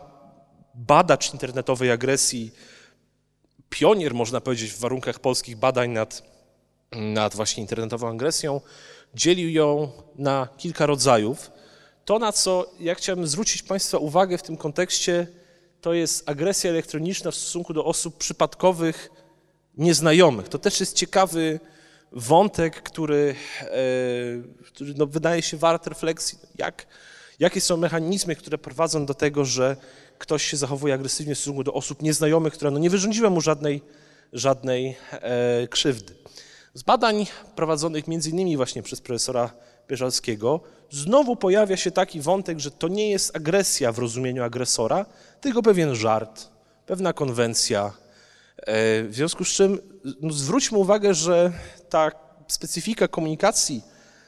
badacz 0.75 1.33
internetowej 1.33 1.91
agresji, 1.91 2.51
pionier, 3.69 4.13
można 4.13 4.41
powiedzieć, 4.41 4.71
w 4.71 4.79
warunkach 4.79 5.19
polskich 5.19 5.57
badań 5.57 5.89
nad, 5.89 6.23
nad 6.91 7.35
właśnie 7.35 7.61
internetową 7.61 8.09
agresją, 8.09 8.61
dzielił 9.15 9.49
ją 9.49 9.91
na 10.15 10.47
kilka 10.57 10.85
rodzajów. 10.85 11.51
To, 12.05 12.19
na 12.19 12.31
co 12.31 12.71
ja 12.79 12.95
chciałbym 12.95 13.27
zwrócić 13.27 13.63
Państwa 13.63 13.97
uwagę 13.97 14.37
w 14.37 14.43
tym 14.43 14.57
kontekście, 14.57 15.27
to 15.81 15.93
jest 15.93 16.29
agresja 16.29 16.69
elektroniczna 16.69 17.31
w 17.31 17.35
stosunku 17.35 17.73
do 17.73 17.85
osób 17.85 18.17
przypadkowych, 18.17 19.09
nieznajomych. 19.77 20.49
To 20.49 20.59
też 20.59 20.79
jest 20.79 20.95
ciekawy 20.95 21.59
wątek, 22.11 22.81
który, 22.83 23.35
e, 23.61 23.67
który 24.65 24.93
no, 24.97 25.05
wydaje 25.05 25.41
się 25.41 25.57
wart 25.57 25.87
refleksji. 25.87 26.39
Jak, 26.55 26.85
jakie 27.39 27.61
są 27.61 27.77
mechanizmy, 27.77 28.35
które 28.35 28.57
prowadzą 28.57 29.05
do 29.05 29.13
tego, 29.13 29.45
że 29.45 29.75
ktoś 30.17 30.43
się 30.43 30.57
zachowuje 30.57 30.93
agresywnie 30.93 31.35
w 31.35 31.37
stosunku 31.37 31.63
do 31.63 31.73
osób 31.73 32.01
nieznajomych, 32.01 32.53
które 32.53 32.71
no, 32.71 32.79
nie 32.79 32.89
wyrządziły 32.89 33.29
mu 33.29 33.41
żadnej, 33.41 33.81
żadnej 34.33 34.97
e, 35.11 35.67
krzywdy. 35.67 36.15
Z 36.73 36.83
badań 36.83 37.25
prowadzonych 37.55 38.07
między 38.07 38.29
innymi 38.29 38.57
właśnie 38.57 38.83
przez 38.83 39.01
profesora 39.01 39.53
Bieżalskiego 39.87 40.61
znowu 40.89 41.35
pojawia 41.35 41.77
się 41.77 41.91
taki 41.91 42.21
wątek, 42.21 42.59
że 42.59 42.71
to 42.71 42.87
nie 42.87 43.09
jest 43.09 43.35
agresja 43.35 43.91
w 43.91 43.99
rozumieniu 43.99 44.43
agresora, 44.43 45.05
tylko 45.41 45.63
pewien 45.63 45.95
żart, 45.95 46.47
pewna 46.85 47.13
konwencja. 47.13 47.91
E, 48.57 49.03
w 49.03 49.09
związku 49.11 49.45
z 49.45 49.49
czym 49.49 49.79
no, 50.21 50.33
zwróćmy 50.33 50.77
uwagę, 50.77 51.13
że 51.13 51.51
ta 51.89 52.11
specyfika 52.47 53.07
komunikacji 53.07 53.81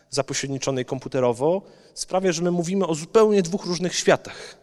zapośredniczonej 0.09 0.85
komputerowo 0.85 1.61
sprawia, 1.93 2.31
że 2.31 2.41
my 2.41 2.51
mówimy 2.51 2.87
o 2.87 2.95
zupełnie 2.95 3.41
dwóch 3.41 3.65
różnych 3.65 3.95
światach. 3.95 4.55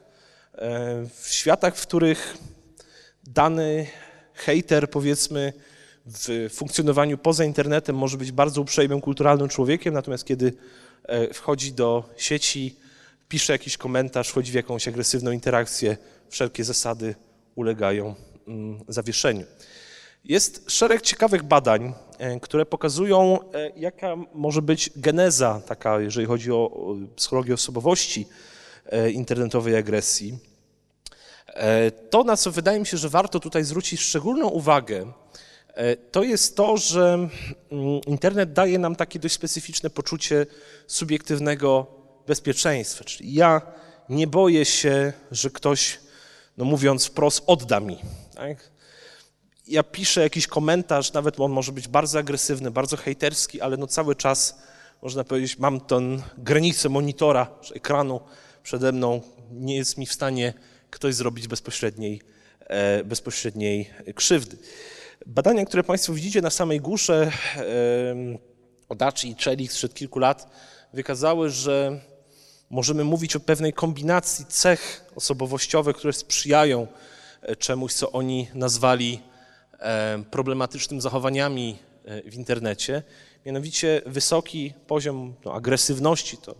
E, 0.54 1.06
w 1.20 1.28
światach, 1.28 1.76
w 1.76 1.86
których 1.86 2.38
dany 3.24 3.86
hater, 4.34 4.90
powiedzmy, 4.90 5.52
w 6.06 6.48
funkcjonowaniu 6.52 7.18
poza 7.18 7.44
internetem 7.44 7.96
może 7.96 8.16
być 8.16 8.32
bardzo 8.32 8.60
uprzejmym, 8.60 9.00
kulturalnym 9.00 9.48
człowiekiem, 9.48 9.94
natomiast 9.94 10.24
kiedy 10.24 10.52
wchodzi 11.32 11.72
do 11.72 12.04
sieci, 12.16 12.76
pisze 13.28 13.52
jakiś 13.52 13.76
komentarz, 13.76 14.28
wchodzi 14.28 14.52
w 14.52 14.54
jakąś 14.54 14.88
agresywną 14.88 15.30
interakcję, 15.30 15.96
wszelkie 16.28 16.64
zasady 16.64 17.14
ulegają 17.54 18.14
mm, 18.48 18.84
zawieszeniu. 18.88 19.46
Jest 20.24 20.70
szereg 20.70 21.02
ciekawych 21.02 21.42
badań, 21.42 21.94
e, 22.18 22.40
które 22.40 22.66
pokazują, 22.66 23.38
jaka 23.76 24.16
może 24.34 24.62
być 24.62 24.90
geneza 24.96 25.60
taka, 25.66 26.00
jeżeli 26.00 26.26
chodzi 26.26 26.52
o 26.52 26.96
psychologię 27.16 27.54
osobowości 27.54 28.28
internetowej 29.12 29.76
agresji. 29.76 30.38
E, 31.58 31.90
to, 31.90 32.24
na 32.24 32.36
co 32.36 32.50
wydaje 32.50 32.80
mi 32.80 32.86
się, 32.86 32.96
że 32.96 33.08
warto 33.08 33.40
tutaj 33.40 33.64
zwrócić 33.64 34.00
szczególną 34.00 34.48
uwagę, 34.48 34.96
e, 35.00 35.12
to 36.10 36.22
jest 36.22 36.56
to, 36.56 36.76
że 36.76 37.28
mm, 37.72 38.00
internet 38.06 38.52
daje 38.52 38.78
nam 38.78 38.96
takie 38.96 39.18
dość 39.18 39.34
specyficzne 39.34 39.90
poczucie 39.90 40.46
subiektywnego 40.86 41.86
bezpieczeństwa. 42.26 43.04
Czyli 43.04 43.34
ja 43.34 43.62
nie 44.08 44.26
boję 44.26 44.64
się, 44.64 45.12
że 45.30 45.50
ktoś, 45.50 45.98
no 46.56 46.64
mówiąc 46.64 47.06
wprost, 47.06 47.42
odda 47.46 47.80
mi. 47.80 47.98
Tak? 48.34 48.70
Ja 49.66 49.82
piszę 49.82 50.20
jakiś 50.20 50.46
komentarz, 50.46 51.12
nawet 51.12 51.40
on 51.40 51.52
może 51.52 51.72
być 51.72 51.88
bardzo 51.88 52.18
agresywny, 52.18 52.70
bardzo 52.70 52.96
hejterski, 52.96 53.60
ale 53.60 53.76
no 53.76 53.86
cały 53.86 54.16
czas, 54.16 54.58
można 55.02 55.24
powiedzieć, 55.24 55.58
mam 55.58 55.80
tę 55.80 56.00
granicę 56.38 56.88
monitora, 56.88 57.50
ekranu 57.74 58.20
przede 58.62 58.92
mną, 58.92 59.20
nie 59.50 59.76
jest 59.76 59.98
mi 59.98 60.06
w 60.06 60.12
stanie 60.12 60.54
ktoś 60.90 61.14
zrobić 61.14 61.48
bezpośredniej, 61.48 62.22
e, 62.60 63.04
bezpośredniej 63.04 63.90
krzywdy. 64.14 64.56
Badania, 65.26 65.64
które 65.64 65.84
Państwo 65.84 66.12
widzicie 66.12 66.42
na 66.42 66.50
samej 66.50 66.80
górze, 66.80 67.32
Odachi 68.88 69.28
i 69.28 69.36
Czelich 69.36 69.72
sprzed 69.72 69.94
kilku 69.94 70.18
lat, 70.18 70.50
wykazały, 70.92 71.50
że 71.50 72.00
możemy 72.70 73.04
mówić 73.04 73.36
o 73.36 73.40
pewnej 73.40 73.72
kombinacji 73.72 74.46
cech 74.46 75.04
osobowościowych, 75.14 75.96
które 75.96 76.12
sprzyjają 76.12 76.86
e, 77.42 77.56
czemuś, 77.56 77.92
co 77.92 78.12
oni 78.12 78.48
nazwali 78.54 79.20
e, 79.78 80.22
problematycznymi 80.30 81.00
zachowaniami 81.00 81.78
w 82.24 82.34
internecie, 82.34 83.02
mianowicie 83.46 84.02
wysoki 84.06 84.72
poziom 84.86 85.34
no, 85.44 85.54
agresywności, 85.54 86.36
to 86.36 86.54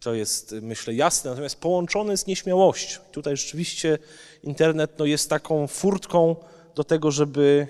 to 0.00 0.14
jest, 0.14 0.54
myślę, 0.62 0.94
jasne, 0.94 1.30
natomiast 1.30 1.60
połączone 1.60 2.16
z 2.16 2.26
nieśmiałością. 2.26 3.00
Tutaj 3.12 3.36
rzeczywiście 3.36 3.98
internet 4.42 4.98
no, 4.98 5.04
jest 5.04 5.30
taką 5.30 5.66
furtką 5.66 6.36
do 6.74 6.84
tego, 6.84 7.10
żeby 7.10 7.68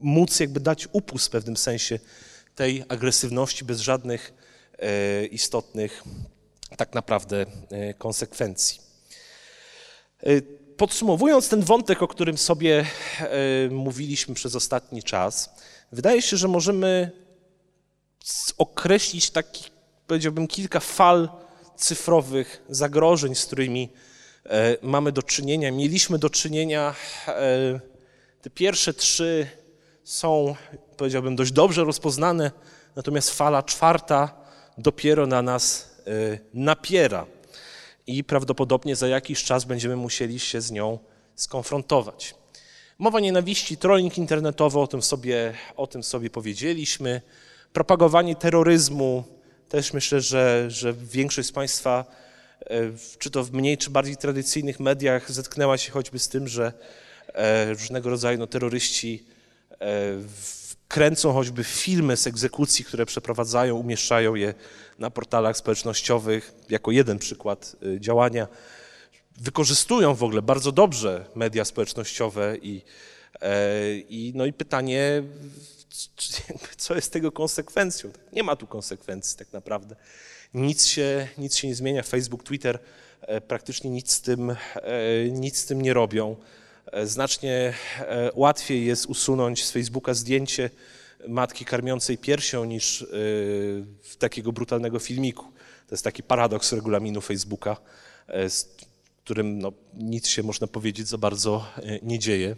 móc 0.00 0.40
jakby 0.40 0.60
dać 0.60 0.88
upust 0.92 1.26
w 1.26 1.30
pewnym 1.30 1.56
sensie 1.56 1.98
tej 2.54 2.84
agresywności 2.88 3.64
bez 3.64 3.80
żadnych 3.80 4.32
e, 4.78 5.26
istotnych 5.26 6.04
tak 6.76 6.94
naprawdę 6.94 7.46
e, 7.70 7.94
konsekwencji. 7.94 8.80
E, 10.22 10.42
podsumowując 10.76 11.48
ten 11.48 11.60
wątek, 11.60 12.02
o 12.02 12.08
którym 12.08 12.38
sobie 12.38 12.86
mówiliśmy 13.70 14.34
przez 14.34 14.56
ostatni 14.56 15.02
czas, 15.02 15.50
wydaje 15.92 16.22
się, 16.22 16.36
że 16.36 16.48
możemy 16.48 17.10
określić 18.58 19.30
taki 19.30 19.64
powiedziałbym, 20.06 20.48
kilka 20.48 20.80
fal 20.80 21.28
cyfrowych 21.76 22.62
zagrożeń, 22.68 23.34
z 23.34 23.46
którymi 23.46 23.88
mamy 24.82 25.12
do 25.12 25.22
czynienia. 25.22 25.72
Mieliśmy 25.72 26.18
do 26.18 26.30
czynienia, 26.30 26.94
e, 27.28 27.80
te 28.42 28.50
pierwsze 28.50 28.94
trzy 28.94 29.46
są, 30.04 30.54
powiedziałbym, 30.96 31.36
dość 31.36 31.52
dobrze 31.52 31.84
rozpoznane, 31.84 32.50
natomiast 32.96 33.30
fala 33.30 33.62
czwarta 33.62 34.34
dopiero 34.78 35.26
na 35.26 35.42
nas 35.42 35.90
e, 36.06 36.38
napiera 36.54 37.26
i 38.06 38.24
prawdopodobnie 38.24 38.96
za 38.96 39.08
jakiś 39.08 39.44
czas 39.44 39.64
będziemy 39.64 39.96
musieli 39.96 40.38
się 40.38 40.60
z 40.60 40.70
nią 40.70 40.98
skonfrontować. 41.34 42.34
Mowa 42.98 43.20
nienawiści, 43.20 43.76
trolling 43.76 44.18
internetowy, 44.18 44.78
o 44.78 44.86
tym 44.86 45.02
sobie, 45.02 45.54
o 45.76 45.86
tym 45.86 46.02
sobie 46.02 46.30
powiedzieliśmy, 46.30 47.20
propagowanie 47.72 48.36
terroryzmu, 48.36 49.24
też 49.68 49.92
myślę, 49.92 50.20
że, 50.20 50.64
że 50.68 50.92
większość 50.92 51.48
z 51.48 51.52
Państwa, 51.52 52.04
e, 52.08 52.19
czy 53.18 53.30
to 53.30 53.44
w 53.44 53.52
mniej, 53.52 53.78
czy 53.78 53.90
bardziej 53.90 54.16
tradycyjnych 54.16 54.80
mediach, 54.80 55.32
zetknęła 55.32 55.78
się 55.78 55.92
choćby 55.92 56.18
z 56.18 56.28
tym, 56.28 56.48
że 56.48 56.72
e, 57.34 57.72
różnego 57.72 58.10
rodzaju 58.10 58.38
no, 58.38 58.46
terroryści 58.46 59.24
e, 59.72 59.76
kręcą 60.88 61.32
choćby 61.32 61.64
filmy 61.64 62.16
z 62.16 62.26
egzekucji, 62.26 62.84
które 62.84 63.06
przeprowadzają, 63.06 63.76
umieszczają 63.76 64.34
je 64.34 64.54
na 64.98 65.10
portalach 65.10 65.56
społecznościowych, 65.56 66.54
jako 66.68 66.90
jeden 66.90 67.18
przykład 67.18 67.76
działania. 67.98 68.48
Wykorzystują 69.36 70.14
w 70.14 70.22
ogóle 70.22 70.42
bardzo 70.42 70.72
dobrze 70.72 71.24
media 71.34 71.64
społecznościowe 71.64 72.56
i, 72.62 72.82
i, 74.08 74.32
no 74.34 74.46
i 74.46 74.52
pytanie, 74.52 75.22
co 76.76 76.94
jest 76.94 77.12
tego 77.12 77.32
konsekwencją? 77.32 78.10
Nie 78.32 78.42
ma 78.42 78.56
tu 78.56 78.66
konsekwencji 78.66 79.38
tak 79.38 79.52
naprawdę. 79.52 79.96
Nic 80.54 80.86
się, 80.86 81.28
nic 81.38 81.56
się 81.56 81.68
nie 81.68 81.74
zmienia. 81.74 82.02
Facebook, 82.02 82.42
Twitter 82.42 82.78
e, 83.20 83.40
praktycznie 83.40 83.90
nic 83.90 84.12
z 84.12 84.20
tym, 84.20 84.50
e, 84.50 84.56
nic 85.30 85.58
z 85.58 85.66
tym 85.66 85.82
nie 85.82 85.94
robią. 85.94 86.36
E, 86.86 87.06
znacznie 87.06 87.74
łatwiej 88.34 88.86
jest 88.86 89.06
usunąć 89.06 89.64
z 89.64 89.70
Facebooka 89.70 90.14
zdjęcie 90.14 90.70
matki 91.28 91.64
karmiącej 91.64 92.18
piersią 92.18 92.64
niż 92.64 93.06
takiego 94.18 94.52
brutalnego 94.52 94.98
filmiku. 94.98 95.44
To 95.86 95.94
jest 95.94 96.04
taki 96.04 96.22
paradoks 96.22 96.72
regulaminu 96.72 97.20
Facebooka, 97.20 97.76
z 98.28 98.68
którym 99.24 99.58
no, 99.58 99.72
nic 99.94 100.28
się, 100.28 100.42
można 100.42 100.66
powiedzieć, 100.66 101.08
za 101.08 101.18
bardzo 101.18 101.66
nie 102.02 102.18
dzieje. 102.18 102.56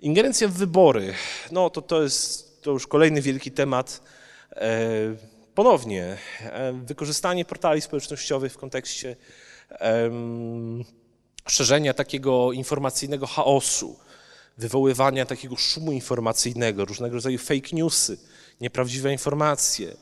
Ingerencja 0.00 0.48
w 0.48 0.52
wybory, 0.52 1.14
no 1.50 1.70
to 1.70 1.82
to 1.82 2.02
jest 2.02 2.62
to 2.62 2.70
już 2.70 2.86
kolejny 2.86 3.22
wielki 3.22 3.50
temat. 3.50 4.02
E, 5.52 5.54
ponownie, 5.54 6.18
e, 6.40 6.72
wykorzystanie 6.72 7.44
portali 7.44 7.80
społecznościowych 7.80 8.52
w 8.52 8.58
kontekście 8.58 9.16
szerzenia 11.48 11.94
takiego 11.94 12.52
informacyjnego 12.52 13.26
chaosu, 13.26 13.98
wywoływania 14.58 15.26
takiego 15.26 15.56
szumu 15.56 15.92
informacyjnego, 15.92 16.84
różnego 16.84 17.14
rodzaju 17.14 17.38
fake 17.38 17.68
newsy, 17.72 18.18
nieprawdziwe 18.60 19.12
informacje. 19.12 19.96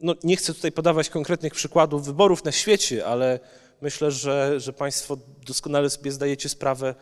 No, 0.00 0.14
nie 0.24 0.36
chcę 0.36 0.54
tutaj 0.54 0.72
podawać 0.72 1.08
konkretnych 1.08 1.52
przykładów 1.54 2.06
wyborów 2.06 2.44
na 2.44 2.52
świecie, 2.52 3.06
ale 3.06 3.40
myślę, 3.80 4.10
że, 4.10 4.60
że 4.60 4.72
Państwo 4.72 5.16
doskonale 5.46 5.90
sobie 5.90 6.12
zdajecie 6.12 6.48
sprawę, 6.48 6.94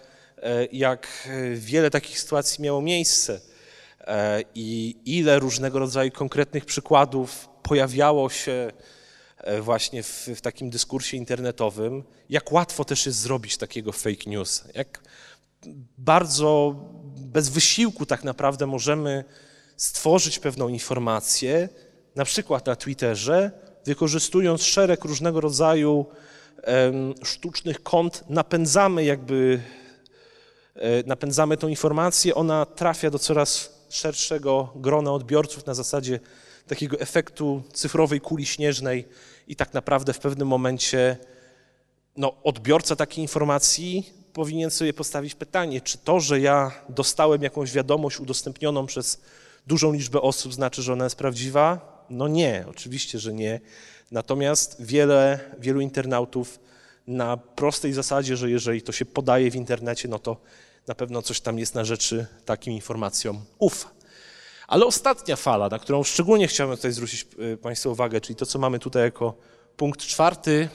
E, 0.45 0.66
jak 0.72 1.29
wiele 1.55 1.91
takich 1.91 2.20
sytuacji 2.20 2.64
miało 2.64 2.83
miejsce 2.83 3.33
e, 3.35 3.41
i 4.55 4.96
ile 5.05 5.38
różnego 5.38 5.78
rodzaju 5.78 6.11
konkretnych 6.11 6.64
przykładów 6.64 7.48
pojawiało 7.62 8.30
się 8.30 8.72
e, 9.38 9.61
właśnie 9.61 10.02
w, 10.02 10.28
w 10.36 10.40
takim 10.40 10.70
dyskursie 10.70 11.16
internetowym, 11.16 12.05
jak 12.30 12.52
łatwo 12.52 12.84
też 12.84 13.07
jest 13.07 13.18
zrobić 13.18 13.57
takiego 13.57 13.92
fake 13.92 14.30
news, 14.30 14.64
jak 14.74 15.02
bardzo 15.98 16.74
bez 17.16 17.48
wysiłku 17.48 18.07
tak 18.07 18.24
naprawdę 18.24 18.66
możemy 18.66 19.24
stworzyć 19.76 20.38
pewną 20.38 20.68
informację, 20.68 21.68
na 22.16 22.24
przykład 22.24 22.66
na 22.66 22.76
Twitterze, 22.76 23.50
wykorzystując 23.84 24.62
szereg 24.62 25.05
różnego 25.05 25.40
rodzaju 25.40 26.07
sztucznych 27.22 27.82
kont, 27.82 28.24
napędzamy 28.28 29.05
jakby, 29.05 29.61
e, 30.74 31.02
napędzamy 31.07 31.57
tą 31.57 31.68
informację, 31.68 32.34
ona 32.34 32.66
trafia 32.66 33.11
do 33.11 33.18
coraz 33.18 33.74
szerszego 33.89 34.72
grona 34.76 35.12
odbiorców 35.12 35.66
na 35.66 35.74
zasadzie 35.74 36.20
takiego 36.66 37.01
efektu 37.01 37.62
cyfrowej 37.72 38.20
kuli 38.20 38.47
śnieżnej 38.47 39.09
i 39.49 39.57
tak 39.57 39.74
naprawdę 39.74 40.12
w 40.12 40.18
pewnym 40.18 40.49
momencie 40.49 41.16
no, 42.16 42.35
odbiorca 42.45 42.97
takiej 42.97 43.22
informacji 43.22 44.12
powinien 44.32 44.70
sobie 44.70 44.93
postawić 44.93 45.35
pytanie, 45.35 45.80
czy 45.80 45.99
to, 45.99 46.20
że 46.20 46.41
ja 46.41 46.72
dostałem 46.89 47.43
jakąś 47.43 47.72
wiadomość 47.72 48.20
udostępnioną 48.20 48.87
przez 48.87 49.20
dużą 49.66 49.93
liczbę 49.93 50.20
osób, 50.20 50.55
znaczy, 50.55 50.82
że 50.82 50.93
ona 50.93 51.05
jest 51.05 51.16
prawdziwa? 51.16 51.95
No 52.11 52.28
nie, 52.28 52.64
oczywiście, 52.70 53.18
że 53.18 53.32
nie. 53.32 53.61
Natomiast 54.11 54.82
wiele, 54.82 55.41
wielu 55.59 55.80
internautów 55.80 56.61
na 57.07 57.37
prostej 57.37 57.93
zasadzie, 57.93 58.37
że 58.37 58.51
jeżeli 58.51 58.82
to 58.82 58.93
się 58.93 59.05
podaje 59.05 59.51
w 59.51 59.57
internecie, 59.57 60.09
no 60.09 60.18
to 60.18 60.37
na 60.87 60.95
pewno 60.95 61.22
coś 61.22 61.41
tam 61.41 61.59
jest 61.59 61.74
na 61.74 61.85
rzeczy 61.85 62.26
takim 62.45 62.72
informacjom 62.72 63.45
ufa. 63.59 63.91
Ale 64.68 64.87
ostatnia 64.87 65.37
fala, 65.37 65.68
na 65.68 65.78
którą 65.78 66.03
szczególnie 66.03 66.49
chciałem 66.49 66.76
tutaj 66.76 66.93
zwrócić 66.93 67.26
y, 67.53 67.57
Państwa 67.57 67.91
uwagę, 67.91 68.20
czyli 68.20 68.37
to, 68.37 68.47
co 68.47 68.59
mamy 68.59 68.78
tutaj 68.78 69.03
jako 69.03 69.35
punkt 69.76 70.01
czwarty, 70.01 70.68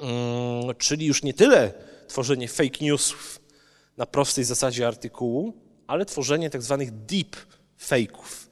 mm, 0.00 0.76
czyli 0.78 1.06
już 1.06 1.22
nie 1.22 1.34
tyle 1.34 1.72
tworzenie 2.08 2.48
fake 2.48 2.78
newsów 2.80 3.40
na 3.96 4.06
prostej 4.06 4.44
zasadzie 4.44 4.86
artykułu, 4.86 5.52
ale 5.86 6.06
tworzenie 6.06 6.50
tak 6.50 6.62
zwanych 6.62 6.90
deep 7.04 7.36
fake'ów. 7.80 8.48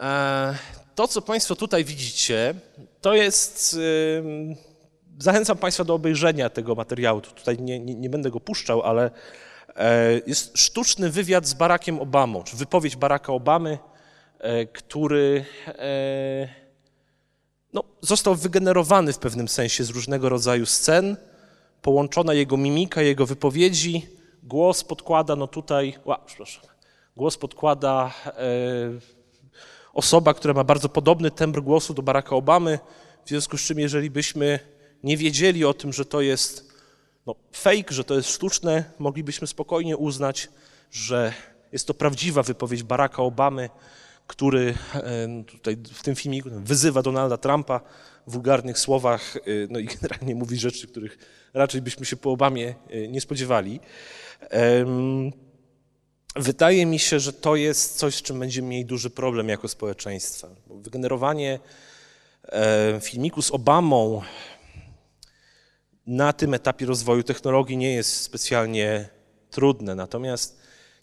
E, 0.00 0.58
to, 0.94 1.08
co 1.08 1.22
Państwo 1.22 1.56
tutaj 1.56 1.84
widzicie, 1.84 2.54
to 3.00 3.14
jest. 3.14 3.76
Zachęcam 5.22 5.58
Państwa 5.58 5.84
do 5.84 5.94
obejrzenia 5.94 6.50
tego 6.50 6.74
materiału. 6.74 7.20
Tutaj 7.20 7.58
nie, 7.58 7.80
nie, 7.80 7.94
nie 7.94 8.10
będę 8.10 8.30
go 8.30 8.40
puszczał, 8.40 8.82
ale 8.82 9.10
e, 9.76 10.20
jest 10.26 10.58
sztuczny 10.58 11.10
wywiad 11.10 11.46
z 11.46 11.54
Barackiem 11.54 12.00
Obamą, 12.00 12.42
czy 12.42 12.56
wypowiedź 12.56 12.96
Baracka 12.96 13.32
Obamy, 13.32 13.78
e, 14.38 14.66
który 14.66 15.44
no, 17.72 17.84
został 18.00 18.34
wygenerowany 18.34 19.12
w 19.12 19.18
pewnym 19.18 19.48
sensie 19.48 19.84
z 19.84 19.90
różnego 19.90 20.28
rodzaju 20.28 20.66
scen. 20.66 21.16
Połączona 21.82 22.34
jego 22.34 22.56
mimika, 22.56 23.02
jego 23.02 23.26
wypowiedzi, 23.26 24.06
głos 24.42 24.84
podkłada, 24.84 25.36
no 25.36 25.46
tutaj, 25.46 25.94
ła, 26.04 26.18
przepraszam, 26.26 26.64
głos 27.16 27.36
podkłada 27.36 28.14
osoba, 29.92 30.34
która 30.34 30.54
ma 30.54 30.64
bardzo 30.64 30.88
podobny 30.88 31.30
tembr 31.30 31.60
głosu 31.60 31.94
do 31.94 32.02
Baracka 32.02 32.36
Obamy, 32.36 32.78
w 33.24 33.28
związku 33.28 33.58
z 33.58 33.60
czym 33.60 33.78
jeżeli 33.78 34.10
byśmy 34.10 34.72
nie 35.02 35.16
wiedzieli 35.16 35.64
o 35.64 35.74
tym, 35.74 35.92
że 35.92 36.04
to 36.04 36.20
jest 36.20 36.72
no, 37.26 37.34
fake, 37.52 37.94
że 37.94 38.04
to 38.04 38.14
jest 38.14 38.28
sztuczne, 38.28 38.84
moglibyśmy 38.98 39.46
spokojnie 39.46 39.96
uznać, 39.96 40.48
że 40.90 41.32
jest 41.72 41.86
to 41.86 41.94
prawdziwa 41.94 42.42
wypowiedź 42.42 42.82
Baracka 42.82 43.22
Obamy, 43.22 43.70
który 44.26 44.74
tutaj 45.46 45.76
w 45.92 46.02
tym 46.02 46.14
filmiku 46.14 46.48
wyzywa 46.52 47.02
Donalda 47.02 47.36
Trumpa 47.36 47.80
w 48.26 48.32
wulgarnych 48.32 48.78
słowach, 48.78 49.36
e, 49.36 49.40
no 49.70 49.78
i 49.78 49.84
generalnie 49.86 50.34
mówi 50.34 50.56
rzeczy, 50.56 50.88
których 50.88 51.18
raczej 51.54 51.82
byśmy 51.82 52.06
się 52.06 52.16
po 52.16 52.30
Obamie 52.30 52.74
e, 52.90 53.08
nie 53.08 53.20
spodziewali. 53.20 53.80
Wydaje 56.36 56.86
mi 56.86 56.98
się, 56.98 57.20
że 57.20 57.32
to 57.32 57.56
jest 57.56 57.96
coś, 57.96 58.14
z 58.14 58.22
czym 58.22 58.38
będziemy 58.38 58.68
mieli 58.68 58.84
duży 58.84 59.10
problem 59.10 59.48
jako 59.48 59.68
społeczeństwo. 59.68 60.48
Wygenerowanie 60.70 61.58
filmiku 63.00 63.42
z 63.42 63.50
Obamą 63.50 64.22
na 66.12 66.32
tym 66.32 66.54
etapie 66.54 66.86
rozwoju 66.86 67.22
technologii 67.22 67.76
nie 67.76 67.94
jest 67.94 68.20
specjalnie 68.20 69.08
trudne. 69.50 69.94
Natomiast 69.94 70.58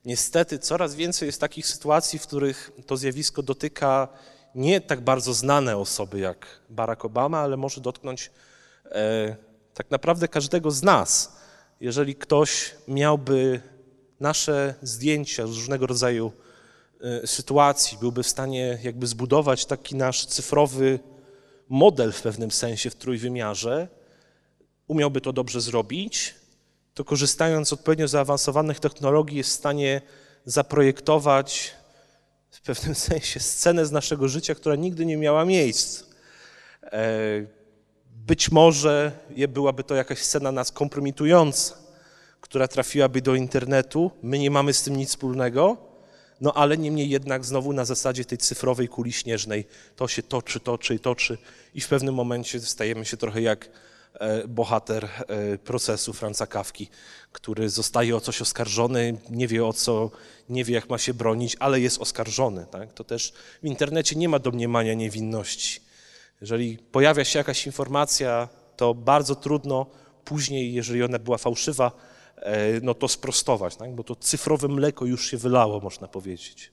niestety 0.05 0.59
coraz 0.59 0.95
więcej 0.95 1.25
jest 1.25 1.41
takich 1.41 1.67
sytuacji, 1.67 2.19
w 2.19 2.27
których 2.27 2.71
to 2.85 2.97
zjawisko 2.97 3.43
dotyka 3.43 4.07
nie 4.55 4.81
tak 4.81 5.01
bardzo 5.01 5.33
znane 5.33 5.77
osoby 5.77 6.19
jak 6.19 6.47
Barack 6.69 7.05
Obama, 7.05 7.39
ale 7.39 7.57
może 7.57 7.81
dotknąć 7.81 8.31
e, 8.85 9.35
tak 9.73 9.91
naprawdę 9.91 10.27
każdego 10.27 10.71
z 10.71 10.83
nas. 10.83 11.37
Jeżeli 11.81 12.15
ktoś 12.15 12.75
miałby 12.87 13.61
nasze 14.19 14.73
zdjęcia 14.81 15.47
z 15.47 15.49
różnego 15.49 15.87
rodzaju 15.87 16.31
e, 17.01 17.27
sytuacji, 17.27 17.97
byłby 17.97 18.23
w 18.23 18.27
stanie 18.27 18.79
jakby 18.83 19.07
zbudować 19.07 19.65
taki 19.65 19.95
nasz 19.95 20.25
cyfrowy 20.25 20.99
model 21.69 22.11
w 22.11 22.21
pewnym 22.21 22.51
sensie 22.51 22.89
w 22.89 22.95
trójwymiarze, 22.95 23.98
umiałby 24.89 25.21
to 25.21 25.33
dobrze 25.33 25.61
zrobić, 25.61 26.35
to 26.93 27.03
korzystając 27.03 27.67
z 27.67 27.73
odpowiednio 27.73 28.07
zaawansowanych 28.07 28.79
technologii 28.79 29.37
jest 29.37 29.49
w 29.49 29.53
stanie 29.53 30.01
zaprojektować 30.45 31.75
w 32.51 32.61
pewnym 32.61 32.95
sensie 33.09 33.39
scenę 33.39 33.85
z 33.85 33.91
naszego 33.91 34.27
życia, 34.27 34.55
która 34.55 34.75
nigdy 34.75 35.05
nie 35.05 35.17
miała 35.17 35.45
miejsca. 35.45 36.05
E, 36.83 37.09
być 38.27 38.51
może 38.51 39.11
byłaby 39.47 39.83
to 39.83 39.95
jakaś 39.95 40.19
scena 40.19 40.51
nas 40.51 40.71
kompromitująca, 40.71 41.75
która 42.41 42.67
trafiłaby 42.67 43.21
do 43.21 43.35
internetu. 43.35 44.11
My 44.23 44.39
nie 44.39 44.51
mamy 44.51 44.73
z 44.73 44.83
tym 44.83 44.95
nic 44.95 45.09
wspólnego, 45.09 45.77
no 46.41 46.53
ale 46.53 46.77
niemniej 46.77 47.09
jednak 47.09 47.45
znowu 47.45 47.73
na 47.73 47.85
zasadzie 47.85 48.25
tej 48.25 48.37
cyfrowej 48.37 48.87
kuli 48.87 49.13
śnieżnej 49.13 49.67
to 49.95 50.07
się 50.07 50.23
toczy, 50.23 50.59
toczy 50.59 50.95
i 50.95 50.99
toczy 50.99 51.37
i 51.73 51.81
w 51.81 51.87
pewnym 51.87 52.15
momencie 52.15 52.59
stajemy 52.59 53.05
się 53.05 53.17
trochę 53.17 53.41
jak 53.41 53.69
bohater 54.47 55.05
e, 55.05 55.57
procesu 55.57 56.13
Franca 56.13 56.47
Kawki, 56.47 56.89
który 57.31 57.69
zostaje 57.69 58.15
o 58.15 58.19
coś 58.19 58.41
oskarżony, 58.41 59.17
nie 59.29 59.47
wie 59.47 59.65
o 59.65 59.73
co, 59.73 60.11
nie 60.49 60.63
wie 60.63 60.73
jak 60.73 60.89
ma 60.89 60.97
się 60.97 61.13
bronić, 61.13 61.55
ale 61.59 61.79
jest 61.79 62.01
oskarżony. 62.01 62.65
Tak? 62.71 62.93
To 62.93 63.03
też 63.03 63.33
w 63.63 63.65
internecie 63.65 64.15
nie 64.15 64.29
ma 64.29 64.39
domniemania 64.39 64.93
niewinności. 64.93 65.81
Jeżeli 66.41 66.77
pojawia 66.77 67.25
się 67.25 67.39
jakaś 67.39 67.65
informacja, 67.65 68.49
to 68.77 68.93
bardzo 68.93 69.35
trudno 69.35 69.85
później, 70.25 70.73
jeżeli 70.73 71.03
ona 71.03 71.19
była 71.19 71.37
fałszywa, 71.37 71.91
E, 72.41 72.79
no 72.81 72.93
to 72.93 73.07
sprostować, 73.07 73.75
tak? 73.75 73.95
bo 73.95 74.03
to 74.03 74.15
cyfrowe 74.15 74.67
mleko 74.67 75.05
już 75.05 75.31
się 75.31 75.37
wylało, 75.37 75.79
można 75.79 76.07
powiedzieć. 76.07 76.71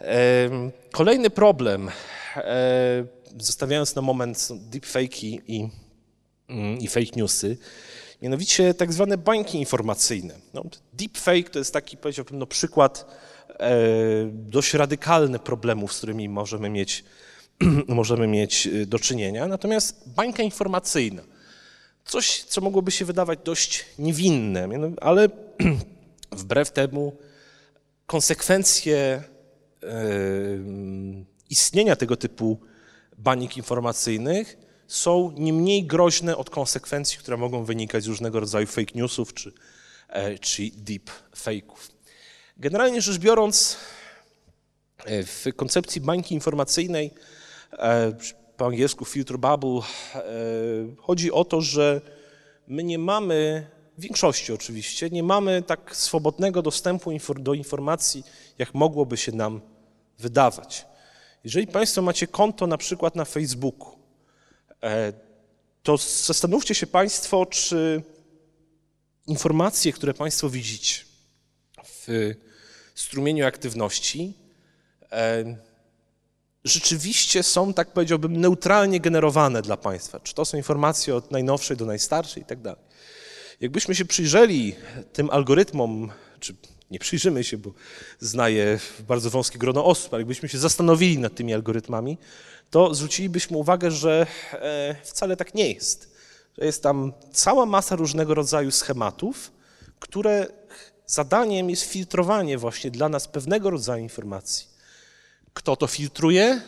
E, 0.00 0.50
kolejny 0.92 1.30
problem, 1.30 1.90
e, 2.36 3.04
zostawiając 3.36 3.94
na 3.94 4.02
moment 4.02 4.38
deepfake'i 4.70 5.40
i, 5.46 5.68
i 6.80 6.88
fake 6.88 7.16
newsy, 7.16 7.56
mianowicie 8.22 8.74
tak 8.74 8.92
zwane 8.92 9.18
bańki 9.18 9.58
informacyjne. 9.58 10.34
No, 10.54 10.64
deepfake 10.92 11.50
to 11.50 11.58
jest 11.58 11.72
taki, 11.72 11.96
powiedziałbym, 11.96 12.38
no, 12.38 12.46
przykład 12.46 13.16
dość 14.32 14.74
radykalny 14.74 15.38
problemów, 15.38 15.92
z 15.92 15.96
którymi 15.96 16.28
możemy 16.28 16.70
mieć, 16.70 17.04
możemy 17.88 18.26
mieć 18.26 18.68
do 18.86 18.98
czynienia. 18.98 19.48
Natomiast 19.48 20.08
bańka 20.08 20.42
informacyjna– 20.42 21.22
Coś, 22.06 22.42
co 22.42 22.60
mogłoby 22.60 22.90
się 22.90 23.04
wydawać 23.04 23.38
dość 23.44 23.86
niewinne, 23.98 24.68
ale 25.00 25.28
wbrew 26.32 26.70
temu 26.70 27.16
konsekwencje 28.06 29.22
istnienia 31.50 31.96
tego 31.96 32.16
typu 32.16 32.60
banik 33.18 33.56
informacyjnych 33.56 34.58
są 34.86 35.32
nie 35.36 35.52
mniej 35.52 35.84
groźne 35.84 36.36
od 36.36 36.50
konsekwencji, 36.50 37.18
które 37.18 37.36
mogą 37.36 37.64
wynikać 37.64 38.04
z 38.04 38.06
różnego 38.06 38.40
rodzaju 38.40 38.66
fake 38.66 38.92
newsów 38.94 39.34
czy, 39.34 39.52
e, 40.08 40.38
czy 40.38 40.70
deep 40.76 41.10
fake'ów. 41.36 41.90
Generalnie 42.56 43.02
rzecz 43.02 43.18
biorąc, 43.18 43.76
e, 45.04 45.22
w 45.22 45.44
koncepcji 45.56 46.00
bańki 46.00 46.34
informacyjnej 46.34 47.10
e, 47.72 48.12
po 48.56 48.66
angielsku 48.66 49.04
filter 49.04 49.38
bubble, 49.38 49.80
chodzi 50.98 51.32
o 51.32 51.44
to, 51.44 51.60
że 51.60 52.00
my 52.68 52.84
nie 52.84 52.98
mamy, 52.98 53.66
w 53.98 54.00
większości 54.00 54.52
oczywiście, 54.52 55.10
nie 55.10 55.22
mamy 55.22 55.62
tak 55.62 55.96
swobodnego 55.96 56.62
dostępu 56.62 57.10
do 57.36 57.54
informacji, 57.54 58.24
jak 58.58 58.74
mogłoby 58.74 59.16
się 59.16 59.32
nam 59.32 59.60
wydawać. 60.18 60.86
Jeżeli 61.44 61.66
Państwo 61.66 62.02
macie 62.02 62.26
konto 62.26 62.66
na 62.66 62.78
przykład 62.78 63.16
na 63.16 63.24
Facebooku, 63.24 63.95
to 65.82 65.96
zastanówcie 65.96 66.74
się 66.74 66.86
Państwo, 66.86 67.46
czy 67.46 68.02
informacje, 69.26 69.92
które 69.92 70.14
Państwo 70.14 70.50
widzicie 70.50 71.04
w 71.84 72.34
strumieniu 72.94 73.46
aktywności, 73.46 74.34
e, 75.12 75.56
rzeczywiście 76.64 77.42
są, 77.42 77.74
tak 77.74 77.92
powiedziałbym, 77.92 78.40
neutralnie 78.40 79.00
generowane 79.00 79.62
dla 79.62 79.76
państwa. 79.76 80.20
Czy 80.20 80.34
to 80.34 80.44
są 80.44 80.56
informacje 80.56 81.14
od 81.16 81.30
najnowszej 81.30 81.76
do 81.76 81.86
najstarszej 81.86 82.42
i 82.42 82.46
tak 82.46 82.60
dalej. 82.60 82.84
Jakbyśmy 83.60 83.94
się 83.94 84.04
przyjrzeli 84.04 84.74
tym 85.12 85.30
algorytmom, 85.30 86.12
czy 86.40 86.54
nie 86.90 86.98
przyjrzymy 86.98 87.44
się, 87.44 87.58
bo 87.58 87.72
znaję 88.20 88.78
bardzo 89.08 89.30
wąskie 89.30 89.58
grono 89.58 89.84
osób, 89.84 90.14
ale 90.14 90.20
jakbyśmy 90.20 90.48
się 90.48 90.58
zastanowili 90.58 91.18
nad 91.18 91.34
tymi 91.34 91.54
algorytmami, 91.54 92.18
to 92.70 92.94
zwrócilibyśmy 92.94 93.56
uwagę, 93.56 93.90
że 93.90 94.26
e, 94.52 94.96
wcale 95.04 95.36
tak 95.36 95.54
nie 95.54 95.72
jest. 95.72 96.16
Że 96.58 96.66
jest 96.66 96.82
tam 96.82 97.12
cała 97.32 97.66
masa 97.66 97.96
różnego 97.96 98.34
rodzaju 98.34 98.70
schematów, 98.70 99.52
które 99.98 100.46
zadaniem 101.06 101.70
jest 101.70 101.82
filtrowanie 101.82 102.58
właśnie 102.58 102.90
dla 102.90 103.08
nas 103.08 103.28
pewnego 103.28 103.70
rodzaju 103.70 104.02
informacji. 104.02 104.66
Kto 105.54 105.76
to 105.76 105.86
filtruje? 105.86 106.60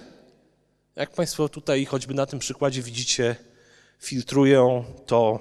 Jak 0.97 1.11
Państwo 1.11 1.49
tutaj 1.49 1.85
choćby 1.85 2.15
na 2.15 2.27
tym 2.27 2.39
przykładzie 2.39 2.83
widzicie, 2.83 3.37
filtrują 3.99 4.85
to 5.07 5.41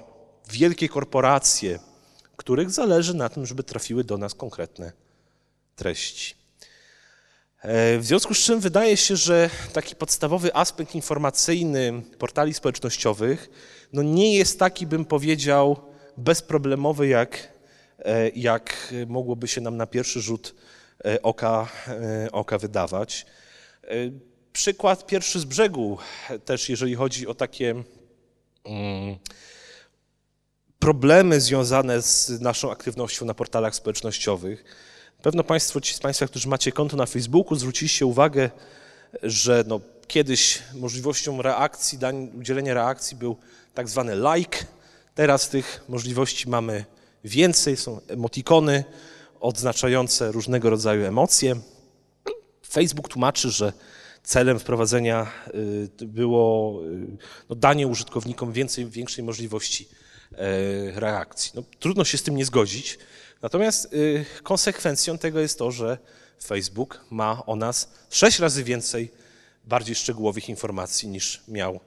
wielkie 0.50 0.88
korporacje, 0.88 1.78
których 2.38 2.70
zależy 2.70 3.14
na 3.14 3.28
tym, 3.28 3.46
żeby 3.46 3.62
trafiły 3.62 4.04
do 4.04 4.18
nas 4.18 4.34
konkretne 4.34 4.92
treści. 5.76 6.34
E, 7.62 7.98
w 7.98 8.04
związku 8.04 8.34
z 8.34 8.38
czym 8.38 8.60
wydaje 8.60 8.96
się, 8.96 9.16
że 9.16 9.50
taki 9.72 9.96
podstawowy 9.96 10.54
aspekt 10.54 10.94
informacyjny 10.94 12.02
portali 12.18 12.54
społecznościowych 12.54 13.50
no 13.92 14.02
nie 14.02 14.36
jest 14.36 14.58
taki, 14.58 14.86
bym 14.86 15.04
powiedział, 15.04 15.76
bezproblemowy, 16.16 17.08
jak, 17.08 17.52
e, 17.98 18.28
jak 18.28 18.94
mogłoby 19.06 19.48
się 19.48 19.60
nam 19.60 19.76
na 19.76 19.86
pierwszy 19.86 20.20
rzut 20.20 20.54
e, 21.04 21.22
oka, 21.22 21.68
oka 22.32 22.58
wydawać. 22.58 23.26
Przykład 24.52 25.06
pierwszy 25.06 25.40
z 25.40 25.44
brzegu, 25.44 25.98
też 26.44 26.68
jeżeli 26.68 26.94
chodzi 26.94 27.26
o 27.26 27.34
takie 27.34 27.70
mm, 28.64 29.18
problemy 30.78 31.40
związane 31.40 32.02
z 32.02 32.40
naszą 32.40 32.70
aktywnością 32.70 33.26
na 33.26 33.34
portalach 33.34 33.74
społecznościowych. 33.74 34.64
Pewno 35.22 35.44
Państwo, 35.44 35.80
ci 35.80 35.94
z 35.94 35.98
Państwa, 35.98 36.26
którzy 36.26 36.48
macie 36.48 36.72
konto 36.72 36.96
na 36.96 37.06
Facebooku, 37.06 37.58
zwróciliście 37.58 38.06
uwagę, 38.06 38.50
że 39.22 39.64
no, 39.66 39.80
kiedyś 40.06 40.62
możliwością 40.74 41.42
reakcji, 41.42 41.98
udzielenia 42.38 42.74
reakcji 42.74 43.16
był 43.16 43.36
tak 43.74 43.88
zwany 43.88 44.16
like. 44.16 44.58
Teraz 45.14 45.48
tych 45.48 45.84
możliwości 45.88 46.48
mamy 46.48 46.84
więcej, 47.24 47.76
są 47.76 48.00
emotikony 48.08 48.84
odznaczające 49.40 50.32
różnego 50.32 50.70
rodzaju 50.70 51.04
emocje. 51.04 51.60
Facebook 52.68 53.08
tłumaczy, 53.08 53.50
że 53.50 53.72
celem 54.22 54.58
wprowadzenia 54.58 55.26
y, 56.00 56.06
było 56.06 56.80
y, 56.84 57.16
no, 57.48 57.56
danie 57.56 57.86
użytkownikom 57.86 58.52
więcej, 58.52 58.86
większej 58.86 59.24
możliwości 59.24 59.88
reakcji. 60.94 61.52
No, 61.54 61.62
trudno 61.78 62.04
się 62.04 62.18
z 62.18 62.22
tym 62.22 62.36
nie 62.36 62.44
zgodzić. 62.44 62.98
Natomiast 63.42 63.94
y, 63.94 64.24
konsekwencją 64.42 65.18
tego 65.18 65.40
jest 65.40 65.58
to, 65.58 65.70
że 65.70 65.98
Facebook 66.44 67.00
ma 67.10 67.46
o 67.46 67.56
nas 67.56 67.88
sześć 68.10 68.38
razy 68.38 68.64
więcej 68.64 69.10
bardziej 69.64 69.94
szczegółowych 69.94 70.48
informacji 70.48 71.08
niż 71.08 71.42
miał 71.48 71.80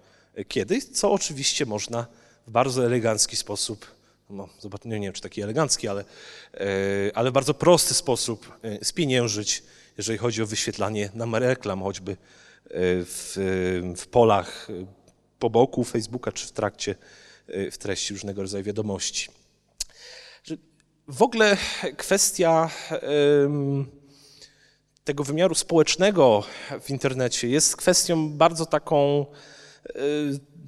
kiedyś, 0.48 0.84
co 0.86 1.12
oczywiście 1.12 1.66
można 1.66 2.06
w 2.48 2.52
bardzo 2.52 2.86
elegancki 2.86 3.36
sposób, 3.36 3.86
no, 4.30 4.50
nie 4.86 5.00
wiem 5.00 5.14
czy 5.14 5.22
taki 5.22 5.42
elegancki, 5.42 5.88
ale, 5.88 6.06
e, 6.54 6.66
ale 7.14 7.30
w 7.30 7.34
bardzo 7.34 7.54
prosty 7.54 7.94
sposób 7.94 8.54
e, 8.64 8.86
spieniężyć, 8.86 9.64
jeżeli 9.98 10.18
chodzi 10.18 10.44
o 10.44 10.46
wyświetlanie 10.46 11.10
nam 11.14 11.36
reklam, 11.36 11.82
choćby 11.82 12.18
w, 12.74 13.34
w 13.98 14.08
polach 14.08 14.68
po 15.40 15.50
boku 15.50 15.84
Facebooka 15.84 16.32
czy 16.32 16.48
w 16.48 16.52
trakcie 16.52 16.96
w 17.72 17.78
treści 17.78 18.14
różnego 18.14 18.42
rodzaju 18.42 18.64
wiadomości. 18.64 19.30
W 21.08 21.22
ogóle 21.22 21.58
kwestia 21.98 22.70
tego 25.04 25.24
wymiaru 25.24 25.56
społecznego 25.56 26.44
w 26.82 26.90
internecie 26.90 27.50
jest 27.50 27.78
kwestią 27.78 28.30
bardzo 28.30 28.66
taką 28.66 29.26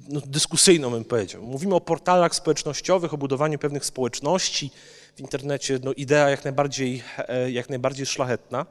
no, 0.08 0.20
dyskusyjną, 0.26 0.90
bym 0.90 1.04
powiedział. 1.04 1.42
Mówimy 1.42 1.74
o 1.74 1.80
portalach 1.80 2.34
społecznościowych, 2.34 3.14
o 3.14 3.16
budowaniu 3.16 3.58
pewnych 3.58 3.84
społeczności 3.84 4.70
w 5.16 5.20
internecie. 5.20 5.78
No, 5.82 5.92
idea 5.92 6.30
jak 6.30 6.44
najbardziej, 6.44 7.02
e, 7.18 7.50
jak 7.50 7.68
najbardziej 7.68 8.06
szlachetna. 8.06 8.66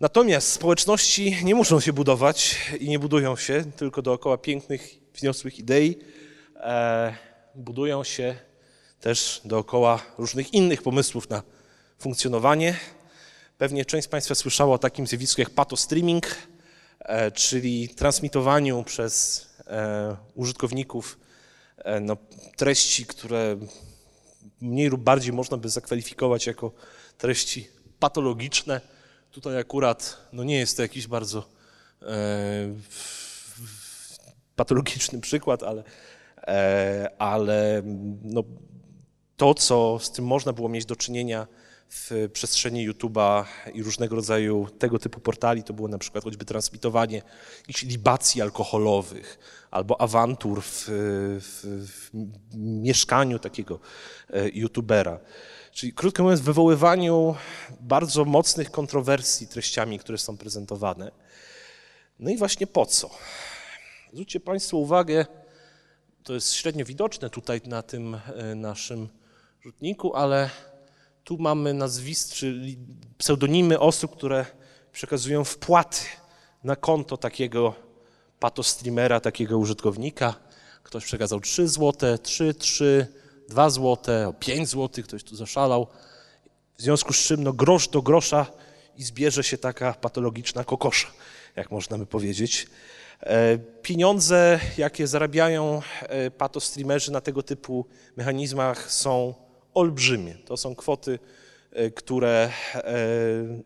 Natomiast 0.00 0.52
społeczności 0.52 1.36
nie 1.44 1.54
muszą 1.54 1.80
się 1.80 1.92
budować 1.92 2.56
i 2.80 2.88
nie 2.88 2.98
budują 2.98 3.36
się 3.36 3.64
tylko 3.76 4.02
dookoła 4.02 4.38
pięknych, 4.38 4.94
wzniosłych 5.14 5.58
idei, 5.58 5.98
budują 7.54 8.04
się 8.04 8.36
też 9.00 9.40
dookoła 9.44 10.02
różnych 10.18 10.54
innych 10.54 10.82
pomysłów 10.82 11.30
na 11.30 11.42
funkcjonowanie. 11.98 12.76
Pewnie 13.58 13.84
część 13.84 14.04
z 14.04 14.10
Państwa 14.10 14.34
słyszała 14.34 14.74
o 14.74 14.78
takim 14.78 15.06
zjawisku 15.06 15.40
jak 15.40 15.50
patostreaming, 15.50 16.26
e, 17.00 17.30
czyli 17.30 17.88
transmitowaniu 17.88 18.84
przez 18.84 19.46
e, 19.66 20.16
użytkowników 20.34 21.18
no, 22.00 22.16
treści, 22.56 23.06
które 23.06 23.56
mniej 24.60 24.88
lub 24.88 25.00
bardziej 25.00 25.32
można 25.32 25.56
by 25.56 25.68
zakwalifikować 25.68 26.46
jako 26.46 26.72
treści 27.18 27.68
patologiczne. 27.98 28.80
Tutaj 29.30 29.58
akurat 29.58 30.18
no 30.32 30.44
nie 30.44 30.58
jest 30.58 30.76
to 30.76 30.82
jakiś 30.82 31.06
bardzo 31.06 31.48
e, 32.02 32.14
patologiczny 34.56 35.20
przykład, 35.20 35.62
ale 35.62 35.82
E, 35.82 36.13
ale 37.18 37.82
no, 38.22 38.42
to, 39.36 39.54
co 39.54 39.98
z 39.98 40.12
tym 40.12 40.24
można 40.24 40.52
było 40.52 40.68
mieć 40.68 40.86
do 40.86 40.96
czynienia 40.96 41.46
w 41.88 42.28
przestrzeni 42.32 42.90
YouTube'a 42.90 43.44
i 43.74 43.82
różnego 43.82 44.16
rodzaju 44.16 44.66
tego 44.78 44.98
typu 44.98 45.20
portali, 45.20 45.62
to 45.62 45.72
było 45.72 45.88
na 45.88 45.98
przykład 45.98 46.24
choćby 46.24 46.44
transmitowanie 46.44 47.22
jakichś 47.58 47.82
libacji 47.82 48.42
alkoholowych 48.42 49.38
albo 49.70 50.00
awantur 50.00 50.62
w, 50.62 50.84
w, 51.40 51.66
w 51.86 52.10
mieszkaniu 52.54 53.38
takiego 53.38 53.80
e, 54.30 54.48
YouTubera. 54.48 55.20
Czyli 55.72 55.92
krótko 55.92 56.22
mówiąc, 56.22 56.40
wywoływaniu 56.40 57.34
bardzo 57.80 58.24
mocnych 58.24 58.70
kontrowersji 58.70 59.46
treściami, 59.46 59.98
które 59.98 60.18
są 60.18 60.36
prezentowane. 60.36 61.10
No 62.18 62.30
i 62.30 62.36
właśnie 62.36 62.66
po 62.66 62.86
co? 62.86 63.10
Zwróćcie 64.12 64.40
Państwo 64.40 64.76
uwagę, 64.76 65.26
to 66.24 66.34
jest 66.34 66.52
średnio 66.52 66.84
widoczne 66.84 67.30
tutaj 67.30 67.60
na 67.66 67.82
tym 67.82 68.14
e, 68.14 68.54
naszym 68.54 69.08
rzutniku, 69.62 70.16
ale 70.16 70.50
tu 71.24 71.38
mamy 71.38 71.74
nazwisk, 71.74 72.32
czyli 72.32 72.78
pseudonimy 73.18 73.80
osób, 73.80 74.16
które 74.16 74.46
przekazują 74.92 75.44
wpłaty 75.44 76.00
na 76.64 76.76
konto 76.76 77.16
takiego 77.16 77.74
patostreamera, 78.40 79.20
takiego 79.20 79.58
użytkownika. 79.58 80.34
Ktoś 80.82 81.04
przekazał 81.04 81.40
3 81.40 81.68
zł, 81.68 82.18
3, 82.18 82.54
3, 82.54 83.06
2 83.48 83.70
zł, 83.70 84.34
5 84.40 84.68
zł, 84.68 85.04
ktoś 85.04 85.24
tu 85.24 85.36
zaszalał. 85.36 85.86
W 86.78 86.82
związku 86.82 87.12
z 87.12 87.16
czym 87.16 87.44
no, 87.44 87.52
grosz 87.52 87.88
do 87.88 88.02
grosza 88.02 88.46
i 88.96 89.02
zbierze 89.04 89.44
się 89.44 89.58
taka 89.58 89.92
patologiczna 89.92 90.64
kokosza, 90.64 91.08
jak 91.56 91.70
można 91.70 91.98
by 91.98 92.06
powiedzieć. 92.06 92.66
E, 93.24 93.58
pieniądze, 93.82 94.60
jakie 94.78 95.06
zarabiają 95.06 95.82
e, 96.02 96.30
patostreamerzy 96.30 97.12
na 97.12 97.20
tego 97.20 97.42
typu 97.42 97.86
mechanizmach 98.16 98.92
są 98.92 99.34
olbrzymie. 99.74 100.34
To 100.34 100.56
są 100.56 100.74
kwoty, 100.74 101.18
e, 101.72 101.90
które 101.90 102.50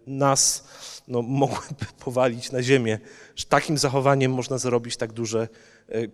nas 0.07 0.69
no, 1.09 1.23
mogłyby 1.43 1.87
powalić 1.99 2.53
na 2.53 2.63
ziemię, 2.63 2.99
że 3.37 3.45
takim 3.45 3.79
zachowaniem 3.79 4.33
można 4.33 4.59
zarobić 4.59 4.97
tak 4.97 5.13
duże 5.13 5.49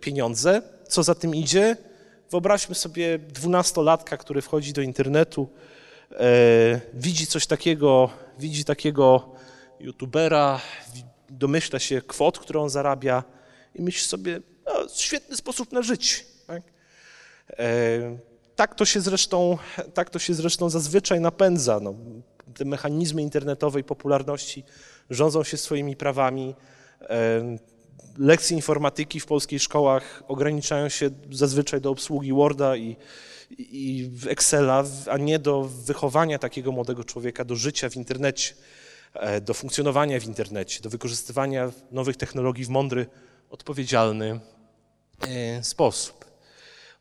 pieniądze. 0.01 0.61
Co 0.87 1.03
za 1.03 1.15
tym 1.15 1.35
idzie? 1.35 1.77
Wyobraźmy 2.31 2.75
sobie 2.75 3.19
dwunastolatka, 3.19 4.17
który 4.17 4.41
wchodzi 4.41 4.73
do 4.73 4.81
internetu, 4.81 5.49
widzi 6.93 7.27
coś 7.27 7.47
takiego, 7.47 8.09
widzi 8.39 8.65
takiego 8.65 9.29
youtubera, 9.79 10.61
domyśla 11.29 11.79
się 11.79 12.01
kwot, 12.01 12.39
którą 12.39 12.63
on 12.63 12.69
zarabia 12.69 13.23
i 13.75 13.81
myśli 13.81 14.07
sobie, 14.07 14.41
no, 14.65 14.73
świetny 14.95 15.37
sposób 15.37 15.71
na 15.71 15.81
życie. 15.81 16.23
Tak? 16.47 16.63
E, 17.49 18.17
tak, 18.55 18.75
to 18.75 18.85
się 18.85 19.01
zresztą, 19.01 19.57
tak 19.93 20.09
to 20.09 20.19
się 20.19 20.33
zresztą 20.33 20.69
zazwyczaj 20.69 21.19
napędza. 21.19 21.79
No, 21.79 21.95
te 22.53 22.65
mechanizmy 22.65 23.21
internetowej 23.21 23.83
popularności 23.83 24.63
rządzą 25.09 25.43
się 25.43 25.57
swoimi 25.57 25.95
prawami. 25.95 26.55
E, 27.01 27.57
lekcje 28.17 28.55
informatyki 28.55 29.19
w 29.19 29.25
polskich 29.25 29.61
szkołach 29.61 30.23
ograniczają 30.27 30.89
się 30.89 31.09
zazwyczaj 31.31 31.81
do 31.81 31.89
obsługi 31.89 32.33
Worda 32.33 32.75
i, 32.75 32.95
i 33.59 34.11
Excela, 34.27 34.83
a 35.09 35.17
nie 35.17 35.39
do 35.39 35.63
wychowania 35.63 36.39
takiego 36.39 36.71
młodego 36.71 37.03
człowieka 37.03 37.45
do 37.45 37.55
życia 37.55 37.89
w 37.89 37.95
internecie. 37.95 38.53
e, 39.13 39.41
do 39.41 39.53
funkcjonowania 39.53 40.19
w 40.19 40.25
internecie, 40.25 40.81
do 40.81 40.89
wykorzystywania 40.89 41.71
nowych 41.91 42.17
technologii 42.17 42.65
w 42.65 42.69
mądry, 42.69 43.07
odpowiedzialny 43.49 44.39
e, 45.27 45.63
sposób. 45.63 46.25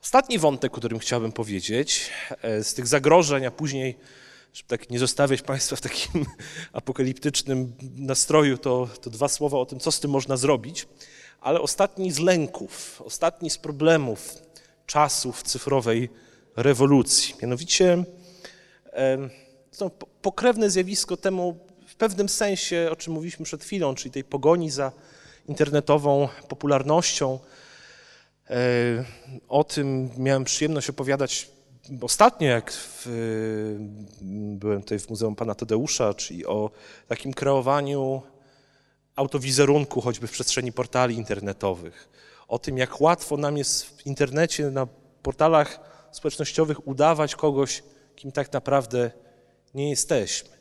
Ostatni 0.03 0.39
wątek, 0.39 0.75
o 0.75 0.79
którym 0.79 0.99
chciałbym 0.99 1.33
powiedzieć, 1.33 2.11
e, 2.43 2.65
z 2.65 2.75
tych 2.75 2.87
zagrożeń, 2.87 3.47
a 3.47 3.51
później, 3.51 3.99
żeby 4.53 4.69
tak 4.69 4.91
nie 4.91 4.99
zostawiać 4.99 5.43
Państwa 5.43 5.77
w 5.77 5.81
takim 5.81 6.27
apokaliptycznym 6.73 7.73
nastroju, 7.97 8.59
to, 8.59 8.89
to 9.01 9.11
dwa 9.11 9.29
słowa 9.29 9.59
o 9.59 9.67
tym, 9.67 9.81
co 9.81 9.93
z 9.93 10.01
tym 10.01 10.11
można 10.11 10.37
zrobić, 10.37 10.89
ale 11.41 11.61
ostatni 11.61 12.13
z 12.13 12.19
lęków, 12.19 13.03
ostatni 13.05 13.51
z 13.51 13.59
problemów 13.59 14.35
czasów 14.87 15.43
cyfrowej 15.43 16.09
rewolucji. 16.57 17.35
Mianowicie 17.43 18.05
to 19.79 19.91
pokrewne 20.23 20.71
zjawisko 20.71 21.17
temu 21.17 21.59
w 21.87 21.95
pewnym 21.95 22.29
sensie, 22.29 22.89
o 22.93 22.97
czym 22.97 23.13
mówiliśmy 23.13 23.45
przed 23.45 23.65
chwilą, 23.65 23.95
czyli 23.95 24.13
tej 24.13 24.25
pogoni 24.25 24.71
za 24.71 24.93
internetową 25.49 26.29
popularnością. 26.49 27.39
E, 28.51 28.57
o 29.49 29.65
tym 29.65 30.11
miałem 30.17 30.45
przyjemność 30.45 30.91
opowiadać 30.91 31.51
ostatnio, 32.01 32.49
jak 32.49 32.73
w, 32.73 33.07
byłem 34.57 34.83
tutaj 34.83 34.99
w 34.99 35.11
Muzeum 35.11 35.37
Pana 35.37 35.55
Tadeusza, 35.55 36.15
czyli 36.15 36.47
o 36.47 36.71
takim 37.09 37.35
kreowaniu 37.35 38.23
autowizerunku, 39.17 40.01
choćby 40.01 40.27
w 40.27 40.31
przestrzeni 40.31 40.73
portali 40.73 41.17
internetowych. 41.17 42.09
O 42.49 42.59
tym, 42.59 42.79
jak 42.79 43.01
łatwo 43.01 43.37
nam 43.37 43.57
jest 43.57 43.85
w 43.85 44.07
internecie, 44.07 44.71
na 44.71 44.87
portalach 45.23 45.81
społecznościowych 46.13 46.89
udawać 46.89 47.35
kogoś, 47.35 47.83
kim 48.17 48.33
tak 48.33 48.53
naprawdę 48.53 49.11
nie 49.75 49.91
jesteśmy. 49.91 50.54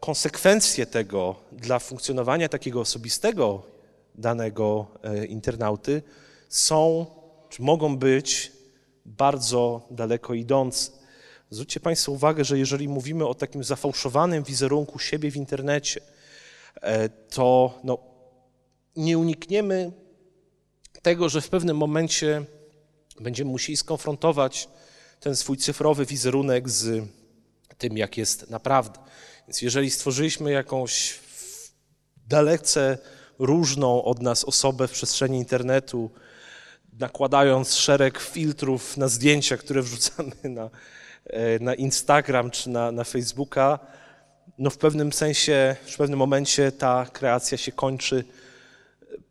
Konsekwencje 0.00 0.86
tego 0.86 1.36
dla 1.52 1.78
funkcjonowania 1.78 2.48
takiego 2.48 2.80
osobistego 2.80 3.62
danego 4.14 4.86
e, 5.02 5.26
internauty 5.26 6.02
są, 6.48 7.06
czy 7.48 7.62
mogą 7.62 7.96
być 7.96 8.52
bardzo 9.04 9.86
daleko 9.90 10.34
idące. 10.34 10.90
Zwróćcie 11.50 11.80
Państwo 11.80 12.12
uwagę, 12.12 12.44
że 12.44 12.58
jeżeli 12.58 12.88
mówimy 12.88 13.26
o 13.26 13.34
takim 13.34 13.64
zafałszowanym 13.64 14.44
wizerunku 14.44 14.98
siebie 14.98 15.30
w 15.30 15.36
internecie, 15.36 16.00
e, 16.82 17.08
to 17.08 17.78
no, 17.84 17.98
nie 18.96 19.18
unikniemy 19.18 19.92
tego, 21.02 21.28
że 21.28 21.40
w 21.40 21.48
pewnym 21.48 21.76
momencie 21.76 22.44
będziemy 23.20 23.50
musieli 23.50 23.76
skonfrontować 23.76 24.68
ten 25.20 25.36
swój 25.36 25.56
cyfrowy 25.56 26.06
wizerunek 26.06 26.70
z 26.70 27.08
tym, 27.78 27.98
jak 27.98 28.18
jest 28.18 28.50
naprawdę. 28.50 28.98
Więc 29.48 29.62
jeżeli 29.62 29.90
stworzyliśmy 29.90 30.52
jakąś 30.52 31.20
dalece 32.28 32.98
różną 33.38 34.04
od 34.04 34.22
nas 34.22 34.44
osobę 34.44 34.88
w 34.88 34.92
przestrzeni 34.92 35.38
internetu, 35.38 36.10
nakładając 36.98 37.74
szereg 37.74 38.18
filtrów 38.18 38.96
na 38.96 39.08
zdjęcia, 39.08 39.56
które 39.56 39.82
wrzucamy 39.86 40.32
na, 40.44 40.70
e, 41.26 41.58
na 41.58 41.74
Instagram 41.74 42.50
czy 42.50 42.70
na, 42.70 42.92
na 42.92 43.04
Facebooka, 43.04 43.78
no 44.58 44.70
w 44.70 44.78
pewnym 44.78 45.12
sensie, 45.12 45.76
w 45.86 45.96
pewnym 45.96 46.18
momencie 46.18 46.72
ta 46.72 47.06
kreacja 47.12 47.58
się 47.58 47.72
kończy. 47.72 48.24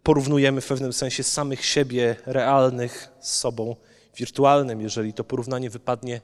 Porównujemy 0.04 0.62
w 0.62 0.68
pewnym 0.68 0.94
sensie 0.94 1.24
samych 1.24 1.66
siebie 1.66 2.16
realnych 2.26 3.08
z 3.20 3.32
sobą 3.36 3.76
wirtualnym. 4.18 4.82
Jeżeli 4.82 5.14
to 5.14 5.24
porównanie 5.24 5.70
wypadnie 5.70 6.22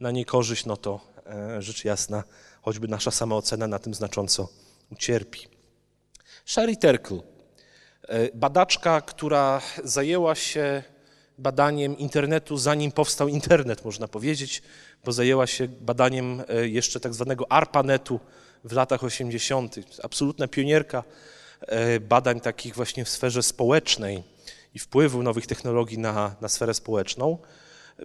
na 0.00 0.10
niekorzyść, 0.10 0.66
no 0.66 0.76
to 0.76 1.00
e, 1.26 1.62
rzecz 1.62 1.84
jasna, 1.84 2.24
choćby 2.66 2.88
nasza 2.88 3.10
samoocena 3.10 3.66
na 3.66 3.78
tym 3.78 3.94
znacząco 3.94 4.48
ucierpi. 4.92 5.48
Sherry 6.44 6.76
Terkel, 6.76 7.22
e, 8.08 8.28
badaczka, 8.34 9.00
która 9.00 9.60
zajęła 9.84 10.34
się 10.34 10.82
badaniem 11.38 11.98
internetu, 11.98 12.56
zanim 12.56 12.92
powstał 12.92 13.28
internet, 13.28 13.84
można 13.84 14.08
powiedzieć, 14.08 14.62
bo 15.04 15.12
zajęła 15.12 15.46
się 15.46 15.68
badaniem 15.68 16.42
e, 16.48 16.68
jeszcze 16.68 17.00
tak 17.00 17.14
zwanego 17.14 17.52
ARPANETu 17.52 18.20
w 18.64 18.72
latach 18.72 19.04
80. 19.04 19.76
Absolutna 20.02 20.48
pionierka 20.48 21.04
badań 22.00 22.40
takich 22.40 22.74
właśnie 22.74 23.04
w 23.04 23.08
sferze 23.08 23.42
społecznej 23.42 24.22
i 24.74 24.78
wpływu 24.78 25.22
nowych 25.22 25.46
technologii 25.46 25.98
na, 25.98 26.36
na 26.40 26.48
sferę 26.48 26.74
społeczną. 26.74 27.38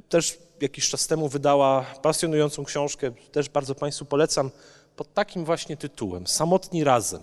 Też 0.10 0.40
jakiś 0.62 0.90
czas 0.90 1.08
temu 1.08 1.30
wydała 1.30 1.86
pasjonującą 2.02 2.66
książkę, 2.66 3.12
też 3.32 3.50
bardzo 3.50 3.76
Państwu 3.76 4.06
polecam, 4.06 4.52
pod 4.96 5.14
takim 5.14 5.46
właśnie 5.46 5.78
tytułem 5.78 6.28
Samotni 6.28 6.84
razem. 6.84 7.22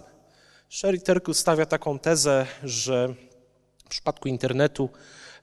Sherry 0.68 1.00
Terkel 1.00 1.34
stawia 1.34 1.66
taką 1.66 1.98
tezę, 1.98 2.46
że 2.64 3.14
w 3.84 3.88
przypadku 3.88 4.28
internetu 4.28 4.90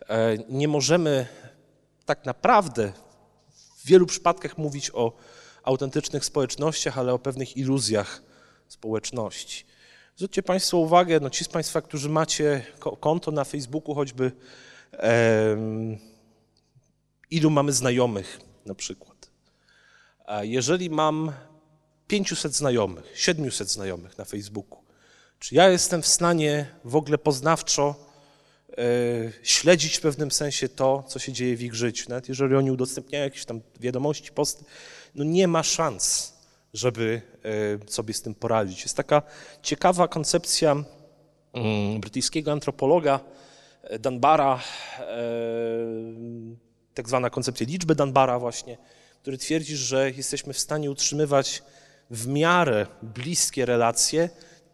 e, 0.10 0.38
nie 0.50 0.68
możemy 0.68 1.28
tak 2.06 2.26
naprawdę 2.26 2.92
w 3.78 3.88
wielu 3.88 4.06
przypadkach 4.06 4.58
mówić 4.58 4.92
o 4.94 5.14
autentycznych 5.64 6.26
społecznościach, 6.26 6.98
ale 6.98 7.14
o 7.14 7.20
pewnych 7.20 7.58
iluzjach 7.58 8.22
społeczności. 8.68 9.66
Zwróćcie 10.16 10.44
Państwo 10.44 10.78
uwagę, 10.78 11.20
no 11.20 11.30
ci 11.30 11.44
z 11.44 11.48
Państwa, 11.48 11.82
którzy 11.82 12.10
macie 12.10 12.66
konto 13.00 13.32
na 13.32 13.44
Facebooku 13.44 13.96
choćby, 13.96 14.32
ilu 17.32 17.50
mamy 17.50 17.74
znajomych 17.74 18.40
na 18.66 18.76
przykład. 18.76 19.30
Jeżeli 20.42 20.90
mam 20.90 21.32
500 22.08 22.54
znajomych, 22.54 23.06
700 23.16 23.72
znajomych 23.72 24.18
na 24.18 24.26
Facebooku, 24.26 24.80
czy 25.40 25.56
ja 25.56 25.70
jestem 25.70 26.02
w 26.02 26.08
stanie 26.08 26.68
w 26.84 26.96
ogóle 26.96 27.18
poznawczo 27.18 27.96
e, 28.70 28.76
śledzić 29.44 29.98
w 29.98 30.02
pewnym 30.02 30.32
sensie 30.32 30.70
to, 30.70 31.04
co 31.08 31.20
się 31.20 31.34
dzieje 31.34 31.58
w 31.58 31.62
ich 31.62 31.76
życiu, 31.76 32.06
nawet 32.10 32.30
jeżeli 32.30 32.56
oni 32.56 32.72
udostępniają 32.72 33.24
jakieś 33.24 33.46
tam 33.46 33.62
wiadomości, 33.80 34.32
posty, 34.32 34.66
no 35.16 35.24
nie 35.24 35.48
ma 35.48 35.64
szans 35.64 36.36
żeby 36.76 37.22
e, 37.86 37.92
sobie 37.92 38.14
z 38.14 38.22
tym 38.22 38.36
poradzić. 38.36 38.82
Jest 38.82 38.98
taka 38.98 39.22
ciekawa 39.62 40.08
koncepcja 40.08 40.76
mm, 41.54 42.00
brytyjskiego 42.00 42.52
antropologa 42.52 43.20
e, 43.84 44.00
Dunbara, 44.00 44.60
e, 45.00 45.06
tak 46.96 47.08
zwana 47.08 47.30
koncepcja 47.30 47.66
liczby 47.70 47.96
Dunbara 47.96 48.40
właśnie, 48.40 48.78
który 49.22 49.38
twierdzi, 49.38 49.78
że 49.78 50.12
jesteśmy 50.12 50.54
w 50.54 50.60
stanie 50.60 50.92
utrzymywać 50.92 51.64
w 52.10 52.28
miarę 52.28 52.88
bliskie 53.02 53.66
relacje 53.66 54.30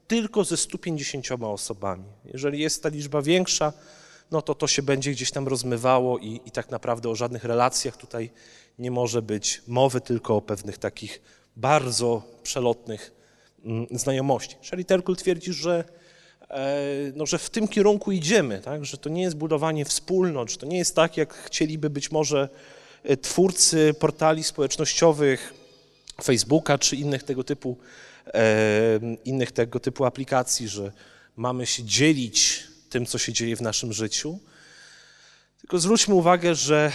tylko 0.08 0.44
ze 0.44 0.58
150 0.58 1.28
osobami. 1.42 2.04
Jeżeli 2.26 2.60
jest 2.60 2.84
ta 2.84 2.90
liczba 2.90 3.22
większa, 3.22 3.74
no 4.32 4.42
to 4.42 4.56
to 4.56 4.68
się 4.68 4.82
będzie 4.82 5.12
gdzieś 5.12 5.32
tam 5.32 5.48
rozmywało 5.48 6.18
i, 6.18 6.42
i 6.46 6.52
tak 6.52 6.72
naprawdę 6.72 7.10
o 7.10 7.16
żadnych 7.16 7.44
relacjach 7.44 7.98
tutaj 7.98 8.32
nie 8.80 8.92
może 8.92 9.22
być 9.22 9.62
mowy, 9.68 10.02
tylko 10.02 10.36
o 10.36 10.42
pewnych 10.42 10.78
takich 10.78 11.22
bardzo 11.56 12.24
przelotnych 12.44 13.12
mm, 13.66 13.88
znajomości. 13.92 14.56
Shelley 14.62 14.86
Terkel 14.86 15.16
twierdzi, 15.16 15.54
że, 15.54 15.84
no, 17.16 17.26
że 17.26 17.38
w 17.38 17.50
tym 17.50 17.68
kierunku 17.68 18.12
idziemy, 18.12 18.62
tak? 18.62 18.86
że 18.86 18.98
to 18.98 19.10
nie 19.10 19.22
jest 19.22 19.36
budowanie 19.36 19.86
wspólnot, 19.86 20.52
że 20.52 20.58
to 20.58 20.66
nie 20.66 20.78
jest 20.78 20.96
tak, 20.96 21.18
jak 21.18 21.34
chcieliby 21.34 21.90
być 21.90 22.12
może 22.12 22.50
e, 23.04 23.18
twórcy 23.18 23.94
portali 24.00 24.44
społecznościowych, 24.44 25.54
Facebooka 26.24 26.78
czy 26.78 26.96
innych 26.96 27.24
tego 27.24 27.44
typu, 27.44 27.78
e, 28.34 29.00
innych 29.26 29.52
tego 29.52 29.80
typu 29.80 30.06
aplikacji, 30.06 30.68
że 30.68 30.92
mamy 31.36 31.66
się 31.66 31.84
dzielić 31.84 32.64
tym, 32.90 33.06
co 33.06 33.18
się 33.18 33.34
dzieje 33.34 33.56
w 33.56 33.62
naszym 33.62 33.94
życiu, 33.94 34.40
tylko 35.62 35.80
zwróćmy 35.80 36.16
uwagę, 36.16 36.56
że 36.56 36.92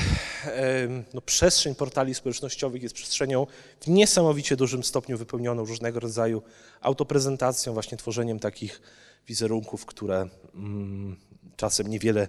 no, 1.15 1.21
przestrzeń 1.21 1.75
portali 1.75 2.15
społecznościowych 2.15 2.83
jest 2.83 2.95
przestrzenią 2.95 3.47
w 3.81 3.87
niesamowicie 3.87 4.57
dużym 4.57 4.85
stopniu 4.85 5.19
wypełnioną 5.19 5.65
różnego 5.65 6.01
rodzaju 6.01 6.43
autoprezentacją, 6.81 7.73
właśnie 7.73 7.99
tworzeniem 7.99 8.39
takich 8.39 8.81
wizerunków, 9.27 9.87
które 9.87 10.29
mm, 10.55 11.17
czasem 11.57 11.87
niewiele 11.87 12.29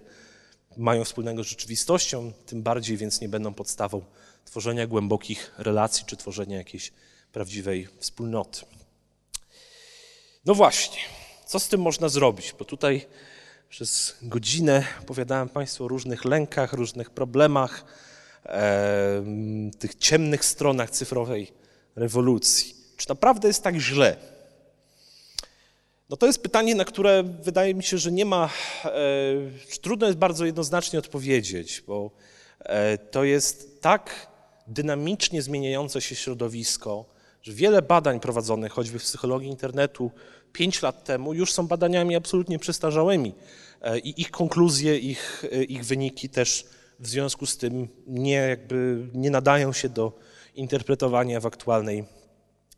mają 0.77 1.03
wspólnego 1.03 1.43
z 1.43 1.47
rzeczywistością, 1.47 2.31
tym 2.45 2.63
bardziej 2.63 2.97
więc 2.97 3.21
nie 3.21 3.29
będą 3.29 3.53
podstawą 3.53 4.01
tworzenia 4.45 4.87
głębokich 4.87 5.53
relacji 5.57 6.05
czy 6.05 6.17
tworzenia 6.17 6.57
jakiejś 6.57 6.91
prawdziwej 7.31 7.87
wspólnoty. 7.99 8.61
No 10.45 10.55
właśnie, 10.55 10.99
co 11.45 11.59
z 11.59 11.67
tym 11.67 11.81
można 11.81 12.09
zrobić? 12.09 12.55
Bo 12.59 12.65
tutaj 12.65 13.05
przez 13.69 14.17
godzinę 14.21 14.83
opowiadałem 15.01 15.49
Państwu 15.49 15.85
o 15.85 15.87
różnych 15.87 16.25
lękach, 16.25 16.73
różnych 16.73 17.09
problemach, 17.09 17.85
e, 18.45 19.23
tych 19.79 19.95
ciemnych 19.95 20.45
stronach 20.45 20.89
cyfrowej 20.89 21.51
rewolucji. 21.95 22.75
Czy 22.97 23.09
naprawdę 23.09 23.47
jest 23.47 23.63
tak 23.63 23.75
źle? 23.75 24.17
No 26.09 26.17
to 26.17 26.25
jest 26.25 26.43
pytanie, 26.43 26.75
na 26.75 26.85
które 26.85 27.23
wydaje 27.23 27.73
mi 27.73 27.83
się, 27.83 27.97
że 27.97 28.11
nie 28.11 28.25
ma, 28.25 28.49
e, 28.85 28.89
trudno 29.81 30.07
jest 30.07 30.19
bardzo 30.19 30.45
jednoznacznie 30.45 30.99
odpowiedzieć, 30.99 31.83
bo 31.87 32.11
e, 32.59 32.97
to 32.97 33.23
jest 33.23 33.81
tak 33.81 34.27
dynamicznie 34.67 35.41
zmieniające 35.41 36.01
się 36.01 36.15
środowisko, 36.15 37.05
że 37.43 37.53
wiele 37.53 37.81
badań 37.81 38.19
prowadzonych 38.19 38.71
choćby 38.71 38.99
w 38.99 39.03
psychologii 39.03 39.49
internetu 39.49 40.11
5 40.53 40.81
lat 40.81 41.03
temu 41.03 41.33
już 41.33 41.53
są 41.53 41.67
badaniami 41.67 42.15
absolutnie 42.15 42.59
przestarzałymi 42.59 43.33
e, 43.81 43.99
i 43.99 44.21
ich 44.21 44.31
konkluzje, 44.31 44.97
ich, 44.97 45.45
e, 45.51 45.63
ich 45.63 45.85
wyniki 45.85 46.29
też 46.29 46.65
w 46.99 47.07
związku 47.07 47.45
z 47.45 47.57
tym 47.57 47.87
nie, 48.07 48.31
jakby 48.31 49.07
nie 49.13 49.29
nadają 49.29 49.73
się 49.73 49.89
do 49.89 50.19
interpretowania 50.55 51.39
w 51.39 51.45
aktualnej 51.45 52.05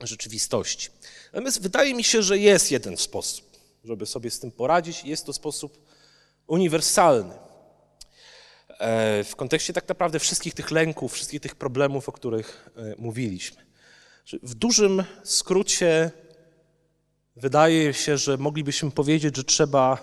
rzeczywistości. 0.02 0.90
Natomiast 1.34 1.62
wydaje 1.62 1.94
mi 1.94 2.04
się, 2.04 2.24
że 2.24 2.38
jest 2.38 2.72
jeden 2.72 2.98
sposób, 2.98 3.58
żeby 3.84 4.06
sobie 4.06 4.32
z 4.32 4.40
tym 4.40 4.52
poradzić. 4.52 5.06
Jest 5.06 5.26
to 5.26 5.34
sposób 5.34 5.86
uniwersalny. 6.48 7.34
E, 8.80 9.24
w 9.24 9.36
kontekście 9.36 9.74
tak 9.74 9.90
naprawdę 9.90 10.20
wszystkich 10.20 10.54
tych 10.54 10.72
lęków, 10.72 11.14
wszystkich 11.14 11.42
tych 11.42 11.56
problemów, 11.56 12.10
o 12.10 12.12
których 12.12 12.70
mówiliśmy. 12.98 13.70
W 14.44 14.56
dużym 14.56 15.04
skrócie 15.24 16.12
wydaje 17.42 17.94
się, 17.94 18.18
że 18.18 18.38
moglibyśmy 18.38 18.92
powiedzieć, 18.92 19.38
że 19.38 19.44
trzeba 19.44 19.98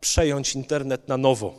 przejąć 0.00 0.54
internet 0.54 1.08
na 1.08 1.16
nowo. 1.16 1.54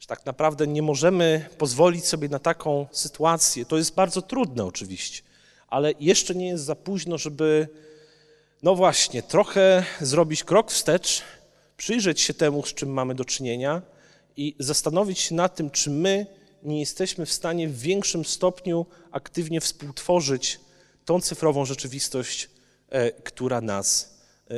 Że 0.00 0.06
tak 0.06 0.26
naprawdę 0.26 0.66
nie 0.66 0.82
możemy 0.82 1.48
pozwolić 1.58 2.04
sobie 2.04 2.28
na 2.28 2.38
taką 2.38 2.86
sytuację. 2.92 3.64
To 3.64 3.76
jest 3.76 3.94
bardzo 3.94 4.22
trudne 4.22 4.64
oczywiście, 4.64 5.22
ale 5.68 5.92
jeszcze 6.00 6.34
nie 6.34 6.48
jest 6.48 6.64
za 6.64 6.74
późno, 6.74 7.18
żeby, 7.18 7.68
no 8.62 8.74
właśnie, 8.74 9.22
trochę 9.22 9.84
zrobić 10.00 10.44
krok 10.44 10.70
wstecz, 10.70 11.22
przyjrzeć 11.76 12.20
się 12.20 12.34
temu, 12.34 12.66
z 12.66 12.74
czym 12.74 12.88
mamy 12.88 13.14
do 13.14 13.24
czynienia 13.24 13.82
i 14.36 14.54
zastanowić 14.58 15.18
się 15.18 15.34
nad 15.34 15.56
tym, 15.56 15.70
czy 15.70 15.90
my 15.90 16.26
nie 16.62 16.80
jesteśmy 16.80 17.26
w 17.26 17.32
stanie 17.32 17.68
w 17.68 17.78
większym 17.78 18.24
stopniu 18.24 18.86
aktywnie 19.10 19.60
współtworzyć 19.60 20.60
tą 21.04 21.20
cyfrową 21.20 21.64
rzeczywistość, 21.64 22.50
e, 22.88 23.12
która 23.12 23.60
nas 23.60 24.11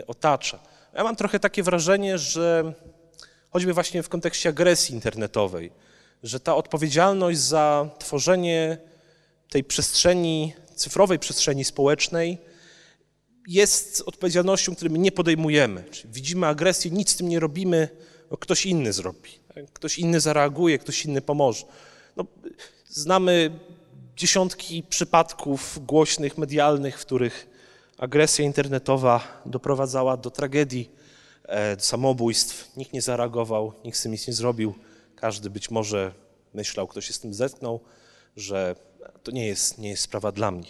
otacza. 0.07 0.59
Ja 0.95 1.05
mam 1.05 1.17
trochę 1.17 1.41
takie 1.41 1.63
wrażenie, 1.63 2.19
że 2.19 2.73
choćby 3.51 3.73
właśnie 3.73 4.03
w 4.03 4.09
kontekście 4.09 4.49
agresji 4.49 4.95
internetowej, 4.95 5.73
że 6.23 6.41
ta 6.41 6.57
odpowiedzialność 6.57 7.39
za 7.39 7.91
tworzenie 7.99 8.79
tej 9.51 9.65
przestrzeni, 9.65 10.53
cyfrowej 10.75 11.19
przestrzeni 11.19 11.65
społecznej 11.65 12.39
jest 13.49 14.03
odpowiedzialnością, 14.07 14.75
której 14.75 14.93
my 14.93 14.99
nie 14.99 15.13
podejmujemy. 15.13 15.85
Czyli 15.91 16.13
widzimy 16.13 16.47
agresję, 16.47 16.91
nic 16.91 17.11
z 17.11 17.17
tym 17.17 17.29
nie 17.29 17.41
robimy, 17.41 17.89
bo 18.31 18.37
ktoś 18.37 18.67
inny 18.67 18.93
zrobi. 18.93 19.31
Ktoś 19.73 19.99
inny 19.99 20.21
zareaguje, 20.21 20.79
ktoś 20.79 21.05
inny 21.05 21.21
pomoże. 21.21 21.67
No, 22.17 22.25
znamy 22.89 23.51
dziesiątki 24.17 24.83
przypadków 24.83 25.79
głośnych, 25.87 26.39
medialnych, 26.39 27.01
w 27.01 27.07
których 27.07 27.54
agresja 27.99 28.45
internetowa 28.45 29.43
doprowadzała 29.47 30.17
do 30.17 30.31
tragedii, 30.31 30.91
e, 31.45 31.77
do 31.77 31.83
samobójstw. 31.83 32.77
Nikt 32.77 32.93
nie 32.93 33.03
zareagował, 33.03 33.73
nikt 33.85 33.99
z 33.99 34.03
tym 34.03 34.13
nic 34.13 34.27
nie 34.27 34.33
zrobił. 34.33 34.75
Każdy 35.17 35.51
być 35.51 35.71
może 35.71 36.13
myślał, 36.55 36.87
ktoś 36.89 37.07
się 37.07 37.13
z 37.13 37.21
tym 37.21 37.35
zetknął, 37.35 37.81
że 38.37 38.77
to 39.23 39.31
nie 39.31 39.47
jest, 39.47 39.79
nie 39.79 39.89
jest 39.89 40.03
sprawa 40.03 40.33
dla 40.33 40.51
mnie. 40.51 40.69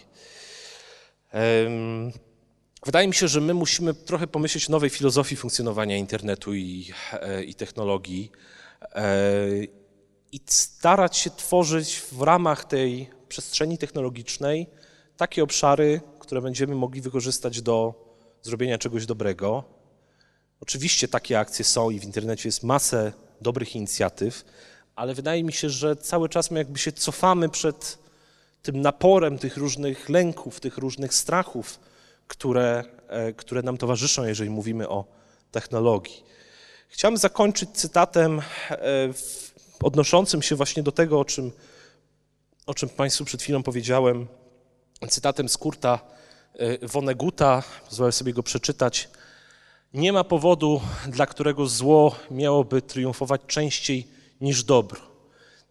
Wydaje 2.85 3.07
mi 3.07 3.13
się, 3.13 3.27
że 3.27 3.41
my 3.41 3.53
musimy 3.53 3.93
trochę 3.93 4.27
pomyśleć 4.27 4.69
o 4.69 4.71
nowej 4.71 4.89
filozofii 4.89 5.35
funkcjonowania 5.35 5.97
internetu 5.97 6.53
i, 6.53 6.93
e, 7.13 7.43
i 7.43 7.55
technologii 7.55 8.31
e, 8.81 9.13
i 10.31 10.39
starać 10.45 11.17
się 11.17 11.29
tworzyć 11.29 12.01
w 12.11 12.21
ramach 12.21 12.65
tej 12.65 13.09
przestrzeni 13.29 13.77
technologicznej 13.77 14.67
takie 15.17 15.43
obszary, 15.43 16.01
które 16.25 16.41
będziemy 16.41 16.75
mogli 16.75 17.01
wykorzystać 17.01 17.61
do 17.61 17.93
zrobienia 18.41 18.77
czegoś 18.77 19.05
dobrego. 19.05 19.63
Oczywiście 20.61 21.07
takie 21.07 21.39
akcje 21.39 21.65
są 21.65 21.89
i 21.89 21.99
w 21.99 22.03
internecie 22.03 22.47
jest 22.47 22.63
masę 22.63 23.13
dobrych 23.41 23.75
inicjatyw, 23.75 24.45
ale 24.95 25.13
wydaje 25.13 25.43
mi 25.43 25.53
się, 25.53 25.69
że 25.69 25.95
cały 25.95 26.29
czas 26.29 26.51
my 26.51 26.59
jakby 26.59 26.79
się 26.79 26.91
cofamy 26.91 27.49
przed 27.49 27.97
tym 28.61 28.81
naporem 28.81 29.37
tych 29.37 29.57
różnych 29.57 30.09
lęków, 30.09 30.59
tych 30.59 30.77
różnych 30.77 31.13
strachów, 31.13 31.79
które, 32.27 32.83
e, 33.07 33.33
które 33.33 33.61
nam 33.61 33.77
towarzyszą, 33.77 34.23
jeżeli 34.23 34.49
mówimy 34.49 34.89
o 34.89 35.05
technologii. 35.51 36.23
Chciałem 36.87 37.17
zakończyć 37.17 37.69
cytatem 37.69 38.39
e, 38.39 38.83
odnoszącym 39.83 40.41
się 40.41 40.55
właśnie 40.55 40.83
do 40.83 40.91
tego, 40.91 41.19
o 41.19 41.25
czym, 41.25 41.51
o 42.65 42.73
czym 42.73 42.89
Państwu 42.89 43.25
przed 43.25 43.41
chwilą 43.41 43.63
powiedziałem, 43.63 44.27
cytatem 45.09 45.49
z 45.49 45.57
Kurta 45.57 45.99
e, 46.53 46.87
Vonneguta, 46.87 47.63
pozwolę 47.89 48.11
sobie 48.11 48.33
go 48.33 48.43
przeczytać. 48.43 49.09
Nie 49.93 50.13
ma 50.13 50.23
powodu, 50.23 50.81
dla 51.07 51.25
którego 51.25 51.67
zło 51.67 52.15
miałoby 52.31 52.81
triumfować 52.81 53.41
częściej 53.47 54.07
niż 54.41 54.63
dobro. 54.63 55.01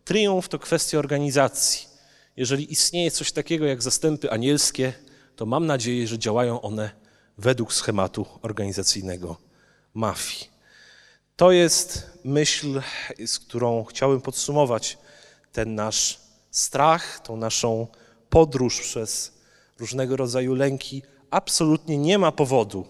Triumf 0.05 0.49
to 0.49 0.59
kwestia 0.59 0.99
organizacji. 0.99 1.89
Jeżeli 2.37 2.73
istnieje 2.73 3.11
coś 3.11 3.33
takiego 3.33 3.67
jak 3.67 3.83
zastępy 3.83 4.31
anielskie, 4.31 4.93
to 5.37 5.47
mam 5.47 5.67
nadzieję, 5.67 6.07
że 6.07 6.19
działają 6.19 6.61
one 6.61 6.91
według 7.39 7.73
schematu 7.73 8.27
organizacyjnego 8.43 9.37
mafii. 9.95 10.55
To 11.37 11.53
jest 11.53 12.11
myśl, 12.25 12.83
z 13.27 13.39
którą 13.39 13.85
chciałbym 13.85 14.21
podsumować 14.21 14.99
ten 15.53 15.75
nasz 15.75 16.21
strach, 16.51 17.21
tą 17.21 17.37
naszą 17.37 17.87
podróż 18.35 18.81
przez 18.81 19.33
różnego 19.79 20.17
rodzaju 20.17 20.55
lęki. 20.55 21.03
Absolutnie 21.31 21.99
nie 21.99 22.19
ma 22.19 22.33
powodu, 22.33 22.87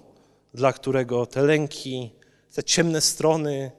dla 0.54 0.72
którego 0.72 1.26
te 1.26 1.42
lęki, 1.42 2.10
te 2.54 2.64
ciemne 2.64 3.00
strony 3.00 3.72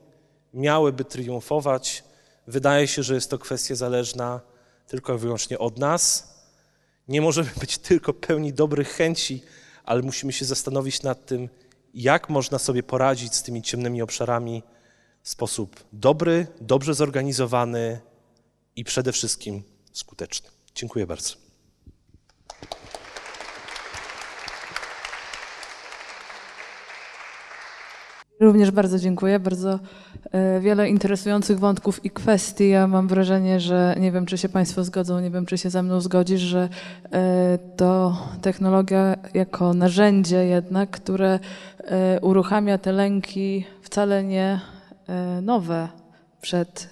miałyby 0.54 1.04
triumfować. 1.04 2.04
Wydaje 2.46 2.86
się, 2.88 3.02
że 3.02 3.14
jest 3.14 3.30
to 3.30 3.38
kwestia 3.38 3.74
zależna 3.74 4.40
tylko 4.86 5.14
i 5.14 5.18
wyłącznie 5.18 5.58
od 5.58 5.78
nas 5.78 6.34
nie 7.08 7.20
możemy 7.20 7.50
być 7.60 7.78
tylko 7.78 8.12
pełni 8.12 8.52
dobrych 8.52 8.88
chęci, 8.88 9.42
ale 9.84 10.02
musimy 10.02 10.32
się 10.32 10.44
zastanowić 10.44 11.02
nad 11.02 11.26
tym, 11.26 11.48
jak 11.94 12.28
można 12.28 12.58
sobie 12.58 12.82
poradzić 12.82 13.34
z 13.34 13.42
tymi 13.42 13.62
ciemnymi 13.62 14.02
obszarami 14.02 14.62
w 15.22 15.28
sposób 15.28 15.84
dobry, 15.92 16.46
dobrze 16.60 16.94
zorganizowany 16.94 18.00
i 18.76 18.84
przede 18.84 19.12
wszystkim 19.12 19.62
skuteczny. 19.92 20.48
Dziękuję 20.74 21.06
bardzo. 21.06 21.45
Również 28.40 28.70
bardzo 28.70 28.98
dziękuję. 28.98 29.38
Bardzo 29.38 29.80
e, 30.32 30.60
wiele 30.60 30.88
interesujących 30.88 31.58
wątków 31.58 32.04
i 32.04 32.10
kwestii. 32.10 32.68
Ja 32.68 32.86
mam 32.86 33.08
wrażenie, 33.08 33.60
że 33.60 33.94
nie 34.00 34.12
wiem, 34.12 34.26
czy 34.26 34.38
się 34.38 34.48
Państwo 34.48 34.84
zgodzą, 34.84 35.20
nie 35.20 35.30
wiem, 35.30 35.46
czy 35.46 35.58
się 35.58 35.70
ze 35.70 35.82
mną 35.82 36.00
zgodzisz, 36.00 36.40
że 36.40 36.68
e, 37.12 37.58
to 37.76 38.18
technologia 38.42 39.16
jako 39.34 39.74
narzędzie 39.74 40.46
jednak, 40.46 40.90
które 40.90 41.38
e, 41.84 42.20
uruchamia 42.20 42.78
te 42.78 42.92
lęki 42.92 43.64
wcale 43.82 44.24
nie 44.24 44.60
nowe 45.42 45.88
przed 46.40 46.90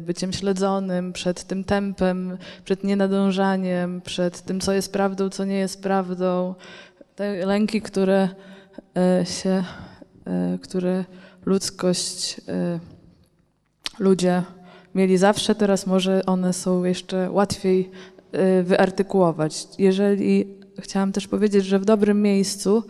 byciem 0.00 0.32
śledzonym, 0.32 1.12
przed 1.12 1.44
tym 1.44 1.64
tempem, 1.64 2.38
przed 2.64 2.84
nienadążaniem, 2.84 4.00
przed 4.00 4.42
tym, 4.42 4.60
co 4.60 4.72
jest 4.72 4.92
prawdą, 4.92 5.30
co 5.30 5.44
nie 5.44 5.58
jest 5.58 5.82
prawdą. 5.82 6.54
Te 7.16 7.46
lęki, 7.46 7.82
które 7.82 8.28
się 9.24 9.64
które 10.62 11.04
ludzkość, 11.46 12.40
e, 12.48 12.78
ludzie 13.98 14.42
mieli 14.94 15.18
zawsze, 15.18 15.54
teraz 15.54 15.86
może 15.86 16.26
one 16.26 16.52
są 16.52 16.84
jeszcze 16.84 17.30
łatwiej 17.30 17.90
e, 18.32 18.62
wyartykułować. 18.62 19.66
Jeżeli 19.78 20.46
chciałam 20.78 21.12
też 21.12 21.28
powiedzieć, 21.28 21.64
że 21.64 21.78
w 21.78 21.84
dobrym 21.84 22.22
miejscu, 22.22 22.82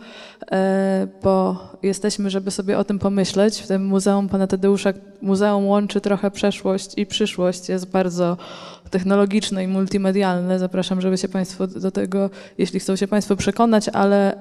bo 1.23 1.57
jesteśmy, 1.83 2.29
żeby 2.29 2.51
sobie 2.51 2.77
o 2.77 2.83
tym 2.83 2.99
pomyśleć. 2.99 3.61
W 3.61 3.67
tym 3.67 3.85
Muzeum 3.85 4.29
Pana 4.29 4.47
Tadeusza 4.47 4.93
muzeum 5.21 5.67
łączy 5.67 6.01
trochę 6.01 6.31
przeszłość 6.31 6.91
i 6.97 7.05
przyszłość. 7.05 7.69
Jest 7.69 7.91
bardzo 7.91 8.37
technologiczne 8.89 9.63
i 9.63 9.67
multimedialne. 9.67 10.59
Zapraszam, 10.59 11.01
żeby 11.01 11.17
się 11.17 11.27
Państwo 11.27 11.67
do 11.67 11.91
tego, 11.91 12.29
jeśli 12.57 12.79
chcą 12.79 12.95
się 12.95 13.07
Państwo 13.07 13.35
przekonać, 13.35 13.89
ale 13.89 14.37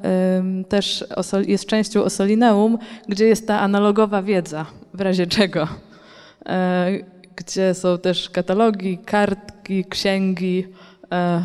też 0.69 1.05
jest 1.47 1.67
częścią 1.67 2.05
Osolineum, 2.05 2.79
gdzie 3.09 3.27
jest 3.27 3.47
ta 3.47 3.61
analogowa 3.61 4.23
wiedza, 4.23 4.67
w 4.95 5.01
razie 5.01 5.27
czego. 5.27 5.69
E, 6.47 6.87
gdzie 7.37 7.75
są 7.75 7.99
też 7.99 8.31
katalogi, 8.31 8.99
kartki, 8.99 9.85
księgi 9.85 10.67
e, 11.13 11.45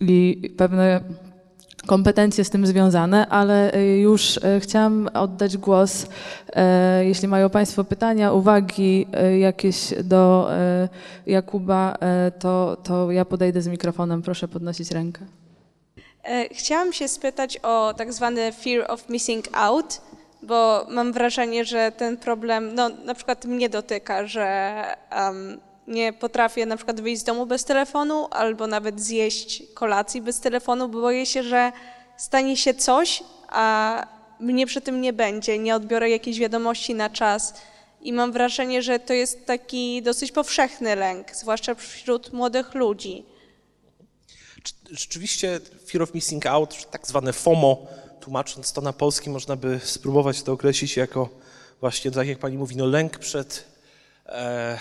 i 0.00 0.42
pewne 0.56 1.00
kompetencje 1.88 2.44
z 2.44 2.50
tym 2.50 2.66
związane, 2.66 3.26
ale 3.28 3.74
y, 3.74 3.98
już 3.98 4.36
y, 4.36 4.60
chciałam 4.60 5.08
oddać 5.14 5.56
głos, 5.56 6.02
y, 6.02 6.06
jeśli 7.04 7.28
mają 7.28 7.50
Państwo 7.50 7.84
pytania, 7.84 8.32
uwagi 8.32 9.06
jakieś 9.38 9.94
do 10.04 10.50
Jakuba, 11.26 11.96
to, 12.38 12.76
to 12.84 13.12
ja 13.12 13.24
podejdę 13.24 13.62
z 13.62 13.68
mikrofonem. 13.68 14.22
Proszę 14.22 14.48
podnosić 14.48 14.90
rękę. 14.90 15.20
E, 16.24 16.48
Chciałam 16.54 16.92
się 16.92 17.08
spytać 17.08 17.58
o 17.62 17.94
tak 17.96 18.12
zwany 18.12 18.52
fear 18.52 18.90
of 18.90 19.08
missing 19.08 19.44
out, 19.52 20.00
bo 20.42 20.86
mam 20.90 21.12
wrażenie, 21.12 21.64
że 21.64 21.92
ten 21.92 22.16
problem, 22.16 22.74
no 22.74 22.88
na 22.88 23.14
przykład 23.14 23.44
mnie 23.44 23.68
dotyka, 23.68 24.26
że 24.26 24.84
em, 25.10 25.60
nie 25.88 26.12
potrafię 26.12 26.66
na 26.66 26.76
przykład 26.76 27.00
wyjść 27.00 27.20
z 27.20 27.24
domu 27.24 27.46
bez 27.46 27.64
telefonu 27.64 28.28
albo 28.30 28.66
nawet 28.66 29.00
zjeść 29.00 29.62
kolacji 29.74 30.22
bez 30.22 30.40
telefonu, 30.40 30.88
bo 30.88 31.00
boję 31.00 31.26
się, 31.26 31.42
że 31.42 31.72
stanie 32.16 32.56
się 32.56 32.74
coś, 32.74 33.22
a 33.48 34.06
mnie 34.40 34.66
przy 34.66 34.80
tym 34.80 35.00
nie 35.00 35.12
będzie, 35.12 35.58
nie 35.58 35.74
odbiorę 35.74 36.10
jakiejś 36.10 36.38
wiadomości 36.38 36.94
na 36.94 37.10
czas. 37.10 37.54
I 38.00 38.12
mam 38.12 38.32
wrażenie, 38.32 38.82
że 38.82 38.98
to 38.98 39.12
jest 39.12 39.46
taki 39.46 40.02
dosyć 40.02 40.32
powszechny 40.32 40.96
lęk, 40.96 41.36
zwłaszcza 41.36 41.74
wśród 41.74 42.32
młodych 42.32 42.74
ludzi. 42.74 43.24
Rzeczywiście 44.90 45.60
Fear 45.90 46.02
of 46.02 46.14
Missing 46.14 46.46
Out, 46.46 46.90
tak 46.90 47.06
zwane 47.06 47.32
FOMO, 47.32 47.86
tłumacząc 48.20 48.72
to 48.72 48.80
na 48.80 48.92
polski, 48.92 49.30
można 49.30 49.56
by 49.56 49.80
spróbować 49.84 50.42
to 50.42 50.52
określić 50.52 50.96
jako 50.96 51.28
właśnie, 51.80 52.10
tak 52.10 52.28
jak 52.28 52.38
pani 52.38 52.58
mówi, 52.58 52.76
no 52.76 52.86
lęk 52.86 53.18
przed, 53.18 53.64
e, 54.26 54.78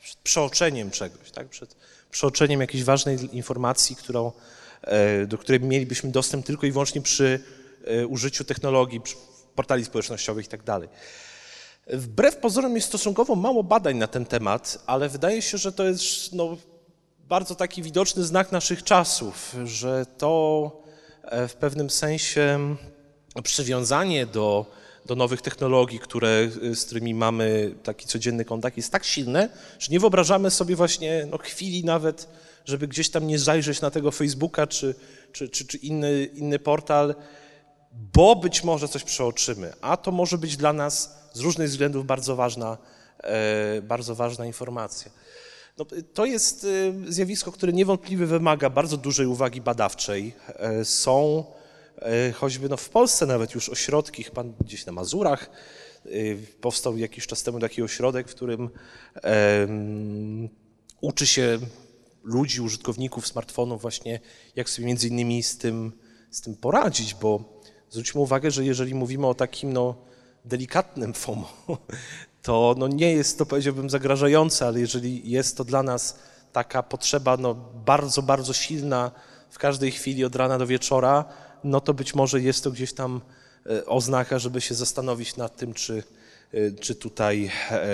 przed 0.00 0.18
przeoczeniem 0.18 0.90
czegoś, 0.90 1.30
tak? 1.30 1.48
przed 1.48 1.76
przeoczeniem 2.10 2.60
jakiejś 2.60 2.84
ważnej 2.84 3.36
informacji, 3.36 3.96
którą, 3.96 4.32
e, 4.82 5.26
do 5.26 5.38
której 5.38 5.60
mielibyśmy 5.60 6.10
dostęp 6.10 6.46
tylko 6.46 6.66
i 6.66 6.72
wyłącznie 6.72 7.00
przy 7.00 7.40
e, 7.84 8.06
użyciu 8.06 8.44
technologii, 8.44 9.00
portali 9.54 9.84
społecznościowych 9.84 10.46
i 10.46 10.48
tak. 10.48 10.62
Wbrew 11.86 12.36
pozorom 12.36 12.76
jest 12.76 12.88
stosunkowo 12.88 13.34
mało 13.34 13.62
badań 13.62 13.96
na 13.96 14.06
ten 14.06 14.26
temat, 14.26 14.78
ale 14.86 15.08
wydaje 15.08 15.42
się, 15.42 15.58
że 15.58 15.72
to 15.72 15.84
jest 15.84 16.32
no, 16.32 16.56
bardzo 17.28 17.54
taki 17.54 17.82
widoczny 17.82 18.24
znak 18.24 18.52
naszych 18.52 18.84
czasów, 18.84 19.56
że 19.64 20.06
to 20.18 20.72
e, 21.22 21.48
w 21.48 21.54
pewnym 21.54 21.90
sensie 21.90 22.76
przywiązanie 23.42 24.26
do, 24.26 24.66
do 25.06 25.14
nowych 25.14 25.42
technologii, 25.42 25.98
które, 25.98 26.48
e, 26.70 26.74
z 26.74 26.84
którymi 26.84 27.14
mamy 27.14 27.74
taki 27.82 28.06
codzienny 28.06 28.44
kontakt, 28.44 28.76
jest 28.76 28.92
tak 28.92 29.04
silne, 29.04 29.48
że 29.78 29.92
nie 29.92 30.00
wyobrażamy 30.00 30.50
sobie 30.50 30.76
właśnie 30.76 31.26
no, 31.30 31.38
chwili 31.38 31.84
nawet, 31.84 32.28
żeby 32.64 32.88
gdzieś 32.88 33.10
tam 33.10 33.26
nie 33.26 33.38
zajrzeć 33.38 33.80
na 33.80 33.90
tego 33.90 34.10
Facebooka 34.10 34.66
czy, 34.66 34.94
czy, 35.32 35.48
czy, 35.48 35.66
czy 35.66 35.76
inny, 35.76 36.24
inny 36.24 36.58
portal, 36.58 37.14
bo 37.92 38.36
być 38.36 38.64
może 38.64 38.88
coś 38.88 39.04
przeoczymy, 39.04 39.72
a 39.80 39.96
to 39.96 40.12
może 40.12 40.38
być 40.38 40.56
dla 40.56 40.72
nas 40.72 41.20
z 41.32 41.40
różnych 41.40 41.68
względów 41.68 42.06
bardzo 42.06 42.36
ważna, 42.36 42.78
e, 43.22 43.82
bardzo 43.82 44.14
ważna 44.14 44.46
informacja. 44.46 45.10
No, 45.78 45.86
to 46.14 46.24
jest 46.24 46.66
e, 47.08 47.12
zjawisko, 47.12 47.52
które 47.52 47.72
niewątpliwie 47.72 48.26
wymaga 48.26 48.70
bardzo 48.70 48.96
dużej 48.96 49.26
uwagi 49.26 49.60
badawczej. 49.60 50.34
E, 50.48 50.84
Są 50.84 51.44
choćby 52.34 52.68
no, 52.68 52.76
w 52.76 52.88
Polsce 52.88 53.26
nawet 53.26 53.54
już 53.54 53.68
ośrodki, 53.68 54.24
chyba 54.24 54.44
gdzieś 54.60 54.86
na 54.86 54.92
Mazurach, 54.92 55.50
e, 56.04 56.08
powstał 56.60 56.96
jakiś 56.96 57.26
czas 57.26 57.42
temu 57.42 57.60
taki 57.60 57.82
ośrodek, 57.82 58.28
w 58.28 58.34
którym 58.34 58.70
uczy 61.00 61.26
się 61.26 61.58
ludzi, 62.24 62.60
użytkowników 62.60 63.26
smartfonów 63.26 63.82
właśnie, 63.82 64.20
jak 64.56 64.70
sobie 64.70 64.86
między 64.86 65.08
innymi 65.08 65.42
z 65.42 65.58
tym, 65.58 65.92
z 66.30 66.40
tym 66.40 66.56
poradzić, 66.56 67.14
bo 67.14 67.60
zwróćmy 67.90 68.20
uwagę, 68.20 68.50
że 68.50 68.64
jeżeli 68.64 68.94
mówimy 68.94 69.26
o 69.26 69.34
takim 69.34 69.72
no, 69.72 69.94
delikatnym 70.44 71.14
FOMO, 71.22 71.48
to 72.42 72.74
no, 72.78 72.88
nie 72.88 73.12
jest 73.12 73.38
to 73.38 73.46
powiedziałbym 73.46 73.90
zagrażające, 73.90 74.66
ale 74.66 74.80
jeżeli 74.80 75.30
jest 75.30 75.56
to 75.56 75.64
dla 75.64 75.82
nas 75.82 76.18
taka 76.52 76.82
potrzeba 76.82 77.36
no, 77.36 77.54
bardzo, 77.84 78.22
bardzo 78.22 78.52
silna 78.52 79.10
w 79.50 79.58
każdej 79.58 79.90
chwili 79.90 80.24
od 80.24 80.36
rana 80.36 80.58
do 80.58 80.66
wieczora, 80.66 81.24
no 81.64 81.80
to 81.80 81.94
być 81.94 82.14
może 82.14 82.40
jest 82.40 82.64
to 82.64 82.70
gdzieś 82.70 82.92
tam 82.92 83.20
e, 83.66 83.86
oznaka, 83.86 84.38
żeby 84.38 84.60
się 84.60 84.74
zastanowić 84.74 85.36
nad 85.36 85.56
tym, 85.56 85.74
czy, 85.74 86.02
e, 86.52 86.70
czy 86.70 86.94
tutaj 86.94 87.50
e, 87.70 87.86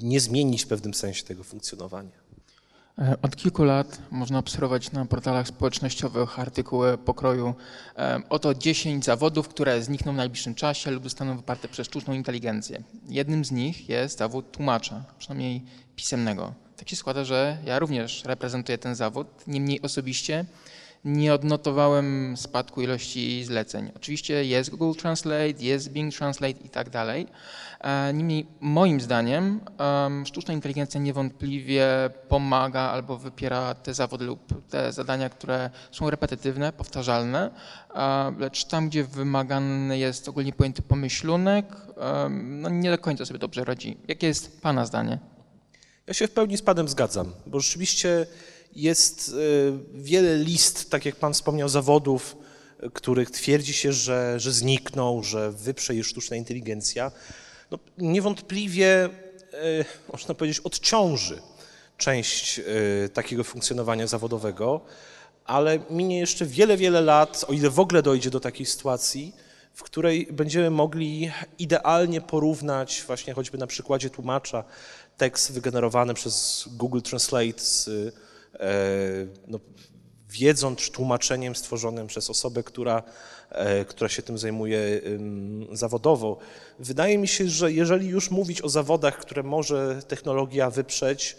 nie 0.00 0.20
zmienić 0.20 0.64
w 0.64 0.68
pewnym 0.68 0.94
sensie 0.94 1.24
tego 1.24 1.44
funkcjonowania. 1.44 2.24
Od 3.22 3.36
kilku 3.36 3.64
lat 3.64 3.98
można 4.10 4.38
obserwować 4.38 4.92
na 4.92 5.06
portalach 5.06 5.48
społecznościowych 5.48 6.38
artykuły 6.38 6.98
pokroju 6.98 7.54
oto 8.28 8.54
10 8.54 9.04
zawodów, 9.04 9.48
które 9.48 9.82
znikną 9.82 10.12
w 10.12 10.16
najbliższym 10.16 10.54
czasie 10.54 10.90
lub 10.90 11.04
zostaną 11.04 11.36
wyparte 11.36 11.68
przez 11.68 11.86
sztuczną 11.86 12.14
inteligencję. 12.14 12.82
Jednym 13.08 13.44
z 13.44 13.50
nich 13.50 13.88
jest 13.88 14.18
zawód 14.18 14.52
tłumacza, 14.52 15.04
przynajmniej 15.18 15.62
pisemnego. 15.96 16.54
Tak 16.76 16.88
się 16.88 16.96
składa, 16.96 17.24
że 17.24 17.58
ja 17.64 17.78
również 17.78 18.24
reprezentuję 18.24 18.78
ten 18.78 18.94
zawód, 18.94 19.26
niemniej 19.46 19.82
osobiście 19.82 20.44
nie 21.04 21.34
odnotowałem 21.34 22.36
spadku 22.36 22.82
ilości 22.82 23.44
zleceń. 23.44 23.90
Oczywiście 23.96 24.44
jest 24.44 24.70
Google 24.70 25.00
Translate, 25.00 25.54
jest 25.60 25.92
Bing 25.92 26.14
Translate 26.14 26.60
i 26.64 26.68
tak 26.68 26.90
dalej. 26.90 27.26
E, 27.80 28.12
Niemniej 28.14 28.46
moim 28.60 29.00
zdaniem 29.00 29.60
em, 29.78 30.26
sztuczna 30.26 30.54
inteligencja 30.54 31.00
niewątpliwie 31.00 31.86
pomaga 32.28 32.80
albo 32.80 33.18
wypiera 33.18 33.74
te 33.74 33.94
zawody 33.94 34.24
lub 34.24 34.68
te 34.70 34.92
zadania, 34.92 35.28
które 35.28 35.70
są 35.90 36.10
repetytywne, 36.10 36.72
powtarzalne, 36.72 37.50
e, 37.94 38.32
lecz 38.38 38.64
tam, 38.64 38.88
gdzie 38.88 39.04
wymagany 39.04 39.98
jest 39.98 40.28
ogólnie 40.28 40.52
pojęty 40.52 40.82
pomyślunek, 40.82 41.66
no 42.30 42.68
nie 42.68 42.90
do 42.90 42.98
końca 42.98 43.26
sobie 43.26 43.38
dobrze 43.38 43.64
radzi. 43.64 43.96
Jakie 44.08 44.26
jest 44.26 44.62
Pana 44.62 44.86
zdanie? 44.86 45.18
Ja 46.06 46.14
się 46.14 46.26
w 46.26 46.30
pełni 46.30 46.56
z 46.56 46.62
Panem 46.62 46.88
zgadzam, 46.88 47.32
bo 47.46 47.60
rzeczywiście 47.60 48.26
jest 48.76 49.28
e, 49.28 49.32
wiele 49.94 50.36
list, 50.36 50.90
tak 50.90 51.04
jak 51.04 51.16
Pan 51.16 51.34
wspomniał, 51.34 51.68
zawodów, 51.68 52.36
których 52.92 53.30
twierdzi 53.30 53.74
się, 53.74 53.92
że, 53.92 54.40
że 54.40 54.52
znikną, 54.52 55.22
że 55.22 55.52
wyprze 55.52 55.94
je 55.94 56.04
sztuczna 56.04 56.36
inteligencja. 56.36 57.12
No, 57.70 57.78
niewątpliwie, 57.98 59.04
e, 59.04 59.08
można 60.12 60.34
powiedzieć, 60.34 60.60
odciąży 60.60 61.42
część 61.96 62.58
e, 62.58 62.62
takiego 63.08 63.44
funkcjonowania 63.44 64.06
zawodowego, 64.06 64.80
ale 65.44 65.78
minie 65.90 66.18
jeszcze 66.18 66.46
wiele, 66.46 66.76
wiele 66.76 67.00
lat, 67.00 67.44
o 67.48 67.52
ile 67.52 67.70
w 67.70 67.80
ogóle 67.80 68.02
dojdzie 68.02 68.30
do 68.30 68.40
takiej 68.40 68.66
sytuacji, 68.66 69.32
w 69.74 69.82
której 69.82 70.28
będziemy 70.32 70.70
mogli 70.70 71.30
idealnie 71.58 72.20
porównać 72.20 73.04
właśnie 73.06 73.34
choćby 73.34 73.58
na 73.58 73.66
przykładzie 73.66 74.10
tłumacza 74.10 74.64
tekst 75.16 75.52
wygenerowany 75.52 76.14
przez 76.14 76.64
Google 76.70 77.00
Translate 77.00 77.60
z 77.60 77.90
no, 79.46 79.60
wiedzą 80.34 80.76
czy 80.76 80.92
tłumaczeniem 80.92 81.56
stworzonym 81.56 82.06
przez 82.06 82.30
osobę, 82.30 82.62
która, 82.62 83.02
e, 83.50 83.84
która 83.84 84.08
się 84.08 84.22
tym 84.22 84.38
zajmuje 84.38 85.00
zawodowo. 85.72 86.38
Wydaje 86.78 87.18
mi 87.18 87.28
się, 87.28 87.48
że 87.48 87.72
jeżeli 87.72 88.08
już 88.08 88.30
mówić 88.30 88.62
o 88.62 88.68
zawodach, 88.68 89.18
które 89.18 89.42
może 89.42 90.02
technologia 90.08 90.70
wyprzeć, 90.70 91.36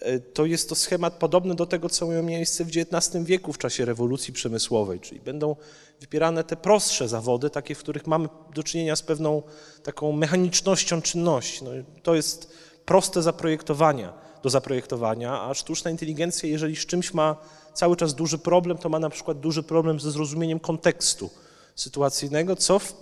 e, 0.00 0.20
to 0.20 0.46
jest 0.46 0.68
to 0.68 0.74
schemat 0.74 1.14
podobny 1.14 1.54
do 1.54 1.66
tego, 1.66 1.88
co 1.88 2.06
miało 2.06 2.22
miejsce 2.22 2.64
w 2.64 2.68
XIX 2.68 3.24
wieku 3.24 3.52
w 3.52 3.58
czasie 3.58 3.84
rewolucji 3.84 4.32
przemysłowej, 4.32 5.00
czyli 5.00 5.20
będą 5.20 5.56
wypierane 6.00 6.44
te 6.44 6.56
prostsze 6.56 7.08
zawody, 7.08 7.50
takie, 7.50 7.74
w 7.74 7.78
których 7.78 8.06
mamy 8.06 8.28
do 8.54 8.62
czynienia 8.62 8.96
z 8.96 9.02
pewną 9.02 9.42
taką 9.82 10.12
mechanicznością 10.12 11.02
czynności. 11.02 11.64
No, 11.64 11.70
to 12.02 12.14
jest 12.14 12.50
proste 12.84 13.22
zaprojektowania, 13.22 14.21
do 14.42 14.50
zaprojektowania, 14.50 15.42
a 15.42 15.54
sztuczna 15.54 15.90
inteligencja, 15.90 16.48
jeżeli 16.48 16.76
z 16.76 16.86
czymś 16.86 17.14
ma 17.14 17.36
cały 17.74 17.96
czas 17.96 18.14
duży 18.14 18.38
problem, 18.38 18.78
to 18.78 18.88
ma 18.88 18.98
na 18.98 19.10
przykład 19.10 19.40
duży 19.40 19.62
problem 19.62 20.00
ze 20.00 20.10
zrozumieniem 20.10 20.60
kontekstu 20.60 21.30
sytuacyjnego, 21.76 22.56
co, 22.56 22.78
w, 22.78 22.94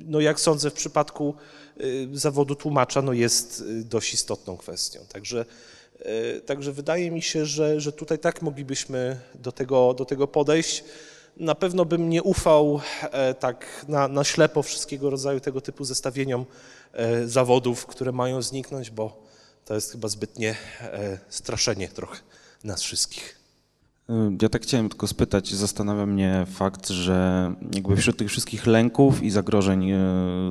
no 0.00 0.20
jak 0.20 0.40
sądzę, 0.40 0.70
w 0.70 0.74
przypadku 0.74 1.34
y, 1.80 2.08
zawodu 2.12 2.54
tłumacza 2.54 3.02
no 3.02 3.12
jest 3.12 3.60
y, 3.60 3.84
dość 3.84 4.14
istotną 4.14 4.56
kwestią. 4.56 5.00
Także, 5.12 5.44
y, 6.00 6.40
także 6.46 6.72
wydaje 6.72 7.10
mi 7.10 7.22
się, 7.22 7.46
że, 7.46 7.80
że 7.80 7.92
tutaj 7.92 8.18
tak 8.18 8.42
moglibyśmy 8.42 9.20
do 9.34 9.52
tego, 9.52 9.94
do 9.94 10.04
tego 10.04 10.28
podejść. 10.28 10.84
Na 11.36 11.54
pewno 11.54 11.84
bym 11.84 12.08
nie 12.08 12.22
ufał 12.22 12.80
e, 13.02 13.34
tak 13.34 13.84
na, 13.88 14.08
na 14.08 14.24
ślepo 14.24 14.62
wszystkiego 14.62 15.10
rodzaju 15.10 15.40
tego 15.40 15.60
typu 15.60 15.84
zestawieniom 15.84 16.44
e, 16.92 17.28
zawodów, 17.28 17.86
które 17.86 18.12
mają 18.12 18.42
zniknąć, 18.42 18.90
bo 18.90 19.22
to 19.64 19.74
jest 19.74 19.92
chyba 19.92 20.08
zbytnie 20.08 20.56
e, 20.80 21.18
straszenie 21.28 21.88
trochę 21.88 22.18
nas 22.64 22.82
wszystkich. 22.82 23.42
Ja 24.42 24.48
tak 24.48 24.62
chciałem 24.62 24.88
tylko 24.88 25.06
spytać, 25.06 25.54
zastanawia 25.54 26.06
mnie 26.06 26.46
fakt, 26.50 26.88
że 26.88 27.52
jakby 27.74 27.96
wśród 27.96 28.16
tych 28.16 28.28
wszystkich 28.28 28.66
lęków 28.66 29.22
i 29.22 29.30
zagrożeń 29.30 29.90
e, 29.90 29.98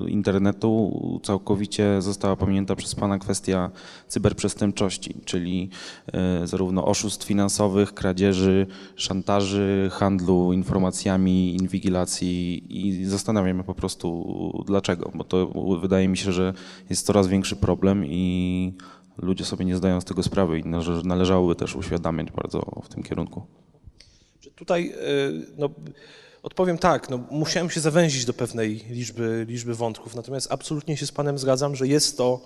internetu 0.07 1.01
całkowicie 1.23 2.01
została 2.01 2.35
pominięta 2.35 2.75
przez 2.75 2.95
Pana 2.95 3.19
kwestia 3.19 3.71
cyberprzestępczości, 4.07 5.15
czyli 5.25 5.69
e, 6.13 6.47
zarówno 6.47 6.85
oszustw 6.85 7.27
finansowych, 7.27 7.93
kradzieży, 7.93 8.67
szantaży, 8.95 9.89
handlu 9.93 10.53
informacjami, 10.53 11.55
inwigilacji 11.55 12.63
i 12.69 13.05
zastanawiam 13.05 13.57
się 13.57 13.63
po 13.63 13.75
prostu 13.75 14.63
dlaczego, 14.67 15.11
bo 15.15 15.23
to 15.23 15.47
wydaje 15.81 16.07
mi 16.07 16.17
się, 16.17 16.31
że 16.31 16.53
jest 16.89 17.05
coraz 17.05 17.27
większy 17.27 17.55
problem 17.55 18.05
i 18.05 18.73
ludzie 19.21 19.45
sobie 19.45 19.65
nie 19.65 19.75
zdają 19.75 20.01
z 20.01 20.05
tego 20.05 20.23
sprawy 20.23 20.59
i 20.59 20.63
należałoby 21.03 21.55
też 21.55 21.75
uświadamiać 21.75 22.31
bardzo 22.31 22.59
w 22.83 22.89
tym 22.89 23.03
kierunku. 23.03 23.45
Tutaj 24.55 24.89
e, 24.89 24.95
no, 25.57 25.69
odpowiem 26.43 26.77
tak, 26.77 27.09
no, 27.09 27.19
musiałem 27.31 27.69
się 27.69 27.79
zawęzić 27.79 28.25
do 28.25 28.33
pewnej 28.33 28.85
liczby, 28.89 29.45
liczby 29.49 29.75
wątków, 29.75 30.15
natomiast 30.15 30.51
absolutnie 30.51 30.97
się 30.97 31.05
z 31.05 31.11
Panem 31.11 31.37
zgadzam, 31.37 31.75
że 31.75 31.87
jest 31.87 32.17
to 32.17 32.41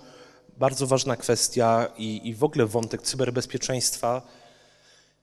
bardzo 0.58 0.86
ważna 0.86 1.16
kwestia 1.16 1.88
i, 1.98 2.28
i 2.28 2.34
w 2.34 2.44
ogóle 2.44 2.66
wątek 2.66 3.02
cyberbezpieczeństwa 3.02 4.22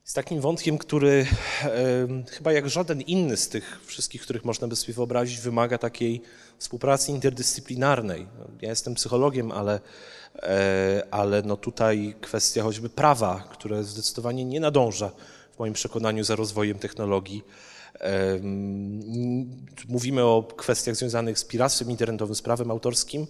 jest 0.03 0.15
takim 0.15 0.41
wątkiem, 0.41 0.77
który 0.77 1.25
chyba 2.31 2.53
jak 2.53 2.69
żaden 2.69 3.01
inny 3.01 3.38
z 3.38 3.49
tych 3.49 3.80
wszystkich, 3.85 4.21
których 4.21 4.45
można 4.45 4.67
by 4.67 4.75
sobie 4.75 4.93
wyobrazić, 4.93 5.39
wymaga 5.39 5.77
takiej 5.77 6.21
współpracy 6.57 7.11
interdyscyplinarnej. 7.11 8.27
Ja 8.61 8.69
jestem 8.69 8.95
psychologiem, 8.95 9.51
ale, 9.51 9.80
e, 10.35 11.03
ale 11.11 11.41
no 11.41 11.57
tutaj 11.57 12.15
kwestia 12.21 12.63
choćby 12.63 12.89
prawa, 12.89 13.47
które 13.51 13.84
zdecydowanie 13.84 14.45
nie 14.45 14.59
nadąża 14.59 15.11
w 15.55 15.59
moim 15.59 15.73
przekonaniu 15.73 16.23
za 16.23 16.35
rozwojem 16.35 16.80
technologii. 16.80 17.43
Mówimy 19.89 20.23
o 20.23 20.43
kwestiach 20.57 20.95
związanych 20.95 21.39
z 21.39 21.45
piractwem 21.45 21.91
internetowym, 21.91 22.35
z 22.35 22.41
prawem 22.41 22.71
autorskim 22.71 23.27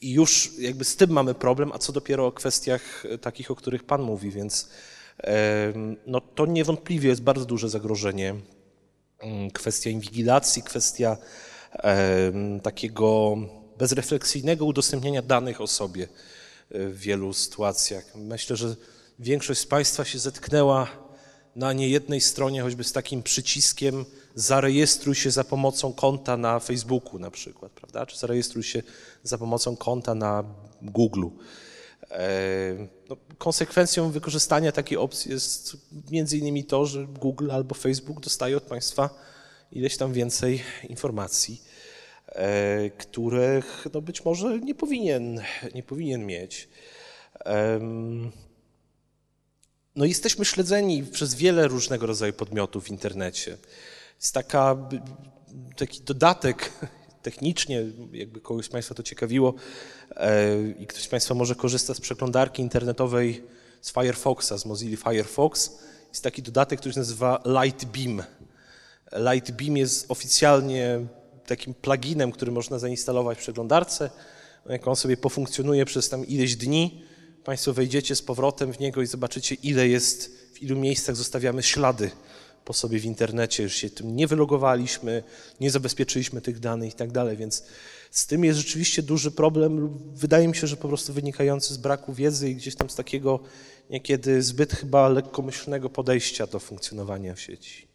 i 0.00 0.12
już 0.12 0.50
jakby 0.58 0.84
z 0.84 0.96
tym 0.96 1.10
mamy 1.10 1.34
problem, 1.34 1.72
a 1.72 1.78
co 1.78 1.92
dopiero 1.92 2.26
o 2.26 2.32
kwestiach 2.32 3.04
e, 3.06 3.18
takich, 3.18 3.50
o 3.50 3.54
których 3.54 3.84
Pan 3.84 4.02
mówi, 4.02 4.30
więc 4.30 4.68
no 6.06 6.20
to 6.20 6.46
niewątpliwie 6.46 7.08
jest 7.08 7.22
bardzo 7.22 7.44
duże 7.44 7.68
zagrożenie. 7.68 8.34
Mm, 9.18 9.50
Kwestia 9.50 9.90
inwigilacji, 9.90 10.62
kwestia 10.62 11.16
takiego 12.62 13.36
bezrefleksyjnego 13.78 14.64
udostępniania 14.64 15.22
danych 15.22 15.60
o 15.60 15.66
sobie 15.66 16.04
e, 16.04 16.08
w 16.88 16.98
wielu 16.98 17.32
sytuacjach. 17.32 18.04
Myślę, 18.14 18.56
że 18.56 18.76
większość 19.18 19.60
z 19.60 19.66
Państwa 19.66 20.04
się 20.04 20.18
zetknęła 20.18 20.88
na 21.56 21.72
niejednej 21.72 22.20
stronie 22.20 22.62
choćby 22.62 22.84
z 22.84 22.92
takim 22.92 23.22
przyciskiem 23.22 24.04
zarejestruj 24.34 25.14
się 25.14 25.30
za 25.30 25.44
pomocą 25.44 25.92
konta 25.92 26.36
na 26.36 26.60
Facebooku 26.60 27.18
na 27.18 27.30
przykład, 27.30 27.72
prawda? 27.72 28.06
Czy 28.06 28.18
zarejestruj 28.18 28.62
się 28.62 28.82
za 29.22 29.38
pomocą 29.38 29.76
konta 29.76 30.14
na 30.14 30.44
Google. 30.82 31.26
No, 33.08 33.16
konsekwencją 33.38 34.10
wykorzystania 34.10 34.72
takiej 34.72 34.98
opcji 34.98 35.30
jest 35.30 35.76
między 36.10 36.38
innymi 36.38 36.64
to, 36.64 36.86
że 36.86 37.06
Google 37.06 37.50
albo 37.50 37.74
Facebook 37.74 38.20
dostaje 38.20 38.56
od 38.56 38.62
Państwa 38.62 39.10
ileś 39.72 39.96
tam 39.96 40.12
więcej 40.12 40.62
informacji, 40.88 41.62
e, 42.26 42.90
których 42.90 43.86
no 43.94 44.00
być 44.00 44.24
może 44.24 44.58
nie 44.58 44.74
powinien, 44.74 45.42
nie 45.74 45.82
powinien 45.82 46.26
mieć. 46.26 46.68
No 49.96 50.04
jesteśmy 50.04 50.44
śledzeni 50.44 51.02
przez 51.02 51.34
wiele 51.34 51.68
różnego 51.68 52.06
rodzaju 52.06 52.32
podmiotów 52.32 52.84
w 52.84 52.90
internecie. 52.90 53.56
Jest 54.16 54.34
taka, 54.34 54.76
taki 55.76 56.00
dodatek 56.00 56.72
technicznie, 57.24 57.84
jakby 58.12 58.40
kogoś 58.40 58.66
z 58.66 58.68
Państwa 58.68 58.94
to 58.94 59.02
ciekawiło 59.02 59.54
e, 60.16 60.70
i 60.78 60.86
ktoś 60.86 61.02
z 61.02 61.08
Państwa 61.08 61.34
może 61.34 61.54
korzysta 61.54 61.94
z 61.94 62.00
przeglądarki 62.00 62.62
internetowej 62.62 63.42
z 63.80 63.92
Firefoxa, 63.92 64.58
z 64.58 64.66
Mozilla 64.66 64.96
Firefox. 64.96 65.78
Jest 66.08 66.24
taki 66.24 66.42
dodatek, 66.42 66.80
który 66.80 66.94
się 66.94 67.00
nazywa 67.00 67.42
Lightbeam. 67.62 68.22
Lightbeam 69.12 69.76
jest 69.76 70.10
oficjalnie 70.10 71.06
takim 71.46 71.74
pluginem, 71.74 72.32
który 72.32 72.52
można 72.52 72.78
zainstalować 72.78 73.38
w 73.38 73.40
przeglądarce. 73.40 74.10
Jak 74.68 74.88
on 74.88 74.96
sobie 74.96 75.16
pofunkcjonuje 75.16 75.84
przez 75.84 76.08
tam 76.08 76.26
ileś 76.26 76.56
dni, 76.56 77.02
Państwo 77.44 77.72
wejdziecie 77.72 78.16
z 78.16 78.22
powrotem 78.22 78.72
w 78.72 78.80
niego 78.80 79.02
i 79.02 79.06
zobaczycie, 79.06 79.54
ile 79.54 79.88
jest, 79.88 80.30
w 80.54 80.62
ilu 80.62 80.76
miejscach 80.76 81.16
zostawiamy 81.16 81.62
ślady 81.62 82.10
po 82.64 82.72
sobie 82.72 83.00
w 83.00 83.04
internecie. 83.04 83.62
Już 83.62 83.74
się 83.74 83.90
tym 83.90 84.16
nie 84.16 84.26
wylogowaliśmy, 84.26 85.22
nie 85.60 85.70
zabezpieczyliśmy 85.70 86.40
tych 86.40 86.60
danych 86.60 86.92
i 86.92 86.96
tak 86.96 87.12
dalej, 87.12 87.36
więc 87.36 87.64
z 88.10 88.26
tym 88.26 88.44
jest 88.44 88.58
rzeczywiście 88.58 89.02
duży 89.02 89.30
problem. 89.30 89.98
Wydaje 90.14 90.48
mi 90.48 90.56
się, 90.56 90.66
że 90.66 90.76
po 90.76 90.88
prostu 90.88 91.12
wynikający 91.12 91.74
z 91.74 91.76
braku 91.76 92.14
wiedzy 92.14 92.50
i 92.50 92.56
gdzieś 92.56 92.74
tam 92.74 92.90
z 92.90 92.94
takiego 92.94 93.40
niekiedy 93.90 94.42
zbyt 94.42 94.72
chyba 94.72 95.08
lekkomyślnego 95.08 95.90
podejścia 95.90 96.46
do 96.46 96.58
funkcjonowania 96.58 97.34
w 97.34 97.40
sieci. 97.40 97.93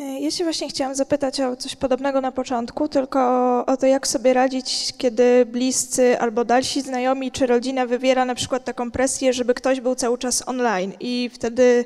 E, 0.00 0.20
Ja 0.20 0.30
się 0.30 0.44
właśnie 0.44 0.68
chciałam 0.68 0.94
zapytać 0.94 1.40
o 1.40 1.56
coś 1.56 1.76
podobnego 1.76 2.20
na 2.20 2.32
początku, 2.32 2.88
tylko 2.88 3.20
o 3.66 3.76
to, 3.76 3.86
jak 3.86 4.06
sobie 4.06 4.34
radzić, 4.34 4.92
kiedy 4.98 5.46
bliscy 5.46 6.18
albo 6.18 6.44
dalsi 6.44 6.80
znajomi 6.82 7.32
czy 7.32 7.46
rodzina 7.46 7.86
wywiera 7.86 8.24
na 8.24 8.34
przykład 8.34 8.64
taką 8.64 8.90
presję, 8.90 9.32
żeby 9.32 9.54
ktoś 9.54 9.80
był 9.80 9.94
cały 9.94 10.18
czas 10.18 10.48
online. 10.48 10.92
I 11.00 11.30
wtedy 11.32 11.84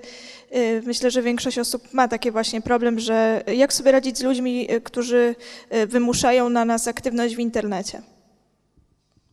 y, 0.57 0.83
myślę, 0.87 1.11
że 1.11 1.23
większość 1.23 1.59
osób 1.59 1.95
ma 1.95 2.09
taki 2.09 2.31
właśnie 2.31 2.61
problem, 2.61 2.99
że 3.01 3.43
jak 3.57 3.73
sobie 3.73 3.93
radzić 3.93 4.19
z 4.19 4.23
ludźmi, 4.23 4.73
y, 4.73 4.81
którzy 4.81 5.35
wymuszają 5.87 6.49
na 6.49 6.65
nas 6.65 6.89
aktywność 6.89 7.37
w 7.37 7.39
internecie. 7.39 8.03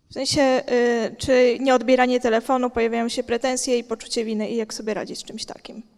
W 0.09 0.13
sensie, 0.13 0.63
czy 1.17 1.57
nieodbieranie 1.59 2.19
telefonu, 2.19 2.69
pojawiają 2.69 3.09
się 3.09 3.23
pretensje 3.23 3.77
i 3.77 3.83
poczucie 3.83 4.25
winy 4.25 4.49
i 4.49 4.55
jak 4.55 4.73
sobie 4.73 4.93
radzić 4.93 5.19
z 5.19 5.23
czymś 5.23 5.45
takim. 5.45 5.94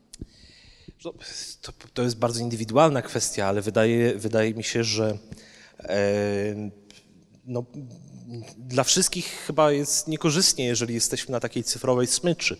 No, 1.05 1.13
To, 1.61 1.71
to 1.93 2.03
jest 2.03 2.17
bardzo 2.17 2.39
indywidualna 2.39 3.01
kwestia, 3.01 3.47
ale 3.47 3.61
wydaje, 3.61 4.15
wydaje 4.15 4.53
mi 4.53 4.63
się, 4.63 4.83
że 4.83 5.17
e, 5.79 5.99
no, 7.45 7.65
dla 8.57 8.83
wszystkich 8.83 9.25
chyba 9.25 9.71
jest 9.71 10.07
niekorzystnie, 10.07 10.65
jeżeli 10.65 10.93
jesteśmy 10.93 11.31
na 11.31 11.39
takiej 11.39 11.63
cyfrowej 11.63 12.07
smyczy, 12.07 12.57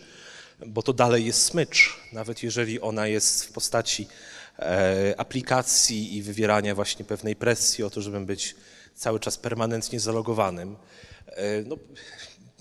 bo 0.68 0.84
to 0.84 0.94
dalej 0.94 1.26
jest 1.26 1.42
smycz, 1.42 2.00
nawet 2.14 2.44
jeżeli 2.44 2.82
ona 2.82 3.08
jest 3.08 3.46
w 3.46 3.52
postaci 3.52 4.08
e, 4.60 5.14
aplikacji 5.18 6.16
i 6.16 6.22
wywierania 6.22 6.76
właśnie 6.76 7.06
pewnej 7.06 7.36
presji 7.36 7.84
o 7.84 7.90
to, 7.90 8.02
żeby 8.02 8.20
być 8.20 8.56
cały 8.96 9.20
czas 9.20 9.38
permanentnie 9.38 10.00
zalogowanym. 10.00 10.76
E, 11.28 11.62
no, 11.62 11.78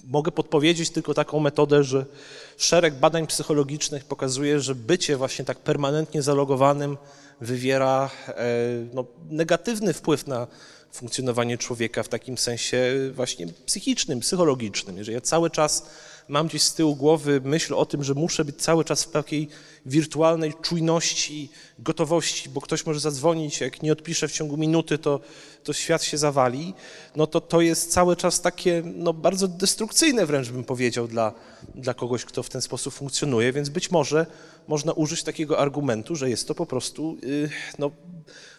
mogę 0.07 0.33
podpowiedzieć 0.33 0.91
tylko 0.91 1.15
taką 1.15 1.41
metodę, 1.41 1.85
że 1.85 2.07
szereg 2.57 2.95
badań 2.95 3.27
psychologicznych 3.27 4.05
pokazuje, 4.05 4.61
że 4.61 4.75
bycie 4.75 5.17
właśnie 5.17 5.45
tak 5.45 5.59
permanentnie 5.59 6.23
zalogowanym 6.23 6.97
wywiera 7.41 8.11
e, 8.29 8.35
no, 8.95 9.05
negatywny 9.31 9.93
wpływ 9.93 10.27
na 10.27 10.47
funkcjonowanie 10.93 11.59
człowieka 11.59 12.03
w 12.03 12.09
takim 12.09 12.39
sensie 12.39 12.95
właśnie 13.13 13.47
psychicznym, 13.67 14.21
psychologicznym. 14.21 14.99
Jeżeli 14.99 15.15
ja 15.15 15.21
cały 15.21 15.51
czas 15.51 15.87
mam 16.29 16.47
gdzieś 16.47 16.63
z 16.63 16.75
tyłu 16.75 16.97
głowy 16.97 17.41
myśl 17.45 17.75
o 17.75 17.87
tym, 17.87 18.05
że 18.05 18.15
muszę 18.15 18.45
być 18.45 18.57
cały 18.57 18.85
czas 18.85 19.05
w 19.05 19.11
takiej 19.11 19.49
wirtualnej 19.87 20.55
czujności, 20.63 21.51
gotowości, 21.79 22.49
bo 22.49 22.61
ktoś 22.61 22.87
może 22.87 23.01
zadzwonić, 23.01 23.61
jak 23.61 23.83
nie 23.83 23.93
odpiszę 23.93 24.29
w 24.29 24.33
ciągu 24.33 24.57
minuty, 24.57 24.99
to, 24.99 25.21
to 25.65 25.73
świat 25.73 26.03
się 26.05 26.19
zawali, 26.19 26.75
no 27.17 27.27
to 27.27 27.41
to 27.41 27.61
jest 27.61 27.93
cały 27.93 28.17
czas 28.17 28.41
takie 28.41 28.83
no, 28.85 29.13
bardzo 29.13 29.49
destrukcyjne 29.49 30.27
wręcz 30.27 30.51
bym 30.51 30.65
powiedział 30.65 31.09
dla, 31.09 31.33
dla 31.75 31.95
kogoś, 31.95 32.25
kto 32.25 32.43
w 32.43 32.49
ten 32.49 32.63
sposób 32.63 32.95
funkcjonuje, 32.95 33.53
więc 33.53 33.69
być 33.69 33.91
może 33.91 34.27
można 34.69 34.93
użyć 34.93 35.23
takiego 35.23 35.59
argumentu, 35.59 36.17
że 36.17 36.31
jest 36.31 36.49
to 36.49 36.55
po 36.55 36.67
prostu 36.67 37.17
y, 37.25 37.51
no, 37.79 37.91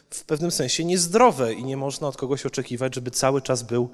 w 0.09 0.23
pewnym 0.23 0.51
sensie 0.51 0.85
niezdrowe 0.85 1.53
i 1.53 1.63
nie 1.63 1.77
można 1.77 2.07
od 2.07 2.17
kogoś 2.17 2.45
oczekiwać, 2.45 2.95
żeby 2.95 3.11
cały 3.11 3.41
czas 3.41 3.63
był 3.63 3.89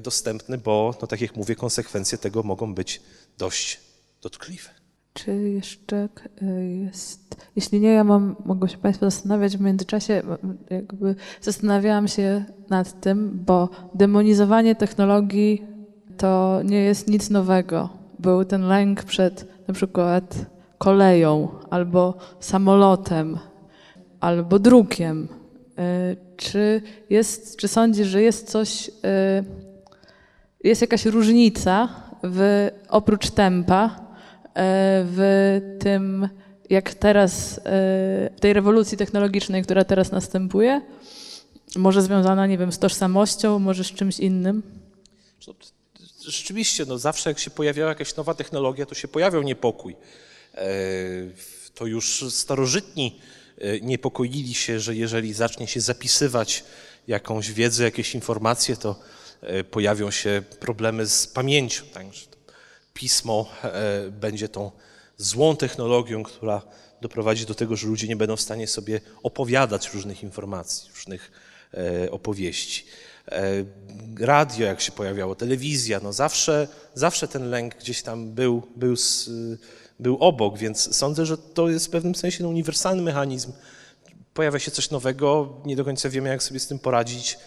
dostępny, 0.00 0.58
bo, 0.58 0.94
no, 1.02 1.06
tak 1.06 1.20
jak 1.20 1.36
mówię, 1.36 1.54
konsekwencje 1.54 2.18
tego 2.18 2.42
mogą 2.42 2.74
być 2.74 3.02
dość 3.38 3.80
dotkliwe. 4.22 4.70
Czy 5.14 5.32
jeszcze 5.32 6.08
y, 6.42 6.66
jest. 6.84 7.36
Jeśli 7.56 7.80
nie, 7.80 7.88
ja 7.88 8.04
mam, 8.04 8.36
mogą 8.44 8.66
się 8.66 8.78
Państwo 8.78 9.10
zastanawiać 9.10 9.56
w 9.56 9.60
międzyczasie, 9.60 10.22
jakby 10.70 11.14
zastanawiałam 11.40 12.08
się 12.08 12.44
nad 12.70 13.00
tym, 13.00 13.44
bo 13.46 13.68
demonizowanie 13.94 14.74
technologii 14.74 15.62
to 16.16 16.60
nie 16.64 16.80
jest 16.80 17.08
nic 17.08 17.30
nowego. 17.30 17.88
Był 18.18 18.44
ten 18.44 18.62
lęk 18.62 19.04
przed 19.04 19.46
na 19.68 19.74
przykład 19.74 20.46
koleją, 20.78 21.48
albo 21.70 22.14
samolotem, 22.40 23.38
albo 24.20 24.58
drukiem. 24.58 25.28
Y, 26.34 26.36
Czy, 26.36 26.82
jest, 27.10 27.56
czy 27.56 27.68
sądzisz, 27.68 28.06
że 28.08 28.22
jest 28.22 28.50
coś, 28.50 28.88
y, 28.88 28.92
jest 30.64 30.80
jakaś 30.80 31.04
różnica 31.06 31.88
w, 32.22 32.70
oprócz 32.88 33.30
tempa 33.30 33.84
e, 34.44 35.04
w 35.04 35.60
tym, 35.80 36.28
jak 36.70 36.94
teraz, 36.94 37.58
e, 37.58 37.62
w 38.36 38.40
tej 38.40 38.52
rewolucji 38.52 38.98
technologicznej, 38.98 39.62
która 39.62 39.84
teraz 39.84 40.12
następuje? 40.12 40.80
Może 41.76 42.02
związana, 42.02 42.46
nie 42.46 42.58
wiem, 42.58 42.72
z 42.72 42.78
tożsamością, 42.78 43.58
może 43.58 43.84
z 43.84 43.92
czymś 43.92 44.18
innym? 44.18 44.62
Rzeczywiście, 46.28 46.84
no 46.88 46.98
zawsze 46.98 47.30
jak 47.30 47.38
się 47.38 47.50
pojawiała 47.50 47.88
jakaś 47.88 48.16
nowa 48.16 48.34
technologia, 48.34 48.86
to 48.86 48.94
się 48.94 49.08
pojawiał 49.08 49.42
niepokój. 49.42 49.96
E, 50.54 50.66
To 51.74 51.86
już 51.86 52.24
starożytni 52.30 53.20
niepokoili 53.82 54.54
się, 54.54 54.80
że 54.80 54.94
jeżeli 54.96 55.32
zacznie 55.32 55.66
się 55.66 55.80
zapisywać 55.80 56.64
jakąś 57.08 57.52
wiedzę, 57.52 57.84
jakieś 57.84 58.14
informacje, 58.14 58.76
to 58.76 59.00
e, 59.40 59.64
pojawią 59.64 60.10
się 60.10 60.42
problemy 60.60 61.06
z 61.06 61.26
pamięcią. 61.26 61.84
Także 61.92 62.26
pismo 62.94 63.50
e, 63.64 64.10
będzie 64.10 64.48
tą 64.48 64.70
złą 65.16 65.56
technologią, 65.56 66.22
która 66.22 66.62
doprowadzi 67.00 67.46
do 67.46 67.54
tego, 67.54 67.76
że 67.76 67.86
ludzie 67.86 68.08
nie 68.08 68.16
będą 68.16 68.36
w 68.36 68.40
stanie 68.40 68.66
sobie 68.66 69.00
opowiadać 69.22 69.94
różnych 69.94 70.22
informacji, 70.22 70.90
różnych 70.94 71.32
e, 71.74 72.10
opowieści. 72.10 72.84
E, 73.28 73.42
radio, 74.20 74.66
jak 74.66 74.80
się 74.80 74.92
pojawiało, 74.92 75.34
telewizja, 75.34 76.00
no 76.02 76.12
zawsze, 76.12 76.68
zawsze 76.94 77.28
ten 77.28 77.50
lęk 77.50 77.76
gdzieś 77.78 78.02
tam 78.02 78.30
był, 78.32 78.62
był, 78.76 78.92
s- 78.92 79.30
był 80.00 80.16
obok, 80.16 80.58
więc 80.58 80.96
sądzę, 80.96 81.26
że 81.26 81.38
to 81.38 81.68
jest 81.68 81.86
w 81.86 81.90
pewnym 81.90 82.14
sensie 82.14 82.42
no, 82.42 82.48
uniwersalny 82.48 83.02
mechanizm. 83.02 83.52
Pojawia 84.34 84.58
się 84.58 84.70
coś 84.70 84.90
nowego, 84.90 85.56
nie 85.64 85.76
do 85.76 85.84
końca 85.84 86.08
wiemy, 86.08 86.28
jak 86.28 86.42
sobie 86.42 86.60
z 86.60 86.66
tym 86.66 86.78
poradzić. 86.78 87.38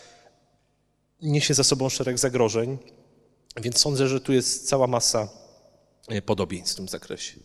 Niesie 1.21 1.53
za 1.53 1.63
sobą 1.63 1.89
szereg 1.89 2.19
zagrożeń, 2.19 2.77
więc 3.61 3.79
sądzę, 3.79 4.07
że 4.07 4.21
tu 4.21 4.33
jest 4.33 4.69
cała 4.69 4.87
masa 4.87 5.29
e, 6.07 6.21
podobieństw 6.21 6.73
w 6.73 6.77
tym 6.77 6.87
zakresie. 6.87 7.39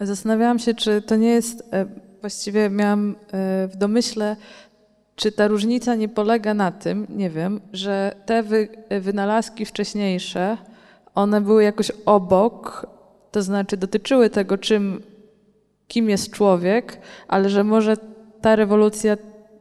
Zastanawiałam 0.00 0.58
się, 0.58 0.74
czy 0.74 1.02
to 1.02 1.16
nie 1.16 1.28
jest, 1.28 1.62
e, 1.72 1.86
właściwie 2.20 2.70
miałam 2.70 3.16
e, 3.32 3.68
w 3.68 3.76
domyśle, 3.76 4.36
czy 5.16 5.32
ta 5.32 5.48
różnica 5.48 5.94
nie 5.94 6.08
polega 6.08 6.54
na 6.54 6.72
tym, 6.72 7.06
nie 7.08 7.30
wiem, 7.30 7.60
że 7.72 8.16
te 8.26 8.42
wy, 8.42 8.68
wynalazki 9.00 9.66
wcześniejsze, 9.66 10.58
one 11.14 11.40
były 11.40 11.64
jakoś 11.64 11.92
obok, 12.06 12.86
to 13.30 13.42
znaczy 13.42 13.76
dotyczyły 13.76 14.30
tego, 14.30 14.58
czym, 14.58 15.02
kim 15.88 16.10
jest 16.10 16.30
człowiek, 16.30 17.00
ale 17.28 17.50
że 17.50 17.64
może 17.64 17.96
ta 18.40 18.56
rewolucja 18.56 19.16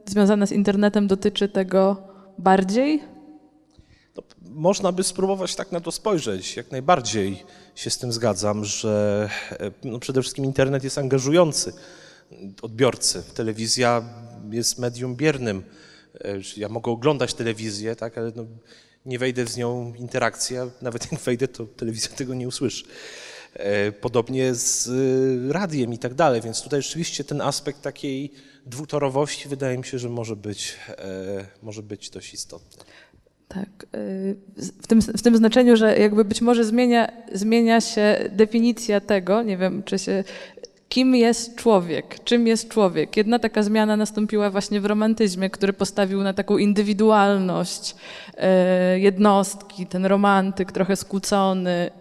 związana 0.05 0.45
z 0.45 0.51
internetem 0.51 1.07
dotyczy 1.07 1.49
tego 1.49 1.97
bardziej? 2.37 3.03
No, 4.15 4.23
można 4.41 4.91
by 4.91 5.03
spróbować 5.03 5.55
tak 5.55 5.71
na 5.71 5.81
to 5.81 5.91
spojrzeć. 5.91 6.55
Jak 6.55 6.71
najbardziej 6.71 7.43
się 7.75 7.89
z 7.89 7.97
tym 7.97 8.11
zgadzam, 8.13 8.65
że 8.65 9.29
e, 9.51 9.71
no, 9.83 9.99
przede 9.99 10.21
wszystkim 10.21 10.45
internet 10.45 10.83
jest 10.83 10.97
angażujący 10.97 11.73
odbiorcy. 12.61 13.23
Telewizja 13.33 14.03
jest 14.51 14.79
medium 14.79 15.15
biernym. 15.15 15.63
E, 16.21 16.35
Ja 16.57 16.69
mogę 16.69 16.91
oglądać 16.91 17.33
telewizję, 17.33 17.95
tak, 17.95 18.17
ale 18.17 18.31
no, 18.35 18.45
nie 19.05 19.19
wejdę 19.19 19.47
z 19.47 19.57
nią 19.57 19.91
w 19.91 19.99
interakcję, 19.99 20.69
nawet 20.81 21.05
jak 21.11 21.21
wejdę, 21.21 21.47
to 21.47 21.65
telewizja 21.65 22.09
tego 22.15 22.33
nie 22.33 22.47
usłyszy. 22.47 22.85
E, 23.53 23.91
Podobnie 23.91 24.55
z 24.55 24.88
y, 24.88 25.53
radiem 25.53 25.93
i 25.93 25.97
tak 25.97 26.13
dalej, 26.13 26.41
więc 26.41 26.61
tutaj 26.61 26.81
rzeczywiście 26.81 27.23
ten 27.23 27.41
aspekt 27.41 27.81
takiej 27.81 28.31
dwutorowości 28.65 29.49
wydaje 29.49 29.77
mi 29.77 29.85
się, 29.85 29.99
że 29.99 30.09
może 30.09 30.35
być, 30.35 30.76
e, 30.89 31.45
może 31.63 31.84
być 31.84 32.09
dość 32.09 32.34
istotny. 32.34 32.84
Tak, 33.47 33.85
w 34.81 34.88
tym, 34.88 35.01
w 35.01 35.21
tym 35.21 35.38
znaczeniu, 35.38 35.76
że 35.76 35.97
jakby 35.97 36.26
być 36.26 36.41
może 36.41 36.63
zmienia, 36.63 37.11
zmienia 37.34 37.81
się 37.81 38.30
definicja 38.31 39.01
tego, 39.01 39.43
nie 39.43 39.57
wiem, 39.57 39.84
czy 39.84 39.99
się, 39.99 40.23
kim 40.89 41.15
jest 41.15 41.55
człowiek, 41.55 42.23
czym 42.23 42.47
jest 42.47 42.69
człowiek. 42.69 43.17
Jedna 43.17 43.39
taka 43.39 43.63
zmiana 43.63 43.97
nastąpiła 43.97 44.49
właśnie 44.49 44.81
w 44.81 44.85
romantyzmie, 44.85 45.49
który 45.49 45.73
postawił 45.73 46.21
na 46.23 46.34
taką 46.34 46.57
indywidualność 46.57 47.95
jednostki, 48.95 49.88
ten 49.88 50.05
romantyk 50.05 50.71
trochę 50.71 50.95
skłócony, 50.95 51.91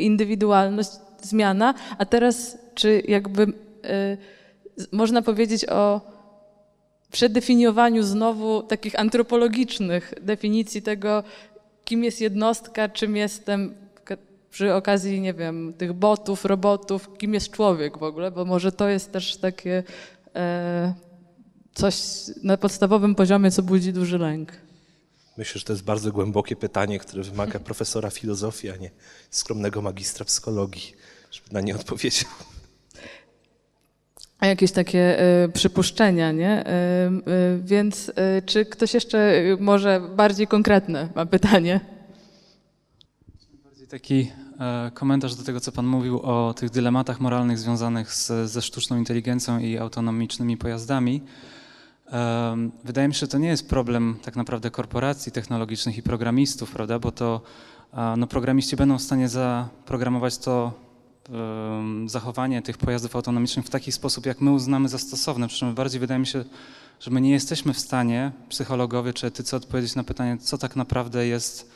indywidualność, 0.00 0.90
zmiana, 1.22 1.74
a 1.98 2.04
teraz 2.04 2.58
czy 2.74 3.02
jakby 3.08 3.42
y, 3.42 4.86
można 4.92 5.22
powiedzieć 5.22 5.68
o 5.68 6.00
przedefiniowaniu 7.12 8.02
znowu 8.02 8.62
takich 8.62 9.00
antropologicznych 9.00 10.14
definicji 10.22 10.82
tego, 10.82 11.22
kim 11.84 12.04
jest 12.04 12.20
jednostka, 12.20 12.88
czym 12.88 13.16
jestem 13.16 13.74
przy 14.50 14.74
okazji, 14.74 15.20
nie 15.20 15.34
wiem, 15.34 15.74
tych 15.78 15.92
botów, 15.92 16.44
robotów, 16.44 17.18
kim 17.18 17.34
jest 17.34 17.50
człowiek 17.50 17.98
w 17.98 18.02
ogóle, 18.02 18.30
bo 18.30 18.44
może 18.44 18.72
to 18.72 18.88
jest 18.88 19.12
też 19.12 19.36
takie 19.36 19.82
e, 20.36 20.94
coś 21.74 21.96
na 22.42 22.56
podstawowym 22.56 23.14
poziomie, 23.14 23.50
co 23.50 23.62
budzi 23.62 23.92
duży 23.92 24.18
lęk. 24.18 24.52
Myślę, 25.36 25.58
że 25.58 25.64
to 25.64 25.72
jest 25.72 25.84
bardzo 25.84 26.12
głębokie 26.12 26.56
pytanie, 26.56 26.98
które 26.98 27.22
wymaga 27.22 27.58
profesora 27.70 28.10
filozofii, 28.10 28.70
a 28.70 28.76
nie 28.76 28.90
skromnego 29.30 29.82
magistra 29.82 30.24
psychologii, 30.24 30.92
żeby 31.30 31.48
na 31.52 31.60
nie 31.60 31.74
odpowiedział. 31.74 32.30
A 34.40 34.46
jakieś 34.46 34.72
takie 34.72 35.20
e, 35.20 35.48
przypuszczenia, 35.48 36.32
nie? 36.32 36.50
E, 36.50 36.66
e, 36.66 37.10
więc 37.64 38.12
e, 38.16 38.42
czy 38.42 38.64
ktoś 38.64 38.94
jeszcze 38.94 39.18
e, 39.18 39.56
może 39.60 40.00
bardziej 40.16 40.46
konkretne 40.46 41.08
ma 41.14 41.26
pytanie? 41.26 41.80
Bardziej 43.64 43.86
taki 43.88 44.30
e, 44.60 44.90
komentarz 44.94 45.34
do 45.34 45.44
tego, 45.44 45.60
co 45.60 45.72
Pan 45.72 45.86
mówił 45.86 46.20
o 46.20 46.54
tych 46.54 46.70
dylematach 46.70 47.20
moralnych 47.20 47.58
związanych 47.58 48.14
z, 48.14 48.50
ze 48.50 48.62
sztuczną 48.62 48.98
inteligencją 48.98 49.58
i 49.58 49.78
autonomicznymi 49.78 50.56
pojazdami. 50.56 51.22
Wydaje 52.84 53.08
mi 53.08 53.14
się, 53.14 53.20
że 53.20 53.28
to 53.28 53.38
nie 53.38 53.48
jest 53.48 53.68
problem 53.68 54.16
tak 54.22 54.36
naprawdę 54.36 54.70
korporacji 54.70 55.32
technologicznych 55.32 55.98
i 55.98 56.02
programistów, 56.02 56.70
prawda? 56.70 56.98
Bo 56.98 57.12
to 57.12 57.40
no, 58.16 58.26
programiści 58.26 58.76
będą 58.76 58.98
w 58.98 59.02
stanie 59.02 59.28
zaprogramować 59.28 60.38
to 60.38 60.72
zachowanie 62.06 62.62
tych 62.62 62.78
pojazdów 62.78 63.16
autonomicznych 63.16 63.66
w 63.66 63.70
taki 63.70 63.92
sposób, 63.92 64.26
jak 64.26 64.40
my 64.40 64.50
uznamy 64.50 64.88
za 64.88 64.98
stosowne. 64.98 65.48
Przy 65.48 65.58
czym 65.58 65.74
bardziej 65.74 66.00
wydaje 66.00 66.20
mi 66.20 66.26
się, 66.26 66.44
że 67.00 67.10
my 67.10 67.20
nie 67.20 67.30
jesteśmy 67.30 67.72
w 67.72 67.78
stanie, 67.78 68.32
psychologowie 68.48 69.12
czy 69.12 69.26
etycy, 69.26 69.56
odpowiedzieć 69.56 69.94
na 69.94 70.04
pytanie, 70.04 70.38
co 70.38 70.58
tak 70.58 70.76
naprawdę 70.76 71.26
jest 71.26 71.70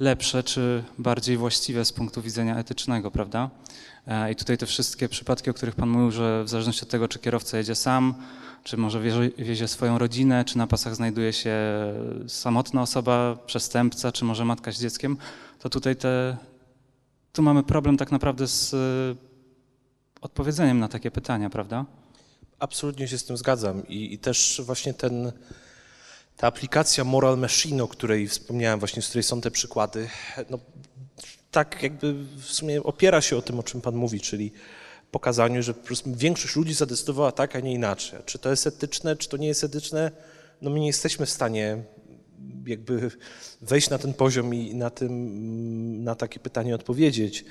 lepsze 0.00 0.42
czy 0.42 0.84
bardziej 0.98 1.36
właściwe 1.36 1.84
z 1.84 1.92
punktu 1.92 2.22
widzenia 2.22 2.56
etycznego, 2.56 3.10
prawda? 3.10 3.50
E, 4.06 4.32
I 4.32 4.36
tutaj 4.36 4.58
te 4.58 4.66
wszystkie 4.66 5.08
przypadki, 5.08 5.50
o 5.50 5.54
których 5.54 5.74
Pan 5.74 5.88
mówił, 5.88 6.10
że 6.10 6.44
w 6.44 6.48
zależności 6.48 6.82
od 6.82 6.88
tego, 6.88 7.08
czy 7.08 7.18
kierowca 7.18 7.58
jedzie 7.58 7.74
sam, 7.74 8.14
czy 8.64 8.76
może 8.76 9.00
wiezie, 9.00 9.30
wiezie 9.38 9.68
swoją 9.68 9.98
rodzinę, 9.98 10.44
czy 10.44 10.58
na 10.58 10.66
pasach 10.66 10.94
znajduje 10.94 11.32
się 11.32 11.56
samotna 12.28 12.82
osoba, 12.82 13.36
przestępca, 13.46 14.12
czy 14.12 14.24
może 14.24 14.44
matka 14.44 14.72
z 14.72 14.80
dzieckiem, 14.80 15.16
to 15.58 15.70
tutaj 15.70 15.96
te, 15.96 16.36
tu 17.32 17.42
mamy 17.42 17.62
problem 17.62 17.96
tak 17.96 18.12
naprawdę 18.12 18.46
z 18.46 18.74
e, 18.74 18.76
odpowiedzeniem 20.20 20.78
na 20.78 20.88
takie 20.88 21.10
pytania, 21.10 21.50
prawda? 21.50 21.84
Absolutnie 22.58 23.08
się 23.08 23.18
z 23.18 23.24
tym 23.24 23.36
zgadzam 23.36 23.88
i, 23.88 24.14
i 24.14 24.18
też 24.18 24.62
właśnie 24.64 24.94
ten, 24.94 25.32
ta 26.38 26.46
aplikacja 26.46 27.04
Moral 27.04 27.38
Machine, 27.38 27.84
o 27.84 27.88
której 27.88 28.28
wspomniałem, 28.28 28.78
właśnie 28.78 29.02
z 29.02 29.08
której 29.08 29.22
są 29.22 29.40
te 29.40 29.50
przykłady, 29.50 30.08
no, 30.50 30.58
tak 31.50 31.82
jakby 31.82 32.14
w 32.14 32.44
sumie 32.44 32.82
opiera 32.82 33.20
się 33.20 33.36
o 33.36 33.42
tym, 33.42 33.58
o 33.58 33.62
czym 33.62 33.80
Pan 33.80 33.96
mówi, 33.96 34.20
czyli 34.20 34.52
pokazaniu, 35.10 35.62
że 35.62 35.74
po 35.74 35.86
prostu 35.86 36.14
większość 36.14 36.56
ludzi 36.56 36.74
zadecydowała 36.74 37.32
tak, 37.32 37.56
a 37.56 37.60
nie 37.60 37.72
inaczej. 37.72 38.18
Czy 38.24 38.38
to 38.38 38.50
jest 38.50 38.66
etyczne, 38.66 39.16
czy 39.16 39.28
to 39.28 39.36
nie 39.36 39.48
jest 39.48 39.64
etyczne, 39.64 40.10
no 40.62 40.70
my 40.70 40.80
nie 40.80 40.86
jesteśmy 40.86 41.26
w 41.26 41.30
stanie 41.30 41.82
jakby 42.66 43.10
wejść 43.60 43.90
na 43.90 43.98
ten 43.98 44.14
poziom 44.14 44.54
i 44.54 44.74
na, 44.74 44.90
tym, 44.90 46.04
na 46.04 46.14
takie 46.14 46.40
pytanie 46.40 46.74
odpowiedzieć. 46.74 47.44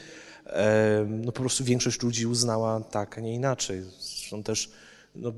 No 1.08 1.32
po 1.32 1.42
prostu 1.42 1.64
większość 1.64 2.02
ludzi 2.02 2.28
uznała 2.28 2.80
tak, 2.80 3.18
a 3.18 3.22
nie 3.22 3.36
inaczej. 3.36 3.84
Zresztą 4.00 4.44
też 4.44 4.72
no, 5.16 5.34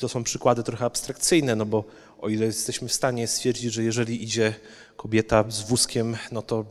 to 0.00 0.08
są 0.08 0.24
przykłady 0.24 0.62
trochę 0.62 0.84
abstrakcyjne, 0.84 1.56
no 1.56 1.66
bo 1.66 1.84
o 2.18 2.28
ile 2.28 2.46
jesteśmy 2.46 2.88
w 2.88 2.92
stanie 2.92 3.26
stwierdzić, 3.26 3.72
że 3.72 3.84
jeżeli 3.84 4.22
idzie 4.22 4.54
kobieta 4.96 5.44
z 5.48 5.62
wózkiem, 5.62 6.16
no 6.32 6.42
to 6.42 6.64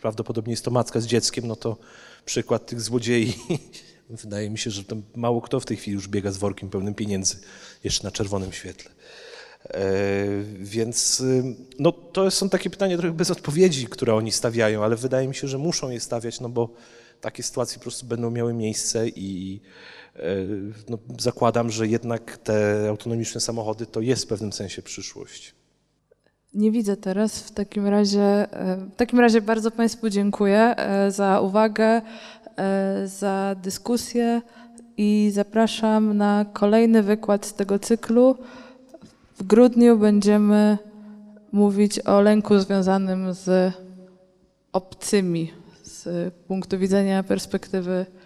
prawdopodobnie 0.00 0.52
jest 0.52 0.64
to 0.64 0.70
matka 0.70 1.00
z 1.00 1.06
dzieckiem, 1.06 1.46
no 1.46 1.56
to 1.56 1.76
przykład 2.24 2.66
tych 2.66 2.80
złodziei, 2.80 3.34
wydaje 4.10 4.50
mi 4.50 4.58
się, 4.58 4.70
że 4.70 4.82
mało 5.16 5.40
kto 5.40 5.60
w 5.60 5.64
tej 5.64 5.76
chwili 5.76 5.94
już 5.94 6.08
biega 6.08 6.32
z 6.32 6.36
workiem 6.36 6.70
pełnym 6.70 6.94
pieniędzy, 6.94 7.36
jeszcze 7.84 8.04
na 8.04 8.10
czerwonym 8.10 8.52
świetle. 8.52 8.90
E, 9.64 9.82
Więc 10.58 11.20
y, 11.20 11.42
no, 11.78 11.92
to 11.92 12.30
są 12.30 12.48
takie 12.48 12.70
pytania 12.70 12.98
trochę 12.98 13.14
bez 13.14 13.30
odpowiedzi, 13.30 13.86
które 13.86 14.14
oni 14.14 14.32
stawiają, 14.32 14.84
ale 14.84 14.96
wydaje 14.96 15.28
mi 15.28 15.34
się, 15.34 15.48
że 15.48 15.58
muszą 15.58 15.90
je 15.90 16.00
stawiać, 16.00 16.40
no 16.40 16.48
bo 16.48 16.68
takie 17.20 17.42
sytuacje 17.42 17.78
po 17.78 17.82
prostu 17.82 18.06
będą 18.06 18.30
miały 18.30 18.54
miejsce 18.54 19.08
i 19.08 19.60
no, 20.88 20.98
zakładam, 21.18 21.70
że 21.70 21.86
jednak 21.86 22.38
te 22.38 22.86
autonomiczne 22.88 23.40
samochody 23.40 23.86
to 23.86 24.00
jest 24.00 24.24
w 24.24 24.26
pewnym 24.26 24.52
sensie 24.52 24.82
przyszłość. 24.82 25.54
Nie 26.54 26.70
widzę 26.70 26.96
teraz. 26.96 27.38
W 27.38 27.50
takim 27.50 27.86
razie, 27.86 28.22
e, 28.22 28.76
w 28.76 28.96
takim 28.96 29.20
razie 29.20 29.40
bardzo 29.40 29.70
Państwu 29.70 30.10
dziękuję 30.10 30.76
e, 30.76 31.10
za 31.10 31.40
uwagę, 31.40 32.02
e, 32.56 33.02
za 33.08 33.56
dyskusję 33.62 34.42
i 34.96 35.30
zapraszam 35.34 36.16
na 36.16 36.44
kolejny 36.52 37.02
wykład 37.02 37.46
z 37.46 37.54
tego 37.54 37.78
cyklu. 37.78 38.36
W 39.38 39.42
grudniu 39.42 39.98
będziemy 39.98 40.78
mówić 41.52 42.00
o 42.00 42.20
lęku 42.20 42.58
związanym 42.58 43.34
z 43.34 43.74
obcymi, 44.72 45.52
z 45.82 46.34
punktu 46.34 46.78
widzenia 46.78 47.22
perspektywy 47.22 47.92
e, 47.92 48.21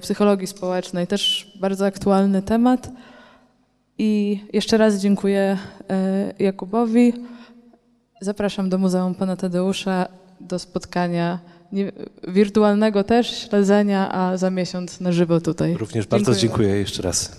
psychologii 0.00 0.46
społecznej. 0.46 1.06
Też 1.06 1.52
bardzo 1.60 1.86
aktualny 1.86 2.42
temat. 2.42 2.90
I 3.98 4.40
jeszcze 4.52 4.78
raz 4.78 4.94
dziękuję 4.94 5.58
e, 5.90 6.32
Jakubowi. 6.38 7.12
Zapraszam 8.20 8.68
do 8.68 8.78
Muzeum 8.78 9.14
Pana 9.14 9.36
Tadeusza 9.36 10.08
do 10.40 10.58
spotkania 10.58 11.38
nie, 11.72 11.92
wirtualnego 12.28 13.04
też 13.04 13.48
śledzenia, 13.48 14.12
a 14.12 14.36
za 14.36 14.50
miesiąc 14.50 15.00
na 15.00 15.12
żywo 15.12 15.40
tutaj. 15.40 15.74
Również 15.74 16.06
bardzo 16.06 16.34
Dziękuję. 16.34 16.48
dziękuję 16.48 16.80
jeszcze 16.80 17.02
raz. 17.02 17.32